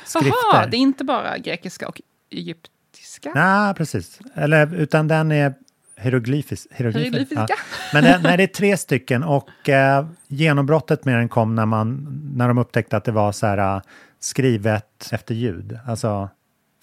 skrifter. 0.05 0.31
Jaha, 0.53 0.65
det 0.67 0.77
är 0.77 0.79
inte 0.79 1.03
bara 1.03 1.37
grekiska 1.37 1.87
och 1.87 2.01
egyptiska? 2.31 3.31
Nej, 3.35 3.73
precis. 3.73 4.19
Eller, 4.35 4.75
utan 4.75 5.07
den 5.07 5.31
är 5.31 5.53
hieroglyfis, 6.01 6.67
hieroglyfer. 6.71 6.99
Hieroglyfiska. 6.99 7.45
Ja. 7.49 7.55
Men 7.93 8.03
det, 8.03 8.19
nej, 8.23 8.37
det 8.37 8.43
är 8.43 8.47
tre 8.47 8.77
stycken 8.77 9.23
och 9.23 9.69
eh, 9.69 10.05
genombrottet 10.27 11.05
med 11.05 11.15
den 11.15 11.29
kom 11.29 11.55
när, 11.55 11.65
man, 11.65 12.21
när 12.35 12.47
de 12.47 12.57
upptäckte 12.57 12.97
att 12.97 13.03
det 13.03 13.11
var 13.11 13.31
så 13.31 13.47
här, 13.47 13.75
eh, 13.75 13.81
skrivet 14.19 15.09
efter 15.11 15.35
ljud, 15.35 15.79
alltså 15.87 16.29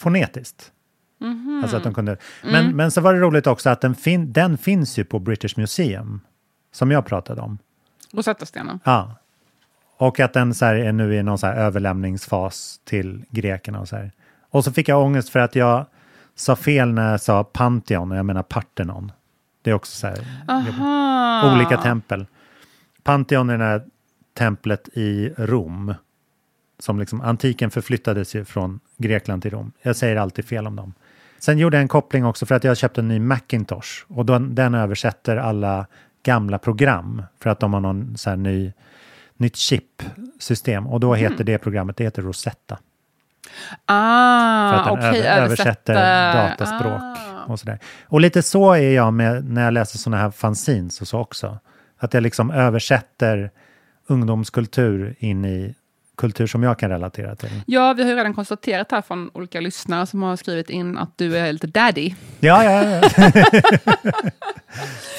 fonetiskt. 0.01 0.73
Mhm. 1.21 1.61
Alltså 1.63 1.77
att 1.77 1.85
de 1.85 1.95
kunde. 1.95 2.17
Men, 2.43 2.65
Mm. 2.65 2.77
men 2.77 2.91
så 2.91 3.01
var 3.01 3.15
det 3.15 3.21
roligt 3.21 3.47
också 3.47 3.71
att 3.71 3.81
den, 3.81 3.95
fin, 3.95 4.33
den 4.33 4.59
finns 4.59 4.99
ju 4.99 5.05
på 5.05 5.19
British 5.19 5.57
Museum, 5.57 6.21
som 6.73 6.91
jag 6.91 7.07
pratade 7.07 7.41
om. 7.41 7.59
Rosetta-stenen. 8.13 8.81
Ja. 8.85 9.15
Och 9.97 10.21
att 10.21 10.33
den 10.33 10.55
så 10.55 10.65
här 10.65 10.75
är 10.75 10.93
nu 10.93 11.15
i 11.15 11.23
någon 11.23 11.39
så 11.39 11.47
överlämningsfas 11.47 12.81
till 12.85 13.25
grekerna 13.31 13.81
och 13.81 13.89
så 13.89 13.97
här. 13.97 14.13
Och 14.51 14.65
så 14.65 14.73
fick 14.73 14.89
jag 14.89 15.03
ångest 15.03 15.29
för 15.29 15.39
att 15.39 15.55
jag 15.57 15.87
sa 16.39 16.57
fel 16.57 16.93
när 16.93 17.11
jag 17.11 17.21
sa 17.21 17.45
Pantheon 17.45 18.13
och 18.13 18.19
jag 18.19 18.27
menar 18.27 18.43
Parthenon. 18.43 19.13
Det 19.63 19.71
är 19.71 19.75
också 19.75 19.97
så 19.97 20.07
här 20.07 20.19
Aha. 20.49 21.55
olika 21.55 21.77
tempel. 21.77 22.27
Pantheon 23.03 23.51
är 23.51 23.59
det 23.59 23.65
här 23.65 23.83
templet 24.39 24.89
i 24.93 25.33
Rom. 25.37 25.95
Som 26.79 26.99
liksom, 26.99 27.21
antiken 27.21 27.71
förflyttades 27.71 28.35
ju 28.35 28.45
från 28.45 28.81
Grekland 28.97 29.43
till 29.43 29.51
Rom. 29.51 29.73
Jag 29.83 29.97
säger 29.97 30.17
alltid 30.17 30.45
fel 30.45 30.67
om 30.67 30.77
dem. 30.77 30.95
Sen 31.39 31.59
gjorde 31.59 31.77
jag 31.77 31.83
en 31.83 31.89
koppling 31.89 32.25
också 32.25 32.47
för 32.47 32.55
att 32.55 32.65
jag 32.65 32.77
köpte 32.77 33.01
en 33.01 33.09
ny 33.09 33.21
Macintosh. 33.21 34.05
Och 34.09 34.27
då, 34.27 34.39
den 34.39 34.75
översätter 34.75 35.37
alla 35.37 35.87
gamla 36.23 36.59
program 36.59 37.23
för 37.41 37.51
att 37.51 37.61
de 37.61 37.73
har 37.73 37.81
någon 37.81 38.17
så 38.17 38.31
här 38.31 38.37
ny, 38.37 38.73
nytt 39.37 39.57
chip-system. 39.57 40.87
Och 40.87 41.01
då 41.01 41.15
heter 41.15 41.35
Mm. 41.35 41.47
det 41.47 41.59
programmet, 41.59 41.97
det 41.97 42.05
heter 42.05 42.23
Rosetta. 42.23 42.79
För 43.49 43.95
Ah, 43.95 44.81
att 44.81 45.01
den 45.01 45.15
över, 45.15 45.43
översätter 45.43 45.95
dataspråk 46.35 47.01
Ah. 47.03 47.45
och 47.53 47.61
sådär. 47.61 47.79
Och 48.07 48.21
lite 48.21 48.43
så 48.43 48.73
är 48.73 48.91
jag 48.91 49.13
med 49.13 49.45
när 49.45 49.65
jag 49.65 49.75
läser 49.75 49.99
sådana 49.99 50.23
här 50.23 50.31
fanzines 50.31 51.01
och 51.01 51.09
så 51.09 51.19
också. 51.19 51.59
Att 51.99 52.15
jag 52.15 52.23
liksom 52.23 52.51
översätter 52.51 53.51
ungdomskultur 54.07 55.15
in 55.19 55.45
i 55.45 55.75
kultur 56.17 56.47
som 56.47 56.63
jag 56.63 56.79
kan 56.79 56.91
relatera 56.91 57.37
till. 57.37 57.63
Ja, 57.67 57.93
vi 57.93 58.03
har 58.03 58.11
ju 58.11 58.17
redan 58.17 58.35
konstaterat 58.35 58.91
här 58.93 59.03
från 59.03 59.31
olika 59.35 59.61
lyssnare 59.61 60.07
som 60.07 60.23
har 60.23 60.37
skrivit 60.37 60.71
in 60.71 60.99
att 60.99 61.19
du 61.19 61.37
är 61.39 61.53
lite 61.53 61.67
daddy. 61.67 62.15
Ja, 62.41 62.65
ja, 62.65 62.83
ja. 62.85 63.01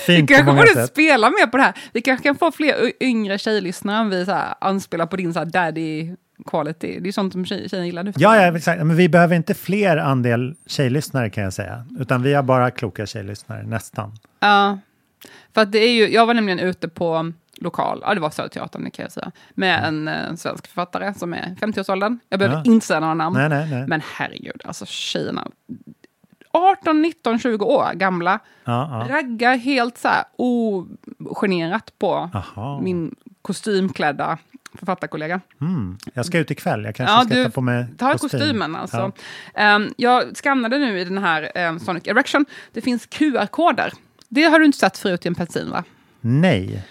Vi 0.07 0.15
Fint 0.15 0.29
på 0.29 0.33
kanske 0.35 0.53
borde 0.55 0.67
sätt. 0.73 0.89
spela 0.89 1.29
mer 1.29 1.47
på 1.47 1.57
det 1.57 1.63
här. 1.63 1.73
Vi 1.93 2.01
kanske 2.01 2.23
kan 2.23 2.35
få 2.35 2.51
fler 2.51 3.03
yngre 3.03 3.37
tjejlyssnare 3.37 4.01
om 4.01 4.09
vi 4.09 4.25
så 4.25 4.31
anspelar 4.61 5.05
på 5.05 5.15
din 5.15 5.33
så 5.33 5.39
här 5.39 5.45
daddy 5.45 6.15
quality. 6.45 6.99
Det 6.99 7.07
är 7.09 7.11
sånt 7.11 7.33
som 7.33 7.45
tjej, 7.45 7.69
tjejer 7.69 7.83
gillar 7.83 8.03
nu. 8.03 8.13
Ja, 8.15 8.35
ja, 8.35 8.57
exakt. 8.57 8.77
Men 8.85 8.95
vi 8.95 9.09
behöver 9.09 9.35
inte 9.35 9.53
fler 9.53 9.97
andel 9.97 10.55
tjejlyssnare 10.65 11.29
kan 11.29 11.43
jag 11.43 11.53
säga. 11.53 11.85
Utan 11.99 12.21
vi 12.23 12.33
har 12.33 12.43
bara 12.43 12.71
kloka 12.71 13.05
tjejlyssnare, 13.05 13.63
nästan. 13.63 14.11
Ja, 14.39 14.79
för 15.53 15.61
att 15.61 15.71
det 15.71 15.79
är 15.79 15.91
ju, 15.91 16.09
jag 16.13 16.25
var 16.25 16.33
nämligen 16.33 16.59
ute 16.59 16.87
på 16.89 17.31
lokal, 17.61 17.99
ja 18.05 18.13
det 18.13 18.19
var 18.19 18.29
Söderteatern 18.29 18.83
det 18.83 18.91
kan 18.91 19.03
jag 19.03 19.11
säga, 19.11 19.31
med 19.53 19.83
en 19.83 20.07
eh, 20.07 20.35
svensk 20.35 20.67
författare 20.67 21.13
som 21.13 21.33
är 21.33 21.55
50-årsåldern. 21.61 22.19
Jag 22.29 22.39
behöver 22.39 22.57
Ja. 22.65 22.71
inte 22.73 22.85
säga 22.85 22.99
några 22.99 23.13
namn. 23.13 23.35
Nej, 23.37 23.49
nej, 23.49 23.69
nej. 23.71 23.87
Men 23.87 24.01
herregud, 24.15 24.61
alltså 24.65 24.85
tjejerna, 24.85 25.47
18, 26.51 27.01
19, 27.01 27.39
20 27.39 27.65
år 27.65 27.93
gamla, 27.93 28.39
Ja, 28.63 29.05
ja. 29.09 29.15
raggar 29.15 29.57
helt 29.57 29.97
så 29.97 30.07
här 30.07 30.23
ogenerat 31.19 31.93
på 31.99 32.29
Aha. 32.33 32.79
min 32.81 33.15
kostymklädda 33.41 34.37
författarkollega. 34.73 35.41
Mm. 35.61 35.97
Jag 36.13 36.25
ska 36.25 36.39
ut 36.39 36.51
ikväll, 36.51 36.83
jag 36.83 36.95
kanske 36.95 37.15
Ja, 37.15 37.21
ska 37.21 37.35
du, 37.35 37.43
ta 37.43 37.49
på 37.49 37.61
mig 37.61 37.85
Ta 37.97 38.11
kostym. 38.11 38.39
kostymen 38.39 38.75
alltså. 38.75 38.97
Ja. 38.97 39.11
Ehm, 39.61 39.93
jag 39.97 40.37
skannade 40.37 40.77
nu 40.77 40.99
i 40.99 41.03
den 41.03 41.17
här 41.17 41.67
um, 41.69 41.79
Sonic 41.79 42.07
Erection. 42.07 42.45
Det 42.73 42.81
finns 42.81 43.05
QR-koder. 43.05 43.93
Det 44.29 44.43
har 44.43 44.59
du 44.59 44.65
inte 44.65 44.77
sett 44.77 44.97
förut 44.97 45.25
i 45.25 45.27
en 45.27 45.35
pensin 45.35 45.71
va? 45.71 45.83
Nej. 46.21 46.83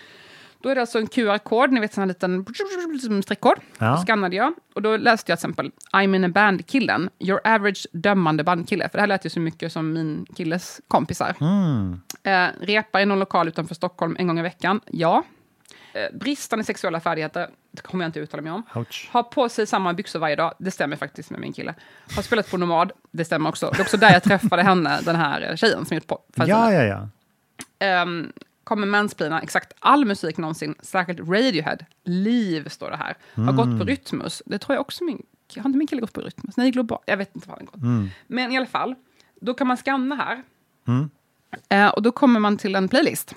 Då 0.63 0.69
är 0.69 0.75
det 0.75 0.81
alltså 0.81 0.99
en 0.99 1.07
QR-kod, 1.07 1.73
ni 1.73 1.81
vet 1.81 1.95
sån 1.95 2.03
här 2.03 2.93
liten 2.93 3.23
streckkod. 3.23 3.59
Ja. 3.79 3.91
Då 3.91 3.97
skannade 3.97 4.37
jag 4.37 4.53
och 4.75 4.83
då 4.83 4.97
läste 4.97 5.33
jag 5.33 5.39
till 5.39 5.49
exempel 5.51 5.71
I'm 5.93 6.17
in 6.17 6.25
a 6.25 6.29
band-killen, 6.29 7.11
your 7.19 7.41
average 7.45 7.87
dömande 7.93 8.45
bandkille. 8.45 8.89
För 8.89 8.99
det 8.99 9.03
här 9.03 9.07
lät 9.07 9.27
ju 9.27 9.31
så 9.31 9.41
mycket 9.41 9.73
som 9.73 9.93
min 9.93 10.27
killes 10.37 10.81
kompisar. 10.89 11.35
Mm. 11.41 12.01
Eh, 12.23 12.47
repar 12.67 13.01
i 13.01 13.07
någon 13.07 13.19
lokal 13.19 13.49
utanför 13.49 13.75
Stockholm 13.75 14.17
en 14.19 14.27
gång 14.27 14.39
i 14.39 14.43
veckan, 14.43 14.81
ja. 14.87 15.25
Eh, 15.93 16.19
bristande 16.19 16.65
sexuella 16.65 17.01
färdigheter, 17.01 17.51
det 17.71 17.83
kommer 17.83 18.05
jag 18.05 18.09
inte 18.09 18.21
uttala 18.21 18.43
mig 18.43 18.53
om. 18.53 18.63
Ouch. 18.75 19.09
Har 19.13 19.23
på 19.23 19.49
sig 19.49 19.67
samma 19.67 19.95
byxor 19.95 20.19
varje 20.19 20.37
dag, 20.37 20.55
det 20.59 20.71
stämmer 20.71 20.97
faktiskt 20.97 21.31
med 21.31 21.41
min 21.41 21.53
kille. 21.53 21.75
Har 22.17 22.23
spelat 22.23 22.51
på 22.51 22.57
Nomad, 22.57 22.93
det 23.11 23.25
stämmer 23.25 23.49
också. 23.51 23.71
Det 23.71 23.79
är 23.79 23.83
också 23.83 23.97
där 23.97 24.13
jag 24.13 24.23
träffade 24.23 24.63
henne, 24.63 25.01
den 25.05 25.17
här 25.17 25.57
tjejen 25.57 25.87
som 25.87 25.95
gjort 25.95 26.07
på 26.07 26.21
Ja, 26.35 26.73
ja, 26.73 27.09
ja. 27.79 28.03
um, 28.03 28.33
kommer 28.65 28.87
mansplina 28.87 29.41
exakt 29.43 29.73
all 29.81 30.05
musik 30.05 30.37
någonsin, 30.37 30.75
särskilt 30.81 31.21
Radiohead. 31.21 31.79
Liv 32.05 32.69
står 32.69 32.91
det 32.91 32.97
här. 32.97 33.17
Har 33.35 33.43
Mm. 33.43 33.57
gått 33.57 33.79
på 33.81 33.85
Rytmus. 33.85 34.43
Det 34.47 34.59
tror 34.59 34.75
jag 34.75 34.81
också 34.81 35.05
min... 35.05 35.23
Har 35.57 35.67
inte 35.67 35.79
min 35.79 35.87
kille 35.87 36.01
gått 36.01 36.13
på 36.13 36.21
Rytmus? 36.21 36.57
Nej, 36.57 36.71
global. 36.71 36.99
Jag 37.07 37.17
vet 37.17 37.35
inte 37.35 37.49
vad 37.49 37.59
han 37.59 37.67
gått. 37.67 37.77
Mm. 37.83 38.09
Men 38.27 38.53
i 38.53 38.57
alla 38.57 38.67
fall, 38.67 38.95
då 39.41 39.55
kan 39.55 39.67
man 39.67 39.77
scanna 39.77 40.15
här. 40.15 40.43
Mm. 40.89 41.11
Eh, 41.69 41.89
och 41.89 42.03
då 42.03 42.13
kommer 42.13 42.41
man 42.41 42.57
till 42.59 42.75
en 42.75 42.89
playlist. 42.89 43.35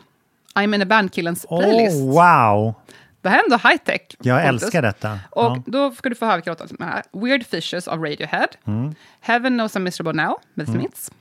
I'm 0.56 0.76
in 0.76 0.82
a 0.82 0.86
band-killens 0.86 1.46
playlist. 1.48 1.98
Oh, 2.02 2.06
wow! 2.06 2.74
Det 3.22 3.30
här 3.30 3.40
är 3.40 3.44
ändå 3.44 3.58
high-tech. 3.58 4.02
Jag 4.20 4.44
Pontus. 4.46 4.64
älskar 4.64 4.82
detta. 4.82 5.20
Och 5.30 5.44
Ja. 5.44 5.64
då 5.66 5.92
ska 5.92 6.10
du 6.10 6.16
få 6.16 6.26
höra 6.26 6.36
vilka 6.36 6.50
låtar 6.50 6.68
som 6.68 6.78
är 6.80 6.86
här. 6.86 7.04
Weird 7.12 7.46
Fishes 7.46 7.88
av 7.88 8.04
Radiohead. 8.04 8.48
Mm. 8.66 8.96
Heaven 9.22 9.54
Knows 9.58 9.76
I'm 9.76 9.80
Miserable 9.80 10.24
Now 10.24 10.38
med 10.54 10.68
Mm. 10.70 10.80
Smiths. 10.82 11.12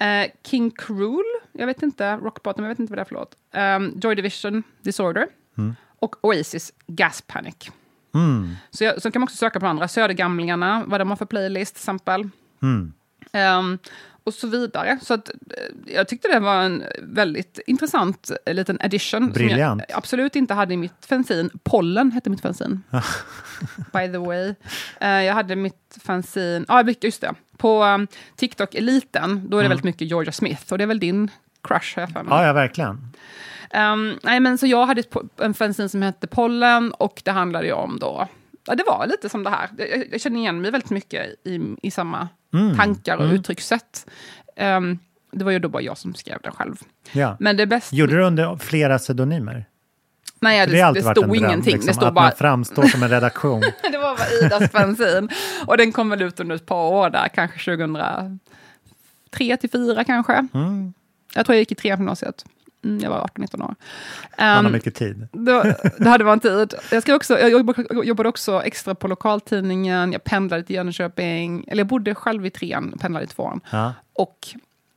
Eh, 0.00 0.26
King 0.46 0.70
Cruel, 0.70 1.24
jag 1.52 1.66
vet 1.66 1.82
inte, 1.82 2.16
Rock 2.16 2.42
Bottom, 2.42 2.64
jag 2.64 2.68
vet 2.68 2.78
inte 2.78 2.90
vad 2.92 2.98
det 2.98 3.02
är 3.02 3.04
för 3.04 3.14
låt. 3.14 3.34
Um, 3.92 4.00
Joy 4.02 4.14
Division, 4.14 4.62
Disorder. 4.82 5.26
Mm. 5.58 5.76
Och 5.98 6.16
Oasis, 6.24 6.72
Gas 6.86 7.22
Panic. 7.26 7.70
Mm. 8.14 8.56
Så, 8.70 8.84
jag, 8.84 9.02
så 9.02 9.10
kan 9.10 9.20
man 9.20 9.24
också 9.26 9.36
söka 9.36 9.60
på 9.60 9.66
andra, 9.66 9.88
Södergamlingarna, 9.88 10.84
vad 10.86 11.00
de 11.00 11.08
har 11.10 11.16
för 11.16 11.26
playlist 11.26 11.74
till 11.74 11.80
exempel. 11.80 12.28
Mm. 12.62 12.92
Ehm, 13.32 13.78
och 14.24 14.34
så 14.34 14.46
vidare. 14.46 14.98
Så 15.02 15.14
att, 15.14 15.28
eh, 15.28 15.94
jag 15.94 16.08
tyckte 16.08 16.28
det 16.28 16.40
var 16.40 16.62
en 16.62 16.84
väldigt 17.02 17.58
intressant 17.66 18.30
eh, 18.46 18.54
liten 18.54 18.78
addition. 18.80 19.32
Briljant. 19.32 19.80
Som 19.82 19.86
jag 19.88 19.98
absolut 19.98 20.36
inte 20.36 20.54
hade 20.54 20.74
i 20.74 20.76
mitt 20.76 21.06
fanzine. 21.06 21.50
Pollen 21.62 22.12
hette 22.12 22.30
mitt 22.30 22.40
fanzine. 22.40 22.80
By 23.92 24.12
the 24.12 24.18
way. 24.18 24.54
Eh, 25.00 25.08
jag 25.22 25.34
hade 25.34 25.56
mitt 25.56 25.98
fanzine, 26.04 26.64
ja 26.68 26.84
ah, 26.84 26.94
just 27.00 27.20
det. 27.20 27.34
På 27.56 27.84
um, 27.84 28.06
TikTok-eliten, 28.36 29.48
då 29.48 29.56
är 29.56 29.60
det 29.62 29.66
Mm. 29.66 29.68
väldigt 29.68 29.84
mycket 29.84 30.08
Georgia 30.08 30.32
Smith. 30.32 30.72
Och 30.72 30.78
det 30.78 30.84
är 30.84 30.88
väl 30.88 31.00
din 31.00 31.30
crush, 31.62 31.98
jag 31.98 32.10
för 32.12 32.22
mig. 32.22 32.38
Ja, 32.38 32.46
ja, 32.46 32.52
verkligen. 32.52 33.12
Ehm, 33.70 34.18
nej, 34.22 34.40
men 34.40 34.58
så 34.58 34.66
jag 34.66 34.86
hade 34.86 35.02
en 35.36 35.54
fanzine 35.54 35.88
som 35.88 36.02
hette 36.02 36.26
Pollen 36.26 36.92
och 36.92 37.22
det 37.24 37.30
handlade 37.30 37.66
ju 37.66 37.72
om 37.72 37.98
då, 37.98 38.28
ja, 38.66 38.74
det 38.74 38.84
var 38.86 39.06
lite 39.06 39.28
som 39.28 39.42
det 39.44 39.50
här. 39.50 39.68
Jag, 39.78 40.04
jag 40.12 40.20
känner 40.20 40.40
igen 40.40 40.60
mig 40.60 40.70
väldigt 40.70 40.90
mycket 40.90 41.26
i, 41.44 41.76
i 41.82 41.90
samma 41.90 42.28
Mm, 42.52 42.76
tankar 42.76 43.16
och 43.16 43.24
mm. 43.24 43.36
uttryckssätt. 43.36 44.06
Ehm, 44.56 44.98
det 45.32 45.44
var 45.44 45.52
ju 45.52 45.58
då 45.58 45.68
bara 45.68 45.82
jag 45.82 45.98
som 45.98 46.14
skrev 46.14 46.38
den 46.42 46.52
själv. 46.52 46.76
Ja. 47.12 47.36
Men 47.40 47.56
det 47.56 47.66
bästa... 47.66 47.96
Gjorde 47.96 48.16
du 48.16 48.22
under 48.22 48.56
flera 48.56 48.98
pseudonymer? 48.98 49.64
Nej, 50.40 50.66
det, 50.66 50.72
det, 50.72 50.82
varit 50.82 51.02
stod 51.02 51.14
dröm, 51.14 51.34
ingenting. 51.34 51.72
liksom, 51.72 51.86
det 51.86 51.94
stod 51.94 52.08
att 52.08 52.14
bara... 52.14 52.24
man 52.24 52.32
framstår 52.36 52.82
som 52.82 53.02
en 53.02 53.08
redaktion. 53.08 53.60
det 53.92 53.98
var 53.98 54.16
bara 54.16 54.46
Idas 54.46 54.70
fanzine. 54.70 55.28
Och 55.66 55.76
den 55.76 55.92
kom 55.92 56.10
väl 56.10 56.22
ut 56.22 56.40
under 56.40 56.56
ett 56.56 56.66
par 56.66 56.86
år 56.86 57.10
där, 57.10 57.28
kanske 57.28 57.76
2003 57.76 59.56
till 59.56 59.70
4 59.70 60.04
kanske. 60.04 60.46
Mm. 60.54 60.92
Jag 61.34 61.46
tror 61.46 61.54
jag 61.54 61.60
gick 61.60 61.72
i 61.72 61.74
trean 61.74 61.98
på 61.98 62.00
gymnasiet. 62.00 62.44
Mm, 62.84 62.98
jag 62.98 63.10
var 63.10 63.28
18-19 63.34 63.54
år. 63.54 63.58
Man 64.38 64.48
har 64.48 64.64
Ehm, 64.64 64.72
mycket 64.72 64.94
tid. 64.94 65.28
Då, 65.32 65.62
det 65.98 66.08
hade 66.08 66.24
man 66.24 66.40
tid. 66.40 66.74
Jag, 66.90 67.16
också, 67.16 67.38
jag 67.38 67.50
jobbade, 67.50 67.86
jobbade 68.04 68.28
också 68.28 68.62
extra 68.62 68.94
på 68.94 69.08
lokaltidningen, 69.08 70.12
jag 70.12 70.24
pendlade 70.24 70.62
till 70.62 70.76
Jönköping, 70.76 71.64
eller 71.68 71.80
jag 71.80 71.86
bodde 71.86 72.14
själv 72.14 72.46
i 72.46 72.50
trean, 72.50 72.98
pendlade 73.00 73.24
i 73.24 73.28
tvåan. 73.28 73.60
Ja. 73.70 73.92
Och 74.12 74.38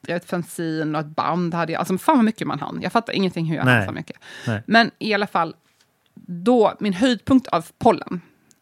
jag 0.07 0.15
vet, 0.15 0.25
fanzine 0.29 0.97
och 0.97 1.05
ett 1.05 1.15
band 1.15 1.53
hade 1.53 1.71
jag. 1.71 1.79
Alltså 1.79 1.97
fan 1.97 2.15
vad 2.15 2.25
mycket 2.25 2.47
man 2.47 2.59
hann. 2.59 2.79
Jag 2.81 2.91
fattar 2.91 3.13
ingenting 3.13 3.45
hur 3.45 3.55
jag 3.55 3.65
Nej. 3.65 3.75
hann 3.75 3.85
så 3.85 3.91
mycket. 3.91 4.17
Nej. 4.47 4.63
Men 4.67 4.91
i 4.99 5.13
alla 5.13 5.27
fall, 5.27 5.55
då, 6.27 6.73
min 6.79 6.93
höjdpunkt 6.93 7.47
av 7.47 7.65
pollen, 7.77 8.21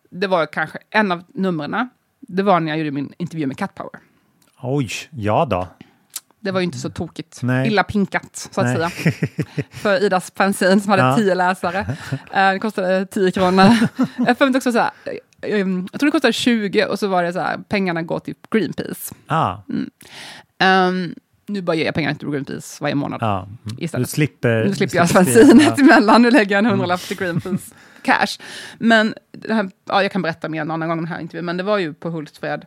det 0.09 0.27
var 0.27 0.45
kanske 0.45 0.77
en 0.89 1.11
av 1.11 1.23
numren. 1.27 1.89
Det 2.19 2.43
var 2.43 2.59
när 2.59 2.71
jag 2.71 2.77
gjorde 2.77 2.91
min 2.91 3.13
intervju 3.17 3.47
med 3.47 3.57
Cat 3.57 3.75
Power. 3.75 3.99
Oj, 4.61 4.89
ja 5.09 5.45
då. 5.49 5.67
Det 6.43 6.51
var 6.51 6.59
ju 6.59 6.63
inte 6.63 6.77
så 6.77 6.89
tokigt. 6.89 7.39
Nej. 7.43 7.67
Illa 7.67 7.83
pinkat, 7.83 8.49
så 8.51 8.61
att 8.61 8.67
Nej. 8.67 8.75
säga. 8.75 8.89
För 9.71 10.03
Idas 10.03 10.31
fanzine 10.35 10.79
som 10.81 10.89
hade 10.91 11.03
Ja. 11.03 11.15
tio 11.17 11.35
läsare. 11.35 11.79
Eh, 12.33 12.51
Det 12.51 12.59
kostade 12.59 13.05
10 13.05 13.31
kronor. 13.31 13.65
Jag 14.17 14.55
också 14.55 14.71
så 14.71 14.79
här, 14.79 14.91
eh, 15.05 15.11
eh, 15.51 15.57
jag 15.91 15.99
tror 15.99 16.05
det 16.07 16.11
kostade 16.11 16.33
20 16.33 16.85
och 16.85 16.99
så 16.99 17.07
var 17.07 17.23
det 17.23 17.33
så 17.33 17.39
här, 17.39 17.57
pengarna 17.69 18.01
går 18.01 18.19
till 18.19 18.35
Greenpeace. 18.51 19.15
Ah, 19.27 19.57
Mm. 19.69 19.89
Ehm, 20.59 21.15
nu 21.45 21.61
bara 21.61 21.75
ger 21.75 21.85
jag 21.85 21.95
pengarna 21.95 22.15
till 22.15 22.29
Greenpeace 22.29 22.77
varje 22.83 22.95
månad. 22.95 23.21
ja. 23.21 23.47
Istället. 23.77 24.07
Du 24.07 24.11
slipper... 24.11 24.65
Nu 24.65 24.73
slipper 24.75 24.97
jag 24.97 25.09
skriva. 25.09 25.23
fanzinet 25.25 25.79
emellan, 25.79 26.21
nu 26.21 26.31
lägger 26.31 26.51
jag 26.55 26.59
en 26.59 26.65
hundralapp 26.65 27.01
till 27.01 27.17
Greenpeace 27.17 27.73
cash. 28.03 28.39
Men 28.77 29.13
här, 29.49 29.69
ja, 29.85 30.01
jag 30.03 30.11
kan 30.11 30.21
berätta 30.21 30.49
mer 30.49 30.61
en 30.61 30.71
annan 30.71 30.89
gång 30.89 30.97
om 30.97 31.05
den 31.05 31.13
här 31.13 31.19
intervjun, 31.21 31.45
men 31.45 31.57
det 31.57 31.63
var 31.63 31.77
ju 31.77 31.93
på 31.93 32.09
Hultsfred. 32.09 32.65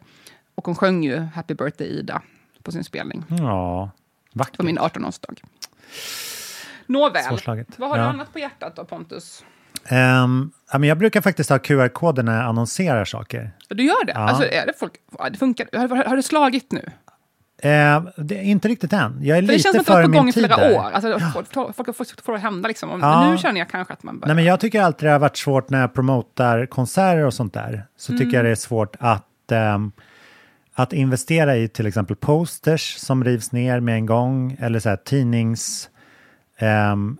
Och 0.55 0.67
hon 0.67 0.75
sjöng 0.75 1.05
ju 1.05 1.19
Happy 1.19 1.55
birthday 1.55 1.87
Ida 1.89 2.23
på 2.67 2.73
sin 2.73 2.85
spelning. 2.85 3.25
Ja, 3.29 3.91
vackert. 4.33 4.57
På 4.57 4.63
min 4.63 4.79
18-årsdag. 4.79 5.37
Nåväl, 6.87 7.39
vad 7.77 7.91
har 7.91 7.97
Ja. 7.99 8.03
du 8.05 8.09
annat 8.09 8.33
på 8.33 8.39
hjärtat 8.39 8.77
då 8.77 8.85
Pontus? 8.85 9.45
Ja, 9.89 10.27
men 10.79 10.83
jag 10.83 10.99
brukar 10.99 11.21
faktiskt 11.21 11.51
ha 11.51 11.59
QR-koder 11.59 12.23
när 12.23 12.37
jag 12.37 12.45
annonserar 12.45 13.05
saker. 13.05 13.51
Du 13.69 13.85
gör 13.85 14.05
det? 14.05 14.13
Ja. 14.13 14.19
Alltså, 14.21 14.45
är 14.45 14.67
det 14.67 14.73
folk, 14.79 14.93
ja, 15.19 15.31
det 15.31 15.39
funkar. 15.39 15.69
Har, 15.79 16.05
har, 16.05 16.17
det 16.17 16.23
slagit 16.23 16.73
nu? 16.73 16.83
Eh, 17.63 18.03
det 18.17 18.39
är 18.39 18.43
inte 18.43 18.69
riktigt 18.69 18.93
än. 18.93 19.19
Jag 19.23 19.39
är 19.39 19.43
För 19.43 19.47
det 19.47 19.53
lite 19.53 19.63
känns 19.63 19.75
som 19.75 19.81
att 19.81 19.87
det 19.87 19.93
har 19.93 19.97
före 20.03 20.03
varit 20.07 20.13
på 20.13 20.19
gång 20.19 20.25
min 20.25 20.31
i 20.31 20.33
tid 20.33 20.47
flera 20.47 20.69
där. 20.69 20.77
år. 20.79 20.91
Alltså, 20.93 21.19
folk, 21.35 21.53
folk, 21.53 21.77
folk, 21.77 21.97
folk 21.97 22.25
får 22.25 22.33
det 22.33 22.39
hända 22.39 22.69
liksom. 22.69 22.91
Och 22.91 23.01
Ja. 23.01 23.31
Nu 23.31 23.39
känner 23.39 23.61
jag 23.61 23.69
kanske 23.71 23.93
att 23.93 24.03
man 24.03 24.19
börjar... 24.21 24.27
Nej, 24.35 24.37
men 24.37 24.45
jag 24.45 24.61
tycker 24.61 24.83
alltid 24.83 25.09
det 25.09 25.13
har 25.13 25.19
varit 25.19 25.37
svårt 25.37 25.71
när 25.71 25.81
jag 25.81 25.95
promotar 25.95 26.67
konserter 26.67 27.25
och 27.25 27.35
sånt 27.35 27.55
där. 27.55 27.87
Så 27.97 28.13
Mm. 28.13 28.25
tycker 28.25 28.37
jag 28.37 28.45
det 28.45 28.51
är 28.51 28.55
svårt 28.55 28.97
att, 29.01 29.53
ehm, 29.53 29.93
att 30.79 30.93
investera 30.93 31.57
i 31.57 31.69
till 31.69 31.87
exempel 31.87 32.17
posters 32.17 32.95
som 32.97 33.25
rivs 33.25 33.53
ner 33.53 33.81
med 33.81 33.95
en 33.95 34.07
gång. 34.07 34.57
Eller 34.61 34.79
så 34.79 34.89
här, 34.89 34.97
tidnings, 34.97 35.91
ehm, 36.59 37.17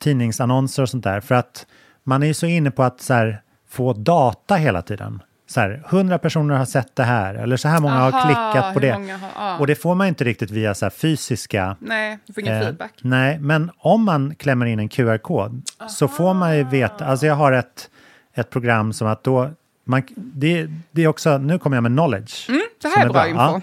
tidningsannonser 0.00 0.82
och 0.82 0.88
sånt 0.88 1.04
där. 1.04 1.20
För 1.20 1.34
att 1.34 1.66
man 2.04 2.22
är 2.22 2.26
ju 2.26 2.34
så 2.34 2.46
inne 2.46 2.70
på 2.70 2.82
att 2.82 3.00
så 3.00 3.14
här, 3.14 3.42
få 3.68 3.92
data 3.92 4.54
hela 4.54 4.82
tiden. 4.82 5.22
Så 5.46 5.60
här, 5.60 5.82
100 5.88 6.18
personer 6.18 6.54
har 6.54 6.64
sett 6.64 6.96
det 6.96 7.02
här, 7.04 7.34
eller 7.34 7.56
så 7.56 7.68
här 7.68 7.80
många 7.80 7.94
Aha, 7.94 8.10
har 8.10 8.24
klickat 8.26 8.74
på 8.74 8.80
det. 8.80 8.90
har- 8.90 9.28
ja. 9.36 9.58
Och 9.58 9.66
det 9.66 9.74
får 9.74 9.94
man 9.94 10.06
inte 10.06 10.24
riktigt 10.24 10.50
via 10.50 10.74
så 10.74 10.90
fysiska... 10.90 11.76
Nej, 11.80 12.18
du 12.26 12.32
får 12.32 12.40
ingen 12.42 12.54
eh, 12.56 12.60
feedback. 12.62 12.92
Nej, 13.02 13.38
men 13.40 13.70
om 13.78 14.04
man 14.04 14.34
klämmer 14.34 14.66
in 14.66 14.78
en 14.78 14.88
QR-kod 14.88 15.62
så 15.88 16.08
får 16.08 16.34
man 16.34 16.56
ju 16.56 16.64
veta, 16.64 17.04
alltså 17.06 17.26
jag 17.26 17.34
har 17.34 17.52
ett, 17.52 17.90
ett 18.34 18.50
program 18.50 18.92
som 18.92 19.08
att 19.08 19.24
då, 19.24 19.50
man, 19.84 20.02
det, 20.16 20.68
det 20.90 21.02
är 21.04 21.08
också, 21.08 21.38
nu 21.38 21.58
kommer 21.58 21.76
jag 21.76 21.82
med 21.82 21.92
knowledge. 21.92 22.48
Mm, 22.48 22.62
det 22.82 22.88
här 22.88 23.06
är 23.06 23.10
bra 23.10 23.28
info. 23.28 23.40
Ja. 23.40 23.60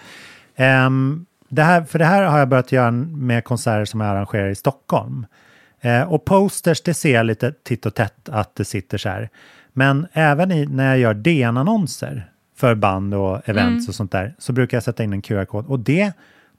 Ehm, 0.56 1.26
det 1.50 1.64
här, 1.64 1.84
för 1.84 2.00
det 2.00 2.06
här 2.06 2.24
har 2.24 2.40
jag 2.40 2.50
börjat 2.50 2.72
göra 2.72 2.92
med 2.92 3.44
konserter 3.44 3.86
som 3.86 4.02
jag 4.02 4.10
arrangerar 4.10 4.50
i 4.50 4.56
Stockholm. 4.56 5.26
Eh, 5.82 6.02
och 6.14 6.26
posters, 6.26 6.82
det 6.82 6.94
ser 6.94 7.14
jag 7.14 7.26
lite 7.26 7.52
titt 7.64 7.86
och 7.86 7.96
tätt 7.96 8.30
att 8.30 8.56
det 8.56 8.66
sitter 8.66 8.98
så 8.98 9.10
här. 9.10 9.30
Men 9.74 10.08
även 10.14 10.52
i, 10.52 10.66
när 10.66 10.90
jag 10.90 11.00
gör 11.00 11.14
DN-annonser 11.14 12.32
för 12.58 12.76
band 12.76 13.14
och 13.14 13.50
events 13.50 13.86
Mm. 13.86 13.86
och 13.88 13.96
sånt 13.96 14.12
där 14.12 14.36
så 14.38 14.54
brukar 14.54 14.78
jag 14.78 14.84
sätta 14.84 15.04
in 15.04 15.14
en 15.14 15.22
QR-kod. 15.22 15.66
Och 15.66 15.80
det 15.80 16.12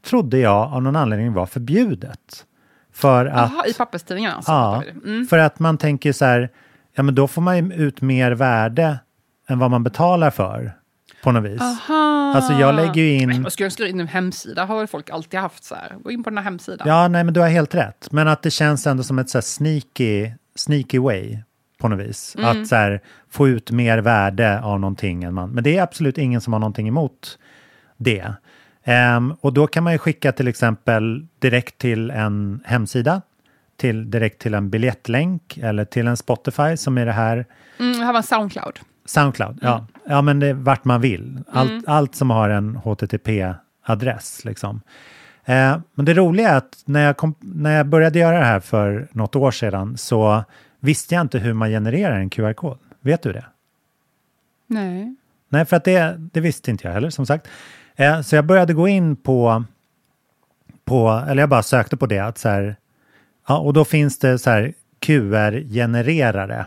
trodde 0.04 0.38
jag 0.38 0.72
av 0.72 0.82
någon 0.82 0.96
anledning 0.96 1.32
var 1.32 1.46
förbjudet. 1.46 2.46
För 2.92 3.26
att... 3.26 3.52
Jaha, 3.52 3.66
i 3.66 3.72
papperstidningarna 3.72 4.36
alltså? 4.36 4.52
Ja. 4.52 4.82
Mm. 5.04 5.26
för 5.26 5.38
att 5.38 5.58
man 5.58 5.78
tänker 5.78 6.12
så 6.12 6.24
här, 6.24 6.48
ja 6.94 7.02
men 7.02 7.14
då 7.14 7.28
får 7.28 7.42
man 7.42 7.56
ju 7.56 7.74
ut 7.74 8.00
mer 8.00 8.32
värde 8.32 8.98
än 9.48 9.58
vad 9.58 9.70
man 9.70 9.84
betalar 9.84 10.30
för 10.30 10.72
på 11.23 11.33
något 11.33 11.45
vis. 11.45 11.61
Aha. 11.61 12.33
Alltså 12.35 12.53
jag 12.53 12.75
lägger 12.75 13.03
ju 13.03 13.12
in... 13.12 13.29
Men 13.29 13.43
vad 13.43 13.53
ska 13.53 13.62
jag 13.62 13.73
skriva 13.73 13.89
in 13.89 14.01
en 14.01 14.09
hemsida? 14.09 14.64
Har 14.64 14.79
väl 14.79 14.87
folk 14.87 15.11
alltid 15.11 15.41
haft 15.41 15.64
så 15.64 15.75
här? 15.75 15.97
Gå 16.03 16.11
in 16.11 16.25
på 16.25 16.31
den 16.31 16.37
här 16.39 16.45
hemsidan. 16.45 16.89
Ja, 16.89 17.09
nej 17.09 17.25
men 17.25 17.35
du 17.35 17.41
har 17.41 17.49
helt 17.49 17.75
rätt. 17.75 18.09
Men 18.12 18.29
att 18.29 18.43
det 18.43 18.51
känns 18.51 18.87
ändå 18.87 19.03
som 19.03 19.18
ett 19.18 19.31
så 19.31 19.39
här 19.39 19.43
sneaky, 19.43 20.31
sneaky 20.55 20.99
way 20.99 21.39
på 21.79 21.89
något 21.89 22.01
vis. 22.01 22.37
Mm. 22.39 22.51
Att 22.62 22.68
så 22.68 22.77
här, 22.77 23.01
få 23.31 23.49
ut 23.49 23.71
mer 23.71 23.99
värde 23.99 24.61
av 24.61 24.81
någonting 24.81 25.25
än 25.25 25.35
man... 25.35 25.51
Men 25.51 25.64
det 25.64 25.77
är 25.77 25.83
absolut 25.83 26.18
ingen 26.18 26.41
som 26.41 26.53
har 26.53 26.61
någonting 26.61 26.89
emot 26.89 27.39
det. 27.97 28.35
Ehm, 28.85 29.35
och 29.41 29.53
då 29.53 29.66
kan 29.66 29.85
man 29.85 29.93
ju 29.93 29.99
skicka 29.99 30.33
till 30.33 30.49
exempel 30.49 31.27
direkt 31.39 31.79
till 31.79 32.11
en 32.11 32.62
hemsida, 32.64 33.23
till, 33.77 34.11
direkt 34.11 34.43
till 34.43 34.55
en 34.55 34.71
biljettlänk 34.71 35.59
eller 35.62 35.85
till 35.85 36.07
en 36.07 36.16
Spotify 36.16 36.77
som 36.77 36.99
är 36.99 37.07
det 37.07 37.12
här 37.12 37.47
Mm, 37.81 38.01
här 38.01 38.12
var 38.12 38.23
Soundcloud. 38.23 38.81
Soundcloud, 39.05 39.59
ja. 39.62 39.87
Ja, 40.11 40.22
men 40.22 40.40
det 40.40 40.46
är 40.46 40.54
vart 40.54 40.84
man 40.84 41.00
vill. 41.00 41.38
Allt, 41.52 41.70
Mm. 41.70 41.84
allt 41.86 42.14
som 42.14 42.30
har 42.30 42.48
en 42.48 42.76
HTTP-adress. 42.76 44.44
Liksom. 44.44 44.80
Eh, 45.44 45.78
men 45.94 46.04
det 46.04 46.14
roliga 46.14 46.48
är 46.50 46.56
att 46.56 46.82
när 46.84 47.06
jag, 47.06 47.16
kom, 47.16 47.34
när 47.40 47.76
jag 47.76 47.86
började 47.86 48.18
göra 48.18 48.38
det 48.38 48.44
här 48.44 48.61
för 48.61 49.08
något 49.12 49.36
år 49.36 49.50
sedan 49.50 49.96
så 49.96 50.44
visste 50.80 51.14
jag 51.14 51.20
inte 51.20 51.38
hur 51.38 51.52
man 51.52 51.68
genererar 51.70 52.16
en 52.16 52.30
QR-kod. 52.30 52.78
Vet 53.00 53.22
du 53.22 53.32
det? 53.32 53.44
Nej. 54.66 55.16
Nej, 55.48 55.64
för 55.64 55.76
att 55.76 55.84
det, 55.84 56.14
det 56.32 56.40
visste 56.40 56.70
inte 56.70 56.86
jag 56.86 56.94
heller, 56.94 57.11
som 57.11 57.26
sagt. 57.26 57.48
Eh, 57.96 58.20
så 58.20 58.36
jag 58.36 58.44
började 58.46 58.74
gå 58.74 58.88
in 58.88 59.16
på, 59.16 59.64
på, 60.84 61.24
eller 61.28 61.42
jag 61.42 61.48
bara 61.48 61.62
sökte 61.62 61.96
på 61.96 62.06
det, 62.06 62.18
att 62.18 62.38
så 62.38 62.48
här, 62.48 62.76
ja, 63.48 63.58
och 63.58 63.72
då 63.72 63.84
finns 63.84 64.18
det 64.18 64.38
så 64.38 64.50
här 64.50 64.72
QR-genererare. 65.00 66.66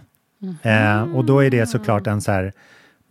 Eh, 0.62 1.02
och 1.16 1.26
då 1.26 1.44
är 1.44 1.50
det 1.50 1.66
såklart 1.66 2.08
en 2.08 2.22
så 2.22 2.32
här 2.32 2.54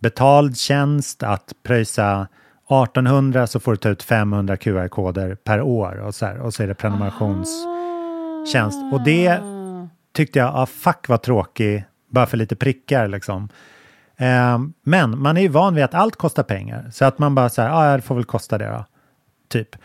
betald 0.03 0.57
tjänst 0.57 1.23
att 1.23 1.53
pröjsa 1.63 2.27
1800 2.65 3.47
så 3.47 3.59
får 3.59 3.71
du 3.71 3.77
ta 3.77 3.89
ut 3.89 4.03
500 4.03 4.57
QR-koder 4.57 5.35
per 5.35 5.61
år 5.61 5.95
och 5.95 6.15
så, 6.15 6.25
här, 6.25 6.39
och 6.39 6.53
så 6.53 6.63
är 6.63 6.67
det 6.67 6.75
prenumerationstjänst. 6.75 8.77
Och 8.93 9.03
det 9.03 9.39
tyckte 10.13 10.39
jag, 10.39 10.55
ah, 10.55 10.65
fuck 10.65 11.09
vad 11.09 11.21
tråkig, 11.21 11.85
bara 12.09 12.25
för 12.25 12.37
lite 12.37 12.55
prickar 12.55 13.07
liksom. 13.07 13.49
Eh, 14.17 14.59
men 14.83 15.21
man 15.21 15.37
är 15.37 15.41
ju 15.41 15.47
van 15.47 15.75
vid 15.75 15.83
att 15.83 15.93
allt 15.93 16.15
kostar 16.15 16.43
pengar, 16.43 16.89
så 16.91 17.05
att 17.05 17.19
man 17.19 17.35
bara 17.35 17.49
så 17.49 17.61
här, 17.61 17.69
ja, 17.69 17.93
ah, 17.93 17.95
det 17.95 18.01
får 18.01 18.15
väl 18.15 18.25
kosta 18.25 18.57
det 18.57 18.67
då, 18.67 18.85
typ. 19.49 19.75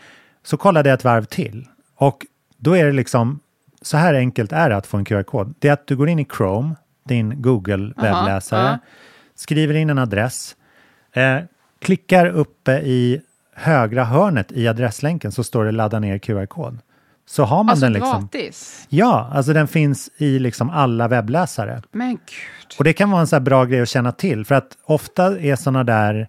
Så 0.43 0.57
kollade 0.57 0.89
jag 0.89 0.97
ett 0.97 1.03
varv 1.03 1.25
till 1.25 1.67
och 1.95 2.25
då 2.57 2.77
är 2.77 2.85
det 2.85 2.91
liksom, 2.91 3.39
så 3.81 3.97
här 3.97 4.13
enkelt 4.13 4.51
är 4.51 4.69
det 4.69 4.75
att 4.75 4.87
få 4.87 4.97
en 4.97 5.05
QR-kod. 5.05 5.55
Det 5.59 5.67
är 5.67 5.73
att 5.73 5.87
du 5.87 5.95
går 5.95 6.09
in 6.09 6.19
i 6.19 6.27
Chrome, 6.37 6.75
din 7.03 7.41
Google-webbläsare, 7.41 8.59
Aha, 8.59 8.71
ja. 8.71 8.77
Skriver 9.39 9.73
in 9.73 9.89
en 9.89 9.97
adress, 9.97 10.55
eh, 11.13 11.37
klickar 11.81 12.25
uppe 12.25 12.71
i 12.71 13.21
högra 13.55 14.03
hörnet 14.03 14.51
i 14.51 14.67
adresslänken 14.67 15.31
så 15.31 15.43
står 15.43 15.65
det 15.65 15.71
ladda 15.71 15.99
ner 15.99 16.17
QR-kod. 16.17 16.79
Så 17.25 17.43
har 17.43 17.63
man 17.63 17.69
Alltså 17.69 17.85
den 17.85 17.93
liksom. 17.93 18.29
gratis? 18.33 18.85
Ja, 18.89 19.29
alltså 19.33 19.53
den 19.53 19.67
finns 19.67 20.09
i 20.17 20.39
liksom 20.39 20.69
alla 20.69 21.07
webbläsare. 21.07 21.81
Men 21.91 22.09
gud. 22.09 22.19
Och 22.77 22.83
det 22.83 22.93
kan 22.93 23.11
vara 23.11 23.21
en 23.21 23.27
så 23.27 23.39
bra 23.39 23.65
grej 23.65 23.81
att 23.81 23.89
känna 23.89 24.11
till 24.11 24.45
för 24.45 24.55
att 24.55 24.77
ofta 24.85 25.39
är 25.39 25.55
sådana 25.55 25.83
där 25.83 26.27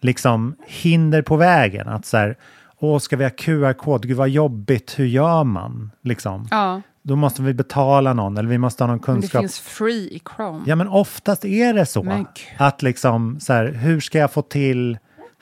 liksom 0.00 0.56
hinder 0.66 1.22
på 1.22 1.36
vägen. 1.36 1.88
Att 1.88 2.06
så 2.06 2.16
här, 2.16 2.36
åh, 2.84 2.98
ska 2.98 3.16
vi 3.16 3.24
ha 3.24 3.30
QR-kod? 3.30 4.08
Gud 4.08 4.16
vad 4.16 4.28
jobbigt, 4.28 4.98
hur 4.98 5.06
gör 5.06 5.44
man? 5.44 5.90
Liksom. 6.02 6.48
Ja, 6.50 6.82
Då 7.02 7.16
måste 7.16 7.42
vi 7.42 7.54
betala 7.54 8.12
någon 8.12 8.36
eller 8.36 8.48
vi 8.48 8.58
måste 8.58 8.84
ha 8.84 8.88
någon 8.88 9.00
men 9.06 9.14
det 9.14 9.20
kunskap. 9.20 9.40
finns 9.42 9.60
free 9.60 10.08
i 10.14 10.20
Chrome. 10.36 10.62
Ja, 10.66 10.76
men 10.76 10.88
oftast 10.88 11.44
är 11.44 11.74
det 11.74 11.86
så. 11.86 12.24
Att 12.56 12.82
liksom 12.82 13.40
så 13.40 13.52
här, 13.52 13.66
hur 13.66 14.00
ska 14.00 14.18
jag 14.18 14.32
få 14.32 14.42
till... 14.42 14.98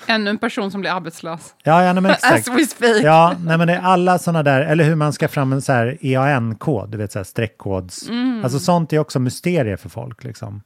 Ännu 0.07 0.31
en 0.31 0.39
person 0.39 0.71
som 0.71 0.81
blir 0.81 0.91
arbetslös. 0.91 1.55
Ja, 1.63 1.85
ja 1.85 1.93
nej, 1.93 2.03
men 2.03 2.11
exakt. 2.11 2.49
As 2.49 2.59
we 2.59 2.67
speak. 2.67 3.03
Ja, 3.03 3.35
nej, 3.45 3.59
men 3.59 3.69
det 3.69 3.75
är 3.75 3.81
alla 3.81 4.19
sådana 4.19 4.43
där, 4.43 4.61
eller 4.61 4.85
hur 4.85 4.95
man 4.95 5.13
ska 5.13 5.29
fram 5.29 5.53
en 5.53 5.63
så 5.63 5.73
här 5.73 5.99
EAN-kod, 6.01 6.91
du 6.91 6.99
vet 6.99 7.13
så 7.13 7.19
här 7.19 7.25
streckkods. 7.25 8.09
Mm. 8.09 8.41
Alltså 8.45 8.59
sånt 8.59 8.93
är 8.93 8.99
också 8.99 9.19
mysterier 9.19 9.77
för 9.77 9.89
folk 9.89 10.25
liksom. 10.25 10.63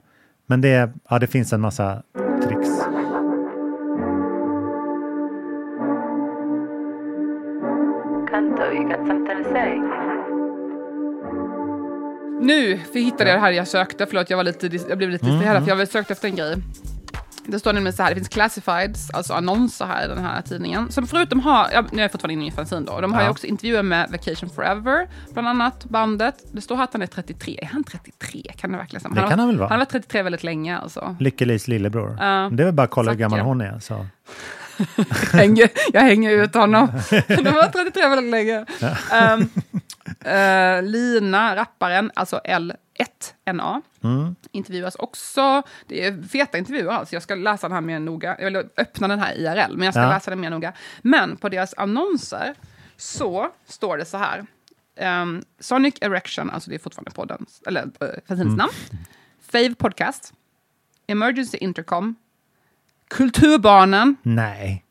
Men 0.47 0.61
det, 0.61 0.93
ja, 1.09 1.19
det 1.19 1.27
finns 1.27 1.53
en 1.53 1.61
massa 1.61 2.03
tricks. 2.45 2.76
Kanto, 8.37 8.65
you 8.65 8.85
got 8.85 9.07
something 9.07 9.45
to 9.45 9.51
say? 9.51 9.79
Nu 12.41 12.79
för 12.93 12.99
hittade 12.99 13.31
jag 13.31 13.39
det 13.39 13.41
här 13.41 13.51
jag 13.51 13.69
sökte. 13.69 14.07
Förlåt, 14.07 14.31
jag, 14.31 14.37
var 14.37 14.45
lite, 14.45 14.67
jag 14.89 14.99
blev 14.99 15.11
lite 15.11 15.27
distraherad 15.27 15.57
mm. 15.57 15.65
för 15.65 15.79
jag 15.79 15.89
sökte 15.89 16.13
efter 16.13 16.29
en 16.29 16.37
grej. 16.37 16.57
Det 17.47 17.59
står 17.59 17.73
nämligen 17.73 17.93
så 17.93 18.03
här, 18.03 18.11
det 18.11 18.15
finns 18.15 18.29
classifieds, 18.29 19.11
alltså 19.11 19.35
annonser 19.35 19.87
här 19.87 20.05
i 20.05 20.09
den 20.09 20.19
här 20.19 20.43
tidningen. 20.43 20.93
Som 20.93 21.07
förutom 21.07 21.41
har, 21.41 21.69
ja, 21.73 21.85
nu 21.93 21.99
är 21.99 22.03
jag 22.03 22.13
fortfarande 22.13 22.33
inne 22.33 22.47
i 22.47 22.51
fanzine 22.51 22.87
då, 22.87 23.01
de 23.01 23.13
har 23.13 23.21
ju 23.21 23.27
Ja. 23.27 23.31
också 23.31 23.47
intervjuer 23.47 23.83
med 23.83 24.11
Vacation 24.11 24.51
Forever, 24.51 25.09
bland 25.33 25.49
annat 25.49 25.85
bandet. 25.85 26.35
Det 26.53 26.61
står 26.61 26.77
här 26.77 26.85
att 26.85 26.93
han 26.93 27.03
är 27.03 27.07
33. 27.07 27.59
Är 27.63 27.67
han 27.67 27.85
33? 27.85 28.43
Kan 28.57 28.73
det 28.73 28.79
verkligen 28.79 29.01
stämma? 29.01 29.15
Det 29.15 29.29
kan 29.29 29.39
han 29.39 29.49
väl 29.49 29.59
vara. 29.59 29.69
Han 29.69 29.79
har 29.79 29.87
varit 29.87 29.93
33 29.93 30.23
väldigt 30.23 30.45
länge 30.45 30.79
alltså. 30.79 31.17
Lykke-Lis 31.21 31.69
lillebror. 31.69 32.17
Ja, 32.21 32.49
det 32.53 32.63
är 32.63 32.65
väl 32.65 32.75
bara 32.75 32.83
att 32.83 32.91
kolla 32.91 33.11
hur 33.11 33.19
gammal 33.19 33.41
hon 33.41 33.61
är. 33.61 33.79
Så. 33.79 34.07
hänger, 35.33 35.71
jag 35.93 36.01
hänger 36.01 36.31
ut 36.31 36.55
honom. 36.55 36.87
De 37.29 37.43
var 37.51 37.69
33 37.73 38.09
väldigt 38.09 38.31
länge. 38.31 38.67
Ehm, 39.13 39.49
eh, 40.21 40.83
Lina, 40.83 41.57
rapparen, 41.57 42.11
alltså 42.15 42.41
L1NA, 42.45 43.83
Mm. 44.05 44.37
intervjuas 44.53 44.95
också. 44.95 45.63
Det 45.87 46.07
är 46.07 46.23
feta 46.23 46.59
intervjuer 46.59 46.91
alltså. 46.93 47.15
Jag 47.17 47.23
ska 47.23 47.35
läsa 47.35 47.69
den 47.69 47.75
här 47.75 47.81
mer 47.81 47.99
noga. 47.99 48.37
Jag 48.39 48.45
vill 48.45 48.57
öppna 48.77 49.09
den 49.09 49.19
här 49.19 49.35
IRL, 49.35 49.77
men 49.77 49.85
jag 49.85 49.95
ska 49.95 50.03
Ja. 50.03 50.09
läsa 50.09 50.31
den 50.31 50.41
mer 50.41 50.51
noga. 50.51 50.73
Men 51.03 51.37
på 51.37 51.49
deras 51.49 51.75
annonser 51.77 52.55
så 52.97 53.49
står 53.67 53.97
det 53.99 54.05
så 54.05 54.17
här. 54.19 54.47
Ehm, 54.99 55.43
Sonic 55.61 55.95
Erection, 56.01 56.51
alltså 56.51 56.71
det 56.71 56.77
är 56.77 56.79
fortfarande 56.79 57.11
poddens, 57.11 57.63
eller 57.67 57.83
uh, 57.85 57.91
fanzinens 58.29 58.41
Mm. 58.41 58.57
namn. 58.57 58.73
Fave 59.53 59.75
Podcast. 59.75 60.33
Emergency 61.07 61.59
Intercom. 61.59 62.15
Kulturbarnen. 63.09 64.17
Nej. 64.23 64.83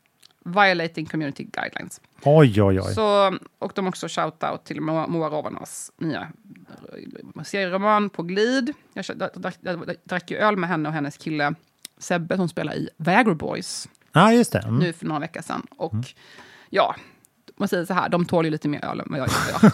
Violating 0.46 1.06
Community 1.06 1.44
Guidelines. 1.44 2.02
Oj, 2.24 2.62
oj, 2.64 2.80
oj. 2.82 2.94
Så, 2.94 3.38
och 3.60 3.72
de 3.76 3.88
också 3.88 4.08
shout-out 4.08 4.58
till 4.64 4.82
Moa, 4.82 5.08
Moa 5.08 5.30
Rovanas 5.30 5.92
nya 5.98 6.28
eh, 7.38 7.44
serieroman 7.44 8.10
På 8.10 8.24
glid. 8.24 8.74
Jag, 8.94 9.06
kö- 9.06 9.14
drack, 9.36 9.58
jag 9.62 9.96
drack 10.04 10.32
ju 10.32 10.38
öl 10.38 10.58
med 10.58 10.70
henne 10.70 10.90
och 10.90 10.96
hennes 10.96 11.18
kille 11.18 11.54
Sebbe 11.98 12.36
som 12.38 12.50
spelar 12.50 12.74
i 12.76 12.90
Viagra 12.98 13.34
Boys 13.36 13.90
Ja, 14.12 14.34
just 14.34 14.52
det. 14.52 14.60
Mm. 14.60 14.76
nu 14.80 14.94
för 14.94 15.06
några 15.06 15.20
veckor 15.20 15.42
sedan. 15.42 15.68
Och 15.78 15.94
ja, 16.70 16.96
man 17.58 17.68
säger 17.68 17.86
så 17.86 17.94
här, 17.94 18.10
de 18.10 18.26
tål 18.26 18.46
ju 18.46 18.52
lite 18.52 18.68
mer 18.68 18.86
öl 18.86 19.00
än 19.00 19.06
vad 19.10 19.20
jag 19.20 19.28
gör. 19.28 19.72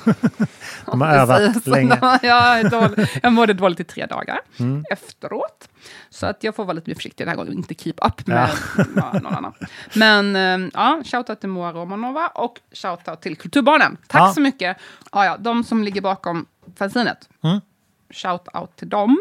De 0.86 1.02
har 1.02 1.08
övat 1.16 1.66
länge. 1.68 2.00
jag, 2.22 2.70
dålig. 2.72 3.08
jag 3.24 3.34
mådde 3.34 3.54
dåligt 3.54 3.80
i 3.80 3.84
tre 3.84 4.06
dagar 4.06 4.40
Mm. 4.60 4.84
efteråt. 4.92 5.70
Så 6.10 6.26
att 6.26 6.44
jag 6.44 6.56
får 6.56 6.66
vara 6.66 6.74
lite 6.74 6.90
mer 6.90 6.96
försiktig 6.96 7.26
den 7.28 7.30
här 7.30 7.36
gången 7.36 7.52
och 7.54 7.58
inte 7.58 7.74
keep 7.74 7.94
up 8.08 8.28
med 8.28 8.50
ja, 8.96 9.14
någon 9.24 9.34
annan. 9.36 9.54
Men 9.96 10.36
eh, 10.36 10.70
ja, 10.74 11.02
shoutout 11.06 11.40
till 11.40 11.50
Moa 11.50 11.72
Romanova 11.72 12.28
och 12.28 12.60
shoutout 12.72 13.22
till 13.22 13.36
Kulturbarnen. 13.38 13.98
Tack 14.08 14.22
Ja. 14.22 14.34
så 14.34 14.42
mycket. 14.42 14.78
Ja, 15.12 15.26
ja, 15.26 15.38
de 15.38 15.64
som 15.64 15.84
ligger 15.84 16.02
bakom 16.02 16.46
fanzinet. 16.76 17.30
Mm. 17.44 17.60
Shoutout 18.10 18.76
till 18.76 18.90
dem. 18.90 19.18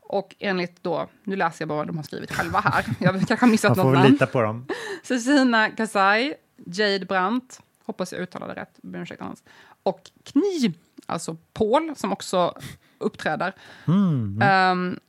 Och 0.00 0.34
enligt 0.38 0.82
då, 0.82 1.08
nu 1.24 1.36
läser 1.36 1.62
jag 1.62 1.68
bara 1.68 1.76
vad 1.78 1.86
de 1.86 1.96
har 1.96 2.04
skrivit 2.04 2.32
själva 2.32 2.60
här. 2.60 2.84
Jag 2.98 3.14
kanske 3.28 3.46
har 3.46 3.50
missat 3.50 3.68
Man 3.76 3.76
får 3.76 3.84
något 3.92 3.94
namn. 3.98 4.12
lita 4.12 4.26
på 4.26 4.42
dem. 4.42 4.66
Cecina 5.02 5.70
Kasai, 5.70 6.34
Jade 6.66 7.06
Brandt, 7.06 7.60
hoppas 7.84 8.12
jag 8.12 8.20
uttalade 8.20 8.54
rätt, 8.54 8.78
ber 8.82 8.98
om 8.98 9.02
ursäkt 9.02 9.22
annars. 9.22 9.38
Och 9.82 10.10
Kni, 10.24 10.74
alltså 11.06 11.36
Paul, 11.52 11.92
som 11.96 12.12
också 12.12 12.54
uppträder. 12.98 13.54
Mm. 13.86 14.42
Ehm, 14.42 15.00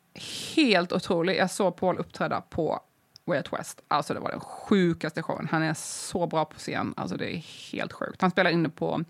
helt 0.55 0.91
otrolig. 0.91 1.37
Jag 1.37 1.51
såg 1.51 1.75
Paul 1.75 1.97
uppträda 1.97 2.41
på 2.41 2.79
Way 3.25 3.37
Out 3.37 3.53
West. 3.53 3.81
Alltså 3.87 4.13
det 4.13 4.19
var 4.19 4.31
den 4.31 4.39
sjukaste 4.39 5.21
showen. 5.21 5.47
Han 5.51 5.63
är 5.63 5.73
så 5.73 6.27
bra 6.27 6.45
på 6.45 6.57
scen. 6.57 6.93
Alltså 6.97 7.17
det 7.17 7.35
är 7.35 7.37
helt 7.71 7.93
sjukt. 7.93 8.21
Han 8.21 8.31
spelar 8.31 8.51
inne 8.51 8.69
på 8.69 9.03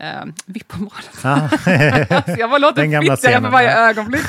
eh, 0.00 0.24
VIP-området. 0.46 1.10
Ah. 1.24 1.48
jag 2.38 2.50
bara 2.50 2.58
låter 2.58 3.00
fittigare 3.00 3.42
för 3.42 3.50
varje 3.50 3.76
ögonblick. 3.76 4.24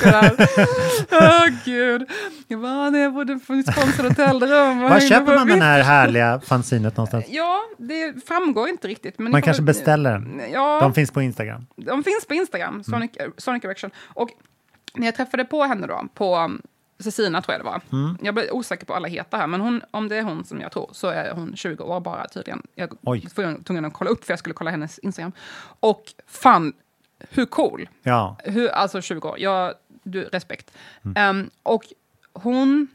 Åh 1.12 1.46
gud. 1.64 2.10
Jag 2.48 2.60
bara, 2.60 2.72
han 2.72 2.94
är 2.94 3.10
både 3.10 3.38
på 3.38 3.72
sponsrade 3.72 4.08
hotellrum. 4.08 4.82
och 4.82 4.90
Var 4.90 4.96
inne 5.00 5.08
köper 5.08 5.34
man 5.34 5.46
den 5.46 5.62
här 5.62 5.82
härliga 5.82 6.40
fanzinet 6.40 6.96
någonstans? 6.96 7.24
Ja, 7.28 7.60
det 7.78 8.26
framgår 8.26 8.68
inte 8.68 8.88
riktigt. 8.88 9.18
Men 9.18 9.32
Man 9.32 9.42
kanske 9.42 9.62
beställer 9.62 10.12
den? 10.12 10.42
Ja. 10.52 10.78
De 10.80 10.94
finns 10.94 11.10
på 11.10 11.22
Instagram. 11.22 11.66
De 11.76 12.04
finns 12.04 12.26
på 12.26 12.34
Instagram, 12.34 12.84
Sonic, 12.84 13.10
Sonic 13.36 13.64
Erection. 13.64 13.90
Och 14.14 14.28
när 14.94 15.06
jag 15.06 15.14
träffade 15.14 15.44
på 15.44 15.64
henne 15.64 15.86
då, 15.86 16.04
på 16.14 16.50
Cecina 17.00 17.42
tror 17.42 17.52
jag 17.54 17.60
det 17.60 17.64
var. 17.70 17.80
Mm. 17.92 18.18
Jag 18.22 18.34
blir 18.34 18.54
osäker 18.54 18.86
på 18.86 18.94
alla 18.94 19.08
heter 19.08 19.38
här, 19.38 19.46
men 19.46 19.60
hon, 19.60 19.82
om 19.90 20.08
det 20.08 20.16
är 20.16 20.22
hon 20.22 20.44
som 20.44 20.60
jag 20.60 20.72
tror 20.72 20.90
så 20.92 21.06
är 21.08 21.30
hon 21.32 21.56
20 21.56 21.84
år 21.84 22.00
bara 22.00 22.28
tydligen. 22.28 22.62
Jag 22.74 22.92
Oj. 23.02 23.28
var 23.36 23.64
tvungen 23.64 23.84
att 23.84 23.92
kolla 23.92 24.10
upp 24.10 24.24
för 24.24 24.32
jag 24.32 24.38
skulle 24.38 24.54
kolla 24.54 24.70
hennes 24.70 24.98
Instagram. 24.98 25.32
Och 25.80 26.02
fan, 26.26 26.72
hur 27.30 27.46
cool! 27.46 27.88
Ja. 28.02 28.36
Hur, 28.44 28.68
alltså 28.68 29.00
20 29.00 29.28
år, 29.28 29.38
jag, 29.38 29.74
du, 30.02 30.24
respekt. 30.24 30.72
Mm. 31.04 31.16
Ehm, 31.16 31.50
och 31.62 31.84
hon 32.32 32.88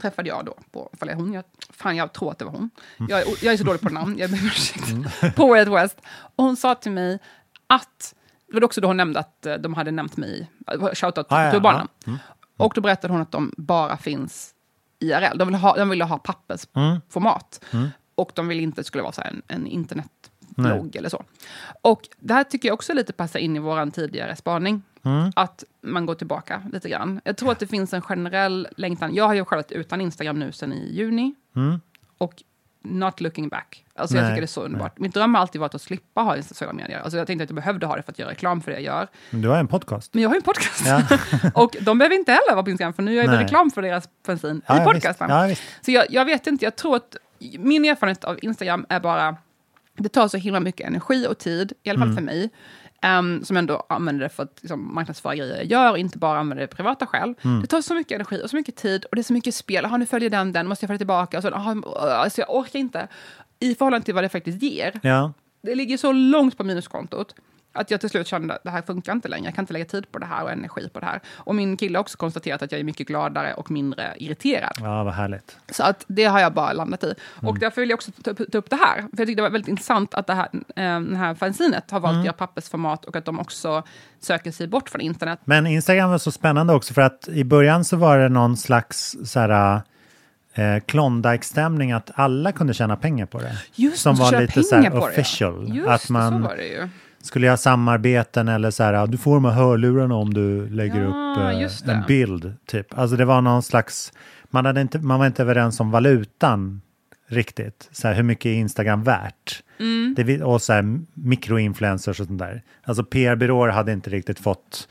träffade 0.00 0.28
jag 0.28 0.44
då 0.44 0.54
på, 0.70 0.90
ifall 0.92 1.10
hon, 1.10 1.32
jag, 1.32 1.44
fan 1.70 1.96
jag 1.96 2.12
tror 2.12 2.30
att 2.30 2.38
det 2.38 2.44
var 2.44 2.52
hon. 2.52 2.70
Mm. 2.96 3.10
Jag, 3.10 3.20
är, 3.20 3.44
jag 3.44 3.52
är 3.52 3.56
så 3.56 3.64
dålig 3.64 3.80
på 3.80 3.88
namn, 3.90 4.18
jag 4.18 4.30
ber 4.30 4.38
om 4.38 4.46
ursäkt. 4.46 4.92
På 5.36 5.46
Way 5.48 5.60
Out 5.60 5.82
West. 5.82 5.98
Och 6.36 6.44
hon 6.44 6.56
sa 6.56 6.74
till 6.74 6.92
mig 6.92 7.18
att, 7.66 8.14
det 8.46 8.54
var 8.54 8.64
också 8.64 8.80
då 8.80 8.88
hon 8.88 8.96
nämnde 8.96 9.20
att 9.20 9.46
eh, 9.46 9.54
de 9.54 9.74
hade 9.74 9.90
nämnt 9.90 10.16
mig, 10.16 10.50
shoutout 10.94 11.26
Ah, 11.28 11.44
ja, 11.44 11.50
till 11.50 11.60
barnen. 11.62 11.88
ja. 12.04 12.08
Mm. 12.08 12.18
Och 12.56 12.72
då 12.74 12.80
berättade 12.80 13.14
hon 13.14 13.22
att 13.22 13.32
de 13.32 13.52
bara 13.56 13.96
finns 13.96 14.54
IRL. 14.98 15.38
De 15.38 15.48
ville 15.48 15.58
ha, 15.58 15.76
de 15.76 15.88
ville 15.88 16.04
ha 16.04 16.18
pappersformat. 16.18 17.64
Mm. 17.70 17.88
Och 18.14 18.32
de 18.34 18.48
ville 18.48 18.62
inte 18.62 18.72
att 18.72 18.76
det 18.76 18.84
skulle 18.84 19.02
vara 19.02 19.12
så 19.12 19.20
här 19.20 19.30
en, 19.30 19.42
en 19.48 19.66
internetblogg 19.66 20.96
eller 20.96 21.08
så. 21.08 21.24
Och 21.82 22.08
det 22.18 22.34
här 22.34 22.44
tycker 22.44 22.68
jag 22.68 22.74
också 22.74 22.92
lite 22.92 23.12
passar 23.12 23.40
in 23.40 23.56
i 23.56 23.58
vår 23.58 23.90
tidigare 23.90 24.36
spaning. 24.36 24.82
Mm. 25.02 25.32
Att 25.36 25.64
man 25.80 26.06
går 26.06 26.14
tillbaka 26.14 26.62
lite 26.72 26.88
grann. 26.88 27.20
Jag 27.24 27.36
tror 27.36 27.52
att 27.52 27.58
det 27.58 27.66
finns 27.66 27.94
en 27.94 28.02
generell 28.02 28.68
längtan. 28.76 29.14
Jag 29.14 29.26
har 29.26 29.34
ju 29.34 29.44
själv 29.44 29.62
utan 29.68 30.00
Instagram 30.00 30.38
nu 30.38 30.52
sedan 30.52 30.72
i 30.72 30.94
juni. 30.94 31.34
Mm. 31.56 31.80
Och 32.18 32.42
not 32.84 33.20
looking 33.20 33.48
back. 33.48 33.84
Alltså 33.96 34.16
jag 34.16 34.22
Nej, 34.22 34.30
tycker 34.32 34.40
det 34.40 34.44
är 34.44 34.46
så 34.46 34.62
underbart. 34.62 34.98
Min 34.98 35.10
dröm 35.10 35.34
har 35.34 35.40
alltid 35.40 35.60
varit 35.60 35.74
att 35.74 35.82
slippa 35.82 36.20
ha 36.20 36.42
sociala 36.42 36.72
medier. 36.72 37.00
Alltså 37.00 37.18
jag 37.18 37.26
tänkte 37.26 37.44
att 37.44 37.50
jag 37.50 37.54
behövde 37.54 37.86
ha 37.86 37.96
det 37.96 38.02
för 38.02 38.12
att 38.12 38.18
göra 38.18 38.30
reklam 38.30 38.60
för 38.60 38.70
det 38.70 38.76
jag 38.80 38.84
gör. 38.84 39.08
Men 39.30 39.42
Du 39.42 39.48
har 39.48 39.56
en 39.58 39.68
podcast. 39.68 40.14
Men 40.14 40.22
jag 40.22 40.30
har 40.30 40.36
en 40.36 40.42
podcast. 40.42 40.82
Ja. 40.86 41.02
och 41.54 41.76
de 41.80 41.98
behöver 41.98 42.16
inte 42.16 42.32
heller 42.32 42.52
vara 42.52 42.62
på 42.62 42.70
Instagram, 42.70 42.92
för 42.94 43.02
nu 43.02 43.14
gör 43.14 43.22
jag 43.22 43.30
Nej. 43.30 43.44
reklam 43.44 43.70
för 43.70 43.82
deras 43.82 44.08
bensin 44.26 44.62
Ja, 44.66 44.82
i 44.82 44.84
podcasten. 44.84 45.30
Ja. 45.30 45.54
Så 45.80 45.90
jag, 45.90 46.04
jag 46.10 46.24
vet 46.24 46.46
inte, 46.46 46.64
jag 46.64 46.76
tror 46.76 46.96
att 46.96 47.16
min 47.58 47.84
erfarenhet 47.84 48.24
av 48.24 48.38
Instagram 48.42 48.86
är 48.88 49.00
bara, 49.00 49.36
det 49.96 50.08
tar 50.08 50.28
så 50.28 50.36
himla 50.36 50.60
mycket 50.60 50.86
energi 50.86 51.26
och 51.30 51.38
tid, 51.38 51.72
i 51.82 51.90
alla 51.90 51.98
fall 51.98 52.08
Mm. 52.08 52.16
för 52.16 52.22
mig, 52.22 52.50
ehm, 53.04 53.44
som 53.44 53.56
ändå 53.56 53.86
använder 53.88 54.22
det 54.22 54.28
för 54.28 54.42
att 54.42 54.58
liksom, 54.62 54.94
marknadsföra 54.94 55.34
grejer 55.34 55.56
jag 55.56 55.64
gör 55.64 55.90
och 55.90 55.98
inte 55.98 56.18
bara 56.18 56.38
använder 56.38 56.62
det 56.62 56.76
privata 56.76 57.06
själv. 57.06 57.34
Mm. 57.42 57.60
Det 57.60 57.66
tar 57.66 57.80
så 57.80 57.94
mycket 57.94 58.14
energi 58.14 58.42
och 58.44 58.50
så 58.50 58.56
mycket 58.56 58.76
tid 58.76 59.04
och 59.04 59.16
det 59.16 59.20
är 59.20 59.22
så 59.22 59.32
mycket 59.32 59.54
spel. 59.54 59.84
Aha, 59.84 59.96
nu 59.96 60.06
följer 60.06 60.30
den, 60.30 60.52
den 60.52 60.66
måste 60.66 60.84
jag 60.84 60.88
följa 60.88 60.98
tillbaka. 60.98 61.36
Och 61.36 61.42
så, 61.42 61.50
aha, 61.50 61.74
alltså 62.06 62.40
jag 62.40 62.54
orkar 62.54 62.78
inte. 62.78 63.08
I 63.60 63.74
förhållande 63.74 64.04
till 64.04 64.14
vad 64.14 64.24
det 64.24 64.28
faktiskt 64.28 64.62
ger. 64.62 65.00
Ja. 65.02 65.32
Det 65.62 65.74
ligger 65.74 65.96
så 65.96 66.12
långt 66.12 66.56
på 66.56 66.64
minuskontot 66.64 67.34
att 67.74 67.90
jag 67.90 68.00
till 68.00 68.10
slut 68.10 68.26
kände 68.26 68.54
att 68.54 68.64
det 68.64 68.70
här 68.70 68.82
funkar 68.82 69.12
inte 69.12 69.28
längre. 69.28 69.44
Jag 69.44 69.54
kan 69.54 69.62
inte 69.62 69.72
lägga 69.72 69.84
tid 69.84 70.12
på 70.12 70.18
det 70.18 70.26
här 70.26 70.42
och 70.44 70.50
energi 70.50 70.88
på 70.88 71.00
det 71.00 71.06
här. 71.06 71.20
Och 71.36 71.54
min 71.54 71.76
kille 71.76 71.98
har 71.98 72.00
också 72.00 72.18
konstaterat 72.18 72.62
att 72.62 72.72
jag 72.72 72.80
är 72.80 72.84
mycket 72.84 73.06
gladare 73.06 73.54
och 73.54 73.70
mindre 73.70 74.14
irriterad. 74.16 74.72
ja, 74.80 75.04
vad 75.04 75.14
härligt. 75.14 75.56
Så 75.70 75.82
att 75.82 76.04
det 76.06 76.24
har 76.24 76.40
jag 76.40 76.52
bara 76.54 76.72
landat 76.72 77.04
i. 77.04 77.06
Mm. 77.06 77.48
Och 77.48 77.58
därför 77.58 77.80
vill 77.80 77.90
jag 77.90 77.96
också 77.96 78.10
ta 78.22 78.30
upp, 78.30 78.52
ta 78.52 78.58
upp 78.58 78.70
det 78.70 78.76
här. 78.76 78.94
För 78.96 79.08
jag 79.10 79.26
tyckte 79.26 79.34
det 79.34 79.42
var 79.42 79.50
väldigt 79.50 79.68
intressant 79.68 80.14
att 80.14 80.26
det 80.26 80.34
här, 80.34 80.48
eh, 80.76 81.16
här 81.18 81.34
fanzinet 81.34 81.90
har 81.90 82.00
valt 82.00 82.12
Mm. 82.12 82.20
att 82.20 82.26
göra 82.26 82.36
pappersformat 82.36 83.04
och 83.04 83.16
att 83.16 83.24
de 83.24 83.40
också 83.40 83.82
söker 84.20 84.50
sig 84.50 84.66
bort 84.68 84.88
från 84.90 85.00
internet. 85.00 85.38
Men 85.44 85.66
Instagram 85.66 86.10
var 86.10 86.18
så 86.18 86.30
spännande 86.30 86.72
också 86.72 86.94
för 86.94 87.02
att 87.02 87.28
i 87.28 87.44
början 87.44 87.84
så 87.84 87.96
var 87.96 88.18
det 88.18 88.28
någon 88.28 88.56
slags 88.56 89.16
så 89.24 89.40
här, 89.40 89.80
eh, 90.54 90.80
Klondike-stämning 90.86 91.92
att 91.92 92.10
alla 92.14 92.52
kunde 92.52 92.74
tjäna 92.74 92.96
pengar 92.96 93.26
på 93.26 93.38
det. 93.38 93.58
Just 93.74 93.98
som 93.98 94.16
var 94.16 94.40
lite 94.40 94.62
så 94.62 94.76
här 94.76 94.90
på 94.90 94.96
det, 94.96 95.02
ja. 95.02 95.08
official. 95.08 95.76
Just 95.76 95.88
att 95.88 96.00
det, 96.00 96.06
så 96.06 96.12
man 96.12 96.42
var 96.42 96.56
det 96.56 96.66
ju. 96.66 96.88
Skulle 97.24 97.46
göra 97.46 97.56
samarbeten 97.56 98.48
eller 98.48 98.70
så 98.70 98.82
här, 98.82 99.06
du 99.06 99.16
får 99.18 99.34
de 99.34 99.44
här 99.44 99.52
hörlurarna 99.52 100.14
om 100.14 100.34
du 100.34 100.68
lägger 100.68 101.00
Ja, 101.00 101.08
upp 101.08 101.84
eh, 101.86 101.94
en 101.94 102.04
bild. 102.06 102.54
Typ. 102.66 102.98
Alltså 102.98 103.16
det 103.16 103.24
var 103.24 103.40
någon 103.40 103.62
slags, 103.62 104.12
man, 104.50 104.64
hade 104.66 104.80
inte, 104.80 104.98
man 104.98 105.18
var 105.18 105.26
inte 105.26 105.42
överens 105.42 105.80
om 105.80 105.90
valutan 105.90 106.80
riktigt. 107.26 107.88
Så 107.92 108.08
här, 108.08 108.14
hur 108.14 108.22
mycket 108.22 108.46
är 108.46 108.54
Instagram 108.54 109.02
värt? 109.02 109.62
Mm. 109.80 110.14
Det, 110.16 110.42
och 110.42 110.62
så 110.62 110.72
här, 110.72 110.98
mikroinfluencers 111.14 112.20
och 112.20 112.26
sånt 112.26 112.38
där. 112.38 112.62
Alltså 112.84 113.04
PR-byråer 113.04 113.68
hade 113.68 113.92
inte 113.92 114.10
riktigt 114.10 114.38
fått 114.38 114.88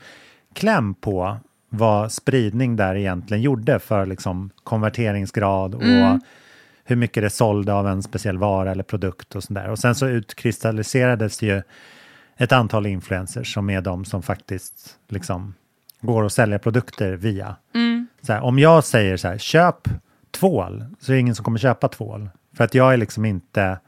kläm 0.54 0.94
på 0.94 1.36
vad 1.68 2.12
spridning 2.12 2.76
där 2.76 2.94
egentligen 2.94 3.42
gjorde 3.42 3.78
för 3.78 4.06
liksom 4.06 4.50
konverteringsgrad 4.64 5.74
och 5.74 5.82
Mm. 5.82 6.20
hur 6.84 6.96
mycket 6.96 7.22
det 7.22 7.30
sålde 7.30 7.72
av 7.74 7.88
en 7.88 8.02
speciell 8.02 8.38
vara 8.38 8.70
eller 8.70 8.82
produkt 8.82 9.34
och 9.36 9.44
sånt 9.44 9.54
där. 9.58 9.70
Och 9.70 9.78
sen 9.78 9.94
så 9.94 10.06
utkristalliserades 10.06 11.38
det 11.38 11.46
ju 11.46 11.62
ett 12.36 12.52
antal 12.52 12.86
influencers 12.86 13.54
som 13.54 13.70
är 13.70 13.80
de 13.80 14.04
som 14.04 14.22
faktiskt 14.22 14.98
liksom 15.08 15.54
går 16.00 16.22
och 16.22 16.32
säljer 16.32 16.58
produkter 16.58 17.12
via. 17.12 17.56
Mm. 17.74 18.06
Så 18.22 18.32
här, 18.32 18.40
om 18.40 18.58
jag 18.58 18.84
säger 18.84 19.16
så 19.16 19.28
här, 19.28 19.38
köp 19.38 19.88
tvål, 20.30 20.84
så 21.00 21.12
är 21.12 21.14
det 21.14 21.20
ingen 21.20 21.34
som 21.34 21.44
kommer 21.44 21.58
köpa 21.58 21.88
tvål. 21.88 22.30
För 22.56 22.64
att 22.64 22.74
jag 22.74 22.92
är 22.92 22.96
liksom 22.96 23.24
inte, 23.24 23.78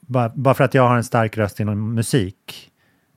bara, 0.00 0.28
bara 0.28 0.54
för 0.54 0.64
att 0.64 0.74
jag 0.74 0.88
har 0.88 0.96
en 0.96 1.04
stark 1.04 1.36
röst 1.36 1.60
inom 1.60 1.94
musik, 1.94 2.70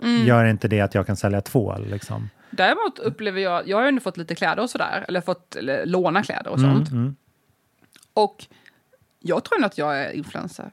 Mm. 0.03 0.25
gör 0.27 0.45
inte 0.45 0.67
det 0.67 0.81
att 0.81 0.95
jag 0.95 1.07
kan 1.07 1.15
sälja 1.15 1.41
tvål. 1.41 1.85
Liksom. 1.89 2.29
Däremot 2.51 2.99
upplever 2.99 3.41
jag, 3.41 3.67
jag 3.67 3.77
har 3.77 3.81
ju 3.83 3.87
ändå 3.87 4.01
fått 4.01 4.17
lite 4.17 4.35
kläder 4.35 4.63
och 4.63 4.69
sådär, 4.69 5.05
eller 5.07 5.21
fått 5.21 5.55
eller, 5.55 5.85
låna 5.85 6.23
kläder 6.23 6.51
och 6.51 6.57
Mm, 6.59 6.75
sånt. 6.75 6.91
mm. 6.91 7.15
Och 8.13 8.45
jag 9.19 9.43
tror 9.43 9.55
ändå 9.57 9.65
att 9.65 9.77
jag 9.77 9.99
är 10.03 10.11
influencer. 10.11 10.71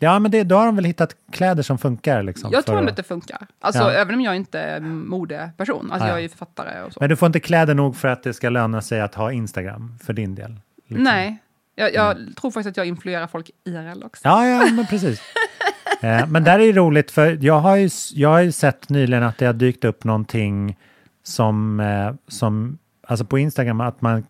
Ja, 0.00 0.18
men 0.18 0.30
det, 0.30 0.42
då 0.44 0.56
har 0.56 0.66
de 0.66 0.76
väl 0.76 0.84
hittat 0.84 1.16
kläder 1.32 1.62
som 1.62 1.78
funkar. 1.78 2.22
Liksom, 2.22 2.50
jag 2.52 2.66
tror 2.66 2.78
ändå 2.78 2.90
att- 2.90 2.96
det 2.96 3.02
funkar. 3.02 3.46
Alltså 3.60 3.82
Ja. 3.82 3.90
även 3.92 4.14
om 4.14 4.20
jag 4.20 4.36
inte 4.36 4.60
är 4.60 4.80
modeperson. 4.80 5.92
Alltså 5.92 6.06
Ja. 6.06 6.10
jag 6.12 6.18
är 6.18 6.22
ju 6.22 6.28
författare 6.28 6.82
och 6.82 6.92
så. 6.92 6.98
Men 7.00 7.08
du 7.08 7.16
får 7.16 7.26
inte 7.26 7.40
kläder 7.40 7.74
nog 7.74 7.96
för 7.96 8.08
att 8.08 8.22
det 8.22 8.34
ska 8.34 8.48
löna 8.50 8.80
sig 8.82 9.00
att 9.00 9.14
ha 9.14 9.32
Instagram 9.32 9.98
för 10.04 10.12
din 10.12 10.34
del. 10.34 10.60
liksom. 10.86 11.04
Nej, 11.04 11.38
jag, 11.74 11.94
jag 11.94 12.16
tror 12.40 12.50
faktiskt 12.50 12.70
att 12.70 12.76
jag 12.76 12.86
influerar 12.86 13.26
folk 13.26 13.50
IRL 13.64 14.02
också. 14.04 14.20
Ja, 14.28 14.46
ja, 14.46 14.66
men 14.72 14.86
precis. 14.86 15.20
eh, 16.02 16.26
men 16.26 16.44
där 16.44 16.58
är 16.58 16.66
det 16.66 16.72
roligt, 16.72 17.10
för 17.10 17.38
jag 17.40 17.60
har, 17.60 17.76
ju, 17.76 17.90
jag 18.14 18.28
har 18.28 18.40
ju 18.40 18.52
sett 18.52 18.88
nyligen 18.88 19.22
att 19.22 19.38
det 19.38 19.46
har 19.46 19.52
dykt 19.52 19.84
upp 19.84 20.04
någonting 20.04 20.76
som, 21.22 21.80
eh, 21.80 22.12
som 22.28 22.78
alltså 23.06 23.24
på 23.24 23.38
Instagram, 23.38 23.80
att 23.80 24.00
man, 24.00 24.26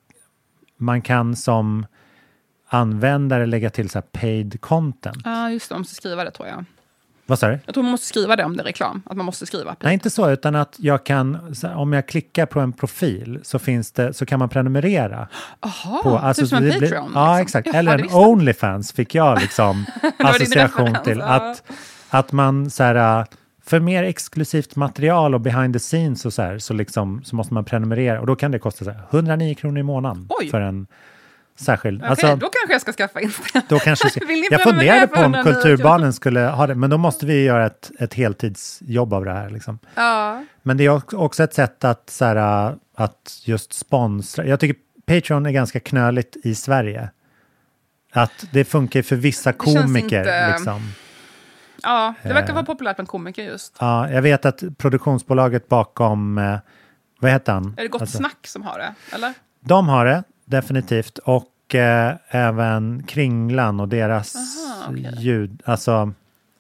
man 0.77 1.03
kan 1.03 1.37
som 1.37 1.87
användare 2.69 3.47
lägga 3.47 3.71
till 3.71 3.91
så 3.91 3.99
här 3.99 4.21
paid 4.21 4.61
content. 4.61 5.17
Ja, 5.25 5.51
just 5.51 5.69
det. 5.69 5.75
Man 5.75 5.81
måste 5.81 5.95
skriva 5.95 6.25
det 6.25 6.31
tror 6.31 6.49
jag. 6.49 6.65
Vad 7.27 7.39
sa 7.39 7.49
du? 7.49 7.59
Jag 7.67 7.75
tror 7.75 7.83
man 7.85 7.91
måste 7.91 8.07
skriva 8.07 8.37
det 8.37 8.45
om 8.45 8.57
det 8.57 8.63
är 8.63 8.65
reklam. 8.65 9.03
Att 9.07 9.17
man 9.17 9.27
måste 9.27 9.47
skriva. 9.47 9.77
Nej, 9.81 9.95
inte 9.95 10.11
så, 10.11 10.31
utan 10.31 10.55
att 10.55 10.75
jag 10.79 11.05
kan, 11.05 11.55
om 11.75 11.93
jag 11.93 12.09
klickar 12.09 12.47
på 12.47 12.61
en 12.61 12.73
profil 12.73 13.41
så, 13.43 13.59
finns 13.59 13.93
det, 13.93 14.15
så 14.15 14.27
kan 14.27 14.39
man 14.39 14.49
prenumerera. 14.49 15.29
Jaha, 15.61 16.03
på, 16.03 16.35
typ 16.35 16.49
som 16.49 16.59
en 16.59 16.65
det 16.65 16.71
blir- 16.79 16.81
Patreon. 16.81 17.13
Ja, 17.15 17.39
liksom. 17.39 17.43
exakt. 17.43 17.67
Jaha, 17.67 17.77
Eller 17.79 17.99
en. 17.99 18.15
Onlyfans 18.15 18.93
fick 18.93 19.15
jag 19.15 19.41
liksom 19.41 19.85
association 20.19 20.97
till. 21.05 21.21
Att, 21.23 21.63
att 22.11 22.33
man 22.33 22.71
så 22.71 22.83
här, 22.83 23.21
äh, 23.21 23.25
för 23.67 23.81
mer 23.81 24.03
exklusivt 24.03 24.77
material 24.77 25.35
och 25.35 25.41
behind 25.41 25.75
the 25.75 25.79
scenes 25.81 26.27
och 26.27 26.33
så 26.33 26.43
här, 26.43 26.59
så, 26.59 26.75
liksom, 26.75 27.25
så 27.25 27.37
måste 27.37 27.55
man 27.55 27.65
prenumerera. 27.65 28.21
Och 28.21 28.27
då 28.27 28.37
kan 28.37 28.51
det 28.51 28.59
kosta 28.59 28.85
så 28.85 28.91
här, 28.91 29.01
109 29.11 29.55
kronor 29.55 29.79
i 29.79 29.83
månaden 29.83 30.27
Oj. 30.41 30.51
för 30.51 30.61
en 30.61 30.87
särskild. 31.57 31.99
Okej, 32.01 32.11
Alltså, 32.11 32.27
då 32.27 32.49
kanske 32.51 32.73
jag 32.73 32.81
ska 32.81 32.93
skaffa 32.93 33.21
Instagram. 33.21 33.63
då 33.69 33.79
kanske, 33.79 34.09
jag 34.15 34.27
prenumerera 34.27 34.59
funderade 34.65 35.07
på 35.07 35.21
om 35.21 35.35
109 35.35 35.53
Kulturbarnen 35.63 36.13
skulle 36.13 36.41
ha 36.41 36.67
det, 36.67 36.75
men 36.75 36.91
då 36.91 36.99
måste 36.99 37.27
vi 37.27 37.45
göra 37.45 37.67
ett, 37.67 37.91
ett 37.99 38.15
heltidsjobb 38.15 39.15
av 39.15 39.25
det 39.25 39.33
här. 39.33 39.51
Liksom. 39.51 39.79
Ja. 39.95 40.45
Men 40.63 40.77
det 40.77 40.85
är 40.85 41.15
också- 41.15 41.43
ett 41.45 41.55
sätt 41.55 41.85
att, 41.85 42.11
så 42.11 42.25
här, 42.25 42.75
att 42.97 43.41
just 43.45 43.73
sponsra. 43.73 44.45
Jag 44.47 44.61
tycker 44.61 44.77
Patreon 45.07 45.47
är 45.47 45.51
ganska 45.51 45.81
knöligt 45.81 46.37
i 46.45 46.55
Sverige. 46.55 47.09
Att 48.13 48.45
det 48.53 48.65
funkar 48.65 49.03
för 49.03 49.17
vissa 49.17 49.53
komiker. 49.53 50.19
inte- 50.19 50.49
Liksom. 50.53 50.81
ja, 51.83 52.15
det 52.23 52.29
verkar 52.33 52.49
Eh. 52.49 52.55
vara 52.55 52.65
populärt 52.65 52.99
med 52.99 53.09
komiker 53.09 53.43
just. 53.43 53.77
Ja, 53.81 54.11
jag 54.11 54.23
vet 54.23 54.45
att 54.47 54.63
produktionsbolaget 54.79 55.69
bakom, 55.69 56.39
eh, 56.39 56.59
vad 57.21 57.31
heter 57.31 57.53
han? 57.53 57.75
Är 57.79 57.83
det 57.83 57.89
Gott 57.89 58.01
Alltså, 58.01 58.19
Snack 58.19 58.47
som 58.47 58.63
har 58.63 58.79
det? 58.79 58.95
Eller? 59.15 59.33
De 59.61 59.89
har 59.89 60.05
det, 60.07 60.23
definitivt. 60.45 61.19
Och 61.19 61.75
eh, 61.75 62.15
även 62.29 63.03
Kringlan 63.03 63.81
och 63.81 63.89
deras 63.89 64.37
Aha, 64.37 64.87
okej. 64.91 65.15
ljud, 65.19 65.63
alltså 65.65 66.13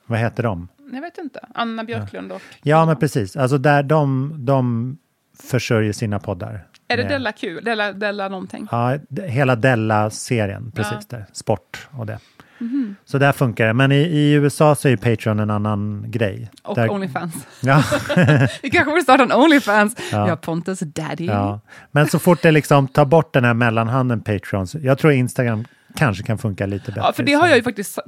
vad 0.07 0.18
heter 0.18 0.43
de? 0.43 0.68
Jag 0.93 1.01
vet 1.01 1.18
inte. 1.18 1.41
Anna 1.55 1.85
Björklund 1.85 2.32
och... 2.32 2.41
Ja, 2.62 2.87
men 2.87 2.97
precis. 2.97 3.37
Alltså 3.37 3.59
där 3.59 3.82
de, 3.82 4.35
de 4.39 4.97
försörjer 5.43 5.93
sina 5.93 6.18
poddar. 6.18 6.66
Är 6.89 6.97
det 6.97 7.03
med- 7.03 7.12
Della 7.12 7.32
Q? 7.32 7.61
Della, 7.61 7.93
Della 7.93 8.28
någonting? 8.28 8.68
Ja, 8.70 8.99
hela 9.26 9.57
Della-serien, 9.57 10.72
precis 10.74 10.93
Ja. 11.11 11.16
där. 11.18 11.26
Sport 11.32 11.89
och 11.91 12.07
det. 12.07 12.18
Mhm. 12.65 12.97
Så 13.05 13.19
där 13.19 13.33
funkar 13.33 13.67
det. 13.67 13.73
Men 13.73 13.93
i, 13.93 13.97
i 13.97 14.33
USA 14.33 14.75
så 14.75 14.89
är 14.89 14.97
Patreon 14.97 15.39
en 15.41 15.51
annan 15.51 16.05
grej. 16.11 16.51
Och 16.62 16.75
där, 16.77 16.91
Onlyfans. 16.91 17.47
Ja. 17.61 17.83
Vi 18.62 18.71
kanske 18.71 18.91
borde 18.91 19.03
starta 19.03 19.23
en 19.23 19.33
Onlyfans. 19.33 19.97
Ja. 20.12 20.29
Ja. 20.29 20.37
Pontus 20.37 20.81
daddy. 20.81 21.27
ja. 21.27 21.61
Men 21.91 22.07
så 22.09 22.19
fort 22.19 22.43
det 22.43 22.51
liksom 22.51 22.89
tar 22.89 23.05
bort 23.05 23.33
den 23.33 23.45
här 23.45 23.55
mellanhanden 23.55 24.21
Patreon, 24.21 24.67
jag 24.83 24.99
tror 24.99 25.12
Instagram 25.12 25.65
kanske 25.97 26.23
kan 26.25 26.39
funka 26.39 26.67
lite 26.67 26.87
bättre. 26.87 27.01
Ja, 27.01 27.12
för 27.12 27.23
det 27.23 27.33
har 27.33 27.47
jag 27.49 27.57
ju 27.57 27.62
faktiskt 27.62 27.99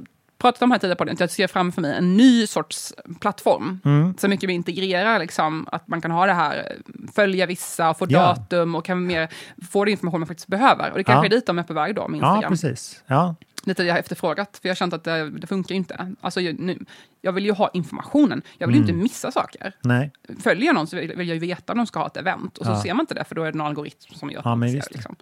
pratat 0.41 0.61
om 0.61 0.71
här 0.71 0.77
tidigare 0.77 0.95
på 0.97 1.03
den, 1.03 1.13
att 1.13 1.19
jag 1.19 1.29
ser 1.31 1.47
framför 1.47 1.81
mig 1.81 1.97
en 1.97 2.17
ny 2.17 2.47
sorts 2.47 2.93
plattform. 3.21 3.79
Mm. 3.85 4.13
Så 4.17 4.27
mycket 4.27 4.49
vi 4.49 4.53
integrerar, 4.53 5.19
liksom, 5.19 5.67
att 5.71 5.87
man 5.87 6.01
kan 6.01 6.11
ha 6.11 6.25
det 6.25 6.33
här, 6.33 6.75
följa 7.15 7.45
vissa, 7.45 7.93
få 7.93 8.05
Ja. 8.09 8.19
datum 8.19 8.75
och 8.75 8.85
kan 8.85 9.05
mer 9.05 9.27
få 9.71 9.85
den 9.85 9.91
information 9.91 10.19
man 10.19 10.27
faktiskt 10.27 10.47
behöver. 10.47 10.91
Och 10.91 10.97
det 10.97 11.03
kanske 11.03 11.25
Ja. 11.25 11.25
är 11.25 11.35
dit 11.35 11.45
de 11.45 11.59
är 11.59 11.63
på 11.63 11.73
väg 11.73 11.95
då 11.95 12.07
med 12.07 12.19
Ja, 12.21 12.27
Instagram. 12.35 12.51
precis. 12.51 13.03
Ja. 13.07 13.35
Lite 13.67 13.83
det 13.83 13.87
jag 13.89 13.97
efterfrågat, 13.99 14.57
för 14.61 14.69
jag 14.69 14.71
har 14.71 14.75
känt 14.75 14.93
att 14.93 15.03
det, 15.03 15.29
det 15.29 15.47
funkar 15.47 15.75
inte. 15.75 16.15
Alltså, 16.21 16.41
jag, 16.41 16.59
nu, 16.59 16.79
jag 17.21 17.31
vill 17.31 17.45
ju 17.45 17.51
ha 17.51 17.69
informationen, 17.73 18.41
jag 18.57 18.67
vill 18.67 18.75
ju 18.75 18.81
Mm. 18.81 18.89
inte 18.95 19.03
missa 19.03 19.31
saker. 19.31 19.73
Nej. 19.81 20.11
Följer 20.43 20.65
jag 20.65 20.75
någon 20.75 20.87
så 20.87 20.95
vill, 20.95 21.15
vill 21.15 21.27
jag 21.27 21.35
ju 21.35 21.39
veta 21.39 21.73
om 21.73 21.77
de 21.77 21.87
ska 21.87 21.99
ha 21.99 22.07
ett 22.07 22.17
event, 22.17 22.57
och 22.57 22.65
så 22.65 22.71
Ja. 22.71 22.81
ser 22.83 22.93
man 22.93 23.03
inte 23.03 23.13
det, 23.13 23.23
för 23.23 23.35
då 23.35 23.43
är 23.43 23.51
det 23.51 23.57
någon 23.57 23.67
algoritm 23.67 24.13
som 24.15 24.31
gör 24.31 24.39
att 24.39 24.45
Ja, 24.45 24.55
man 24.55 24.69
ser. 24.71 24.83
Liksom. 24.91 25.15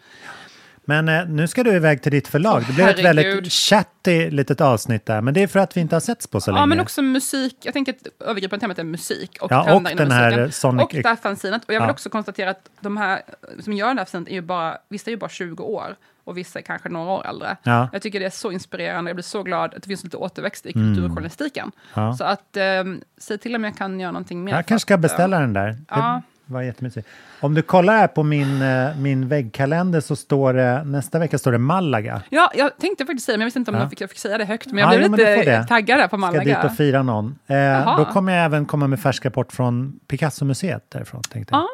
Men 0.88 1.09
eh, 1.09 1.25
nu 1.27 1.47
ska 1.47 1.63
du 1.63 1.73
iväg 1.75 2.01
till 2.01 2.11
ditt 2.11 2.27
förlag. 2.27 2.57
Åh, 2.61 2.67
det 2.67 2.73
blev 2.73 2.88
ett 2.88 2.99
herregud. 2.99 3.33
väldigt 3.33 3.53
chatty 3.53 4.29
litet 4.29 4.61
avsnitt 4.61 5.05
där. 5.05 5.21
Men 5.21 5.33
det 5.33 5.43
är 5.43 5.47
för 5.47 5.59
att 5.59 5.77
vi 5.77 5.81
inte 5.81 5.95
har 5.95 5.99
setts 5.99 6.27
på 6.27 6.41
så 6.41 6.51
länge. 6.51 6.61
Ja, 6.61 6.65
men 6.65 6.79
också 6.79 7.01
musik. 7.01 7.57
Jag 7.61 7.73
tänker 7.73 7.93
att 7.93 8.27
övergripande 8.27 8.61
temat 8.63 8.79
är 8.79 8.83
musik 8.83 9.38
och 9.41 9.51
Ja, 9.51 9.73
och 9.75 9.83
den 9.83 10.11
här. 10.11 10.31
Sonic- 10.47 10.83
Och 10.83 10.89
det 10.93 11.07
här 11.07 11.15
fanzinet. 11.15 11.63
Och 11.65 11.73
jag 11.73 11.79
vill 11.81 11.88
Ja. 11.88 11.91
också 11.93 12.09
konstatera 12.09 12.49
att 12.49 12.69
de 12.79 12.97
här 12.97 13.21
som 13.59 13.73
gör 13.73 13.88
det 13.93 13.99
här 14.01 14.05
fanzinet 14.05 14.27
är 14.29 14.33
ju 14.33 14.41
bara, 14.41 14.77
vissa 14.89 15.09
är 15.09 15.11
ju 15.11 15.17
bara 15.17 15.29
20 15.29 15.63
år 15.63 15.95
och 16.23 16.38
vissa 16.38 16.59
är 16.59 16.63
kanske 16.63 16.89
några 16.89 17.11
år 17.11 17.25
äldre. 17.27 17.57
Ja. 17.63 17.89
Jag 17.93 18.01
tycker 18.01 18.19
det 18.19 18.25
är 18.25 18.29
så 18.29 18.51
inspirerande. 18.51 19.09
Jag 19.09 19.15
blir 19.15 19.23
så 19.23 19.43
glad 19.43 19.73
att 19.73 19.81
det 19.83 19.88
finns 19.88 20.03
lite 20.03 20.17
återväxt 20.17 20.65
i 20.65 20.71
Mm. 20.75 20.88
kulturjournalistiken. 20.95 21.71
Ja. 21.93 22.13
Så 22.17 22.23
att, 22.23 22.57
eh, 22.57 22.63
säg 23.17 23.38
till 23.38 23.55
om 23.55 23.63
jag 23.63 23.77
kan 23.77 23.99
göra 23.99 24.11
någonting 24.11 24.43
mer. 24.43 24.53
Jag 24.55 24.65
kanske 24.65 24.81
ska 24.86 24.93
att, 24.93 24.97
eh, 24.97 25.01
beställa 25.01 25.39
den 25.39 25.53
där. 25.53 25.77
Ja. 25.89 25.95
Det 25.95 26.34
var 26.45 26.61
jättemysigt. 26.61 27.07
Om 27.39 27.53
du 27.53 27.61
kollar 27.61 27.97
här 27.97 28.07
på 28.07 28.23
min, 28.23 28.61
eh, 28.61 28.95
min 28.97 29.27
väggkalender 29.27 29.99
så 29.99 30.15
står 30.15 30.53
det, 30.53 30.83
nästa 30.83 31.19
vecka 31.19 31.37
står 31.37 31.51
det 31.51 31.57
Malaga. 31.57 32.21
Ja, 32.29 32.51
jag 32.55 32.77
tänkte 32.77 33.05
faktiskt 33.05 33.25
säga, 33.25 33.37
men 33.37 33.41
jag 33.41 33.45
visste 33.45 33.59
inte 33.59 33.71
om 33.71 33.75
Ja. 33.77 33.81
jag 33.83 33.89
fick, 33.89 34.01
jag 34.01 34.09
fick 34.09 34.19
säga 34.19 34.37
det 34.37 34.45
högt. 34.45 34.67
Men 34.67 34.77
Ja, 34.77 34.93
jag 34.95 35.11
blev 35.11 35.25
får 35.27 35.37
lite 35.39 35.65
taggad 35.67 35.99
där 35.99 36.03
på 36.07 36.09
Ska 36.09 36.17
Malaga. 36.17 36.43
dit 36.61 36.71
och 36.71 36.77
fira 36.77 37.03
någon. 37.03 37.39
Eh, 37.47 37.97
då 37.97 38.05
kommer 38.05 38.35
jag 38.35 38.45
även 38.45 38.65
komma 38.65 38.87
med 38.87 38.99
färsk 38.99 39.25
rapport 39.25 39.51
från 39.53 39.99
Picasso-museet 40.07 40.85
därifrån. 40.89 41.21
Tänkte 41.21 41.53
jag. 41.53 41.61
Ah. 41.61 41.67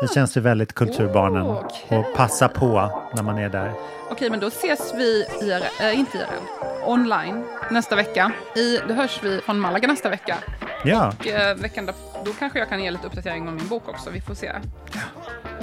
Det 0.00 0.14
känns 0.14 0.36
ju 0.36 0.40
väldigt 0.40 0.74
kulturbarnen 0.74 1.42
Oh, 1.42 1.64
okej. 1.64 1.98
och 1.98 2.14
passa 2.16 2.48
på 2.48 3.02
när 3.14 3.22
man 3.22 3.38
är 3.38 3.48
där. 3.48 3.72
Okej, 4.10 4.30
men 4.30 4.40
då 4.40 4.46
ses 4.46 4.94
vi 4.94 5.24
IRL, 5.42 5.62
äh, 5.80 5.98
inte 5.98 6.18
IRL, 6.18 6.64
online 6.86 7.44
nästa 7.70 7.96
vecka. 7.96 8.32
I, 8.56 8.78
då 8.88 8.94
hörs 8.94 9.20
vi 9.22 9.40
från 9.40 9.58
Malaga 9.60 9.88
nästa 9.88 10.08
vecka. 10.08 10.36
Ja, 10.84 11.12
Och 11.20 11.26
eh, 11.26 11.56
veckan 11.56 11.86
där, 11.86 11.94
då 12.24 12.32
kanske 12.38 12.58
jag 12.58 12.68
kan 12.68 12.82
ge 12.84 12.90
lite 12.90 13.06
uppdatering 13.06 13.48
om 13.48 13.54
min 13.56 13.68
bok 13.68 13.88
också. 13.88 14.10
Vi 14.10 14.20
får 14.20 14.34
se. 14.34 14.52
gud 14.52 14.64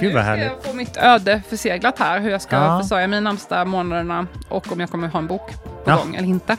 Nu 0.00 0.10
ska 0.10 0.20
härligt. 0.20 0.44
jag 0.44 0.62
få 0.64 0.72
mitt 0.76 0.96
öde 0.96 1.42
förseglat 1.48 1.98
här, 1.98 2.20
hur 2.20 2.30
jag 2.30 2.42
ska 2.42 2.56
Ja. 2.56 2.80
försörja 2.82 3.06
mig 3.06 3.20
närmsta 3.20 3.64
månaderna 3.64 4.26
och 4.48 4.72
om 4.72 4.80
jag 4.80 4.90
kommer 4.90 5.08
ha 5.08 5.18
en 5.18 5.26
bok 5.26 5.50
på 5.64 5.90
Ja. 5.90 5.96
gång 5.96 6.14
eller 6.14 6.28
inte. 6.28 6.56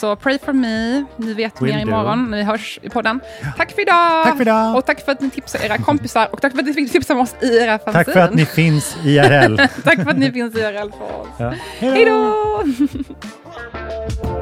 Så 0.00 0.16
pray 0.16 0.38
for 0.38 0.52
me. 0.52 1.04
Ni 1.16 1.34
vet 1.34 1.62
Will 1.62 1.74
mer 1.74 1.84
do. 1.84 1.90
imorgon 1.90 2.30
när 2.30 2.38
vi 2.38 2.44
hörs 2.44 2.78
i 2.82 2.88
podden. 2.88 3.20
Tack 3.56 3.72
för 3.72 3.82
idag! 3.82 4.24
Tack 4.24 4.36
för 4.36 4.42
idag! 4.42 4.76
Och 4.76 4.86
tack 4.86 5.04
för 5.04 5.12
att 5.12 5.20
ni 5.20 5.30
tipsar 5.30 5.64
era 5.64 5.78
kompisar 5.78 6.28
och 6.32 6.40
tack 6.40 6.52
för 6.52 6.58
att 6.58 6.66
ni 6.66 6.72
fick 6.72 6.92
tipsa 6.92 7.14
om 7.14 7.20
oss 7.20 7.34
i 7.40 7.56
era 7.56 7.78
fanzine. 7.78 8.04
Tack 8.04 8.12
för 8.12 8.20
att 8.20 8.34
ni 8.34 8.46
finns 8.46 8.96
IRL. 9.04 9.56
tack 9.84 10.02
för 10.02 10.10
att 10.10 10.18
ni 10.18 10.32
finns 10.32 10.54
IRL 10.56 10.90
för 10.90 11.20
oss. 11.20 11.28
Ja. 11.38 11.52
Hej 11.78 12.04
då! 12.04 12.62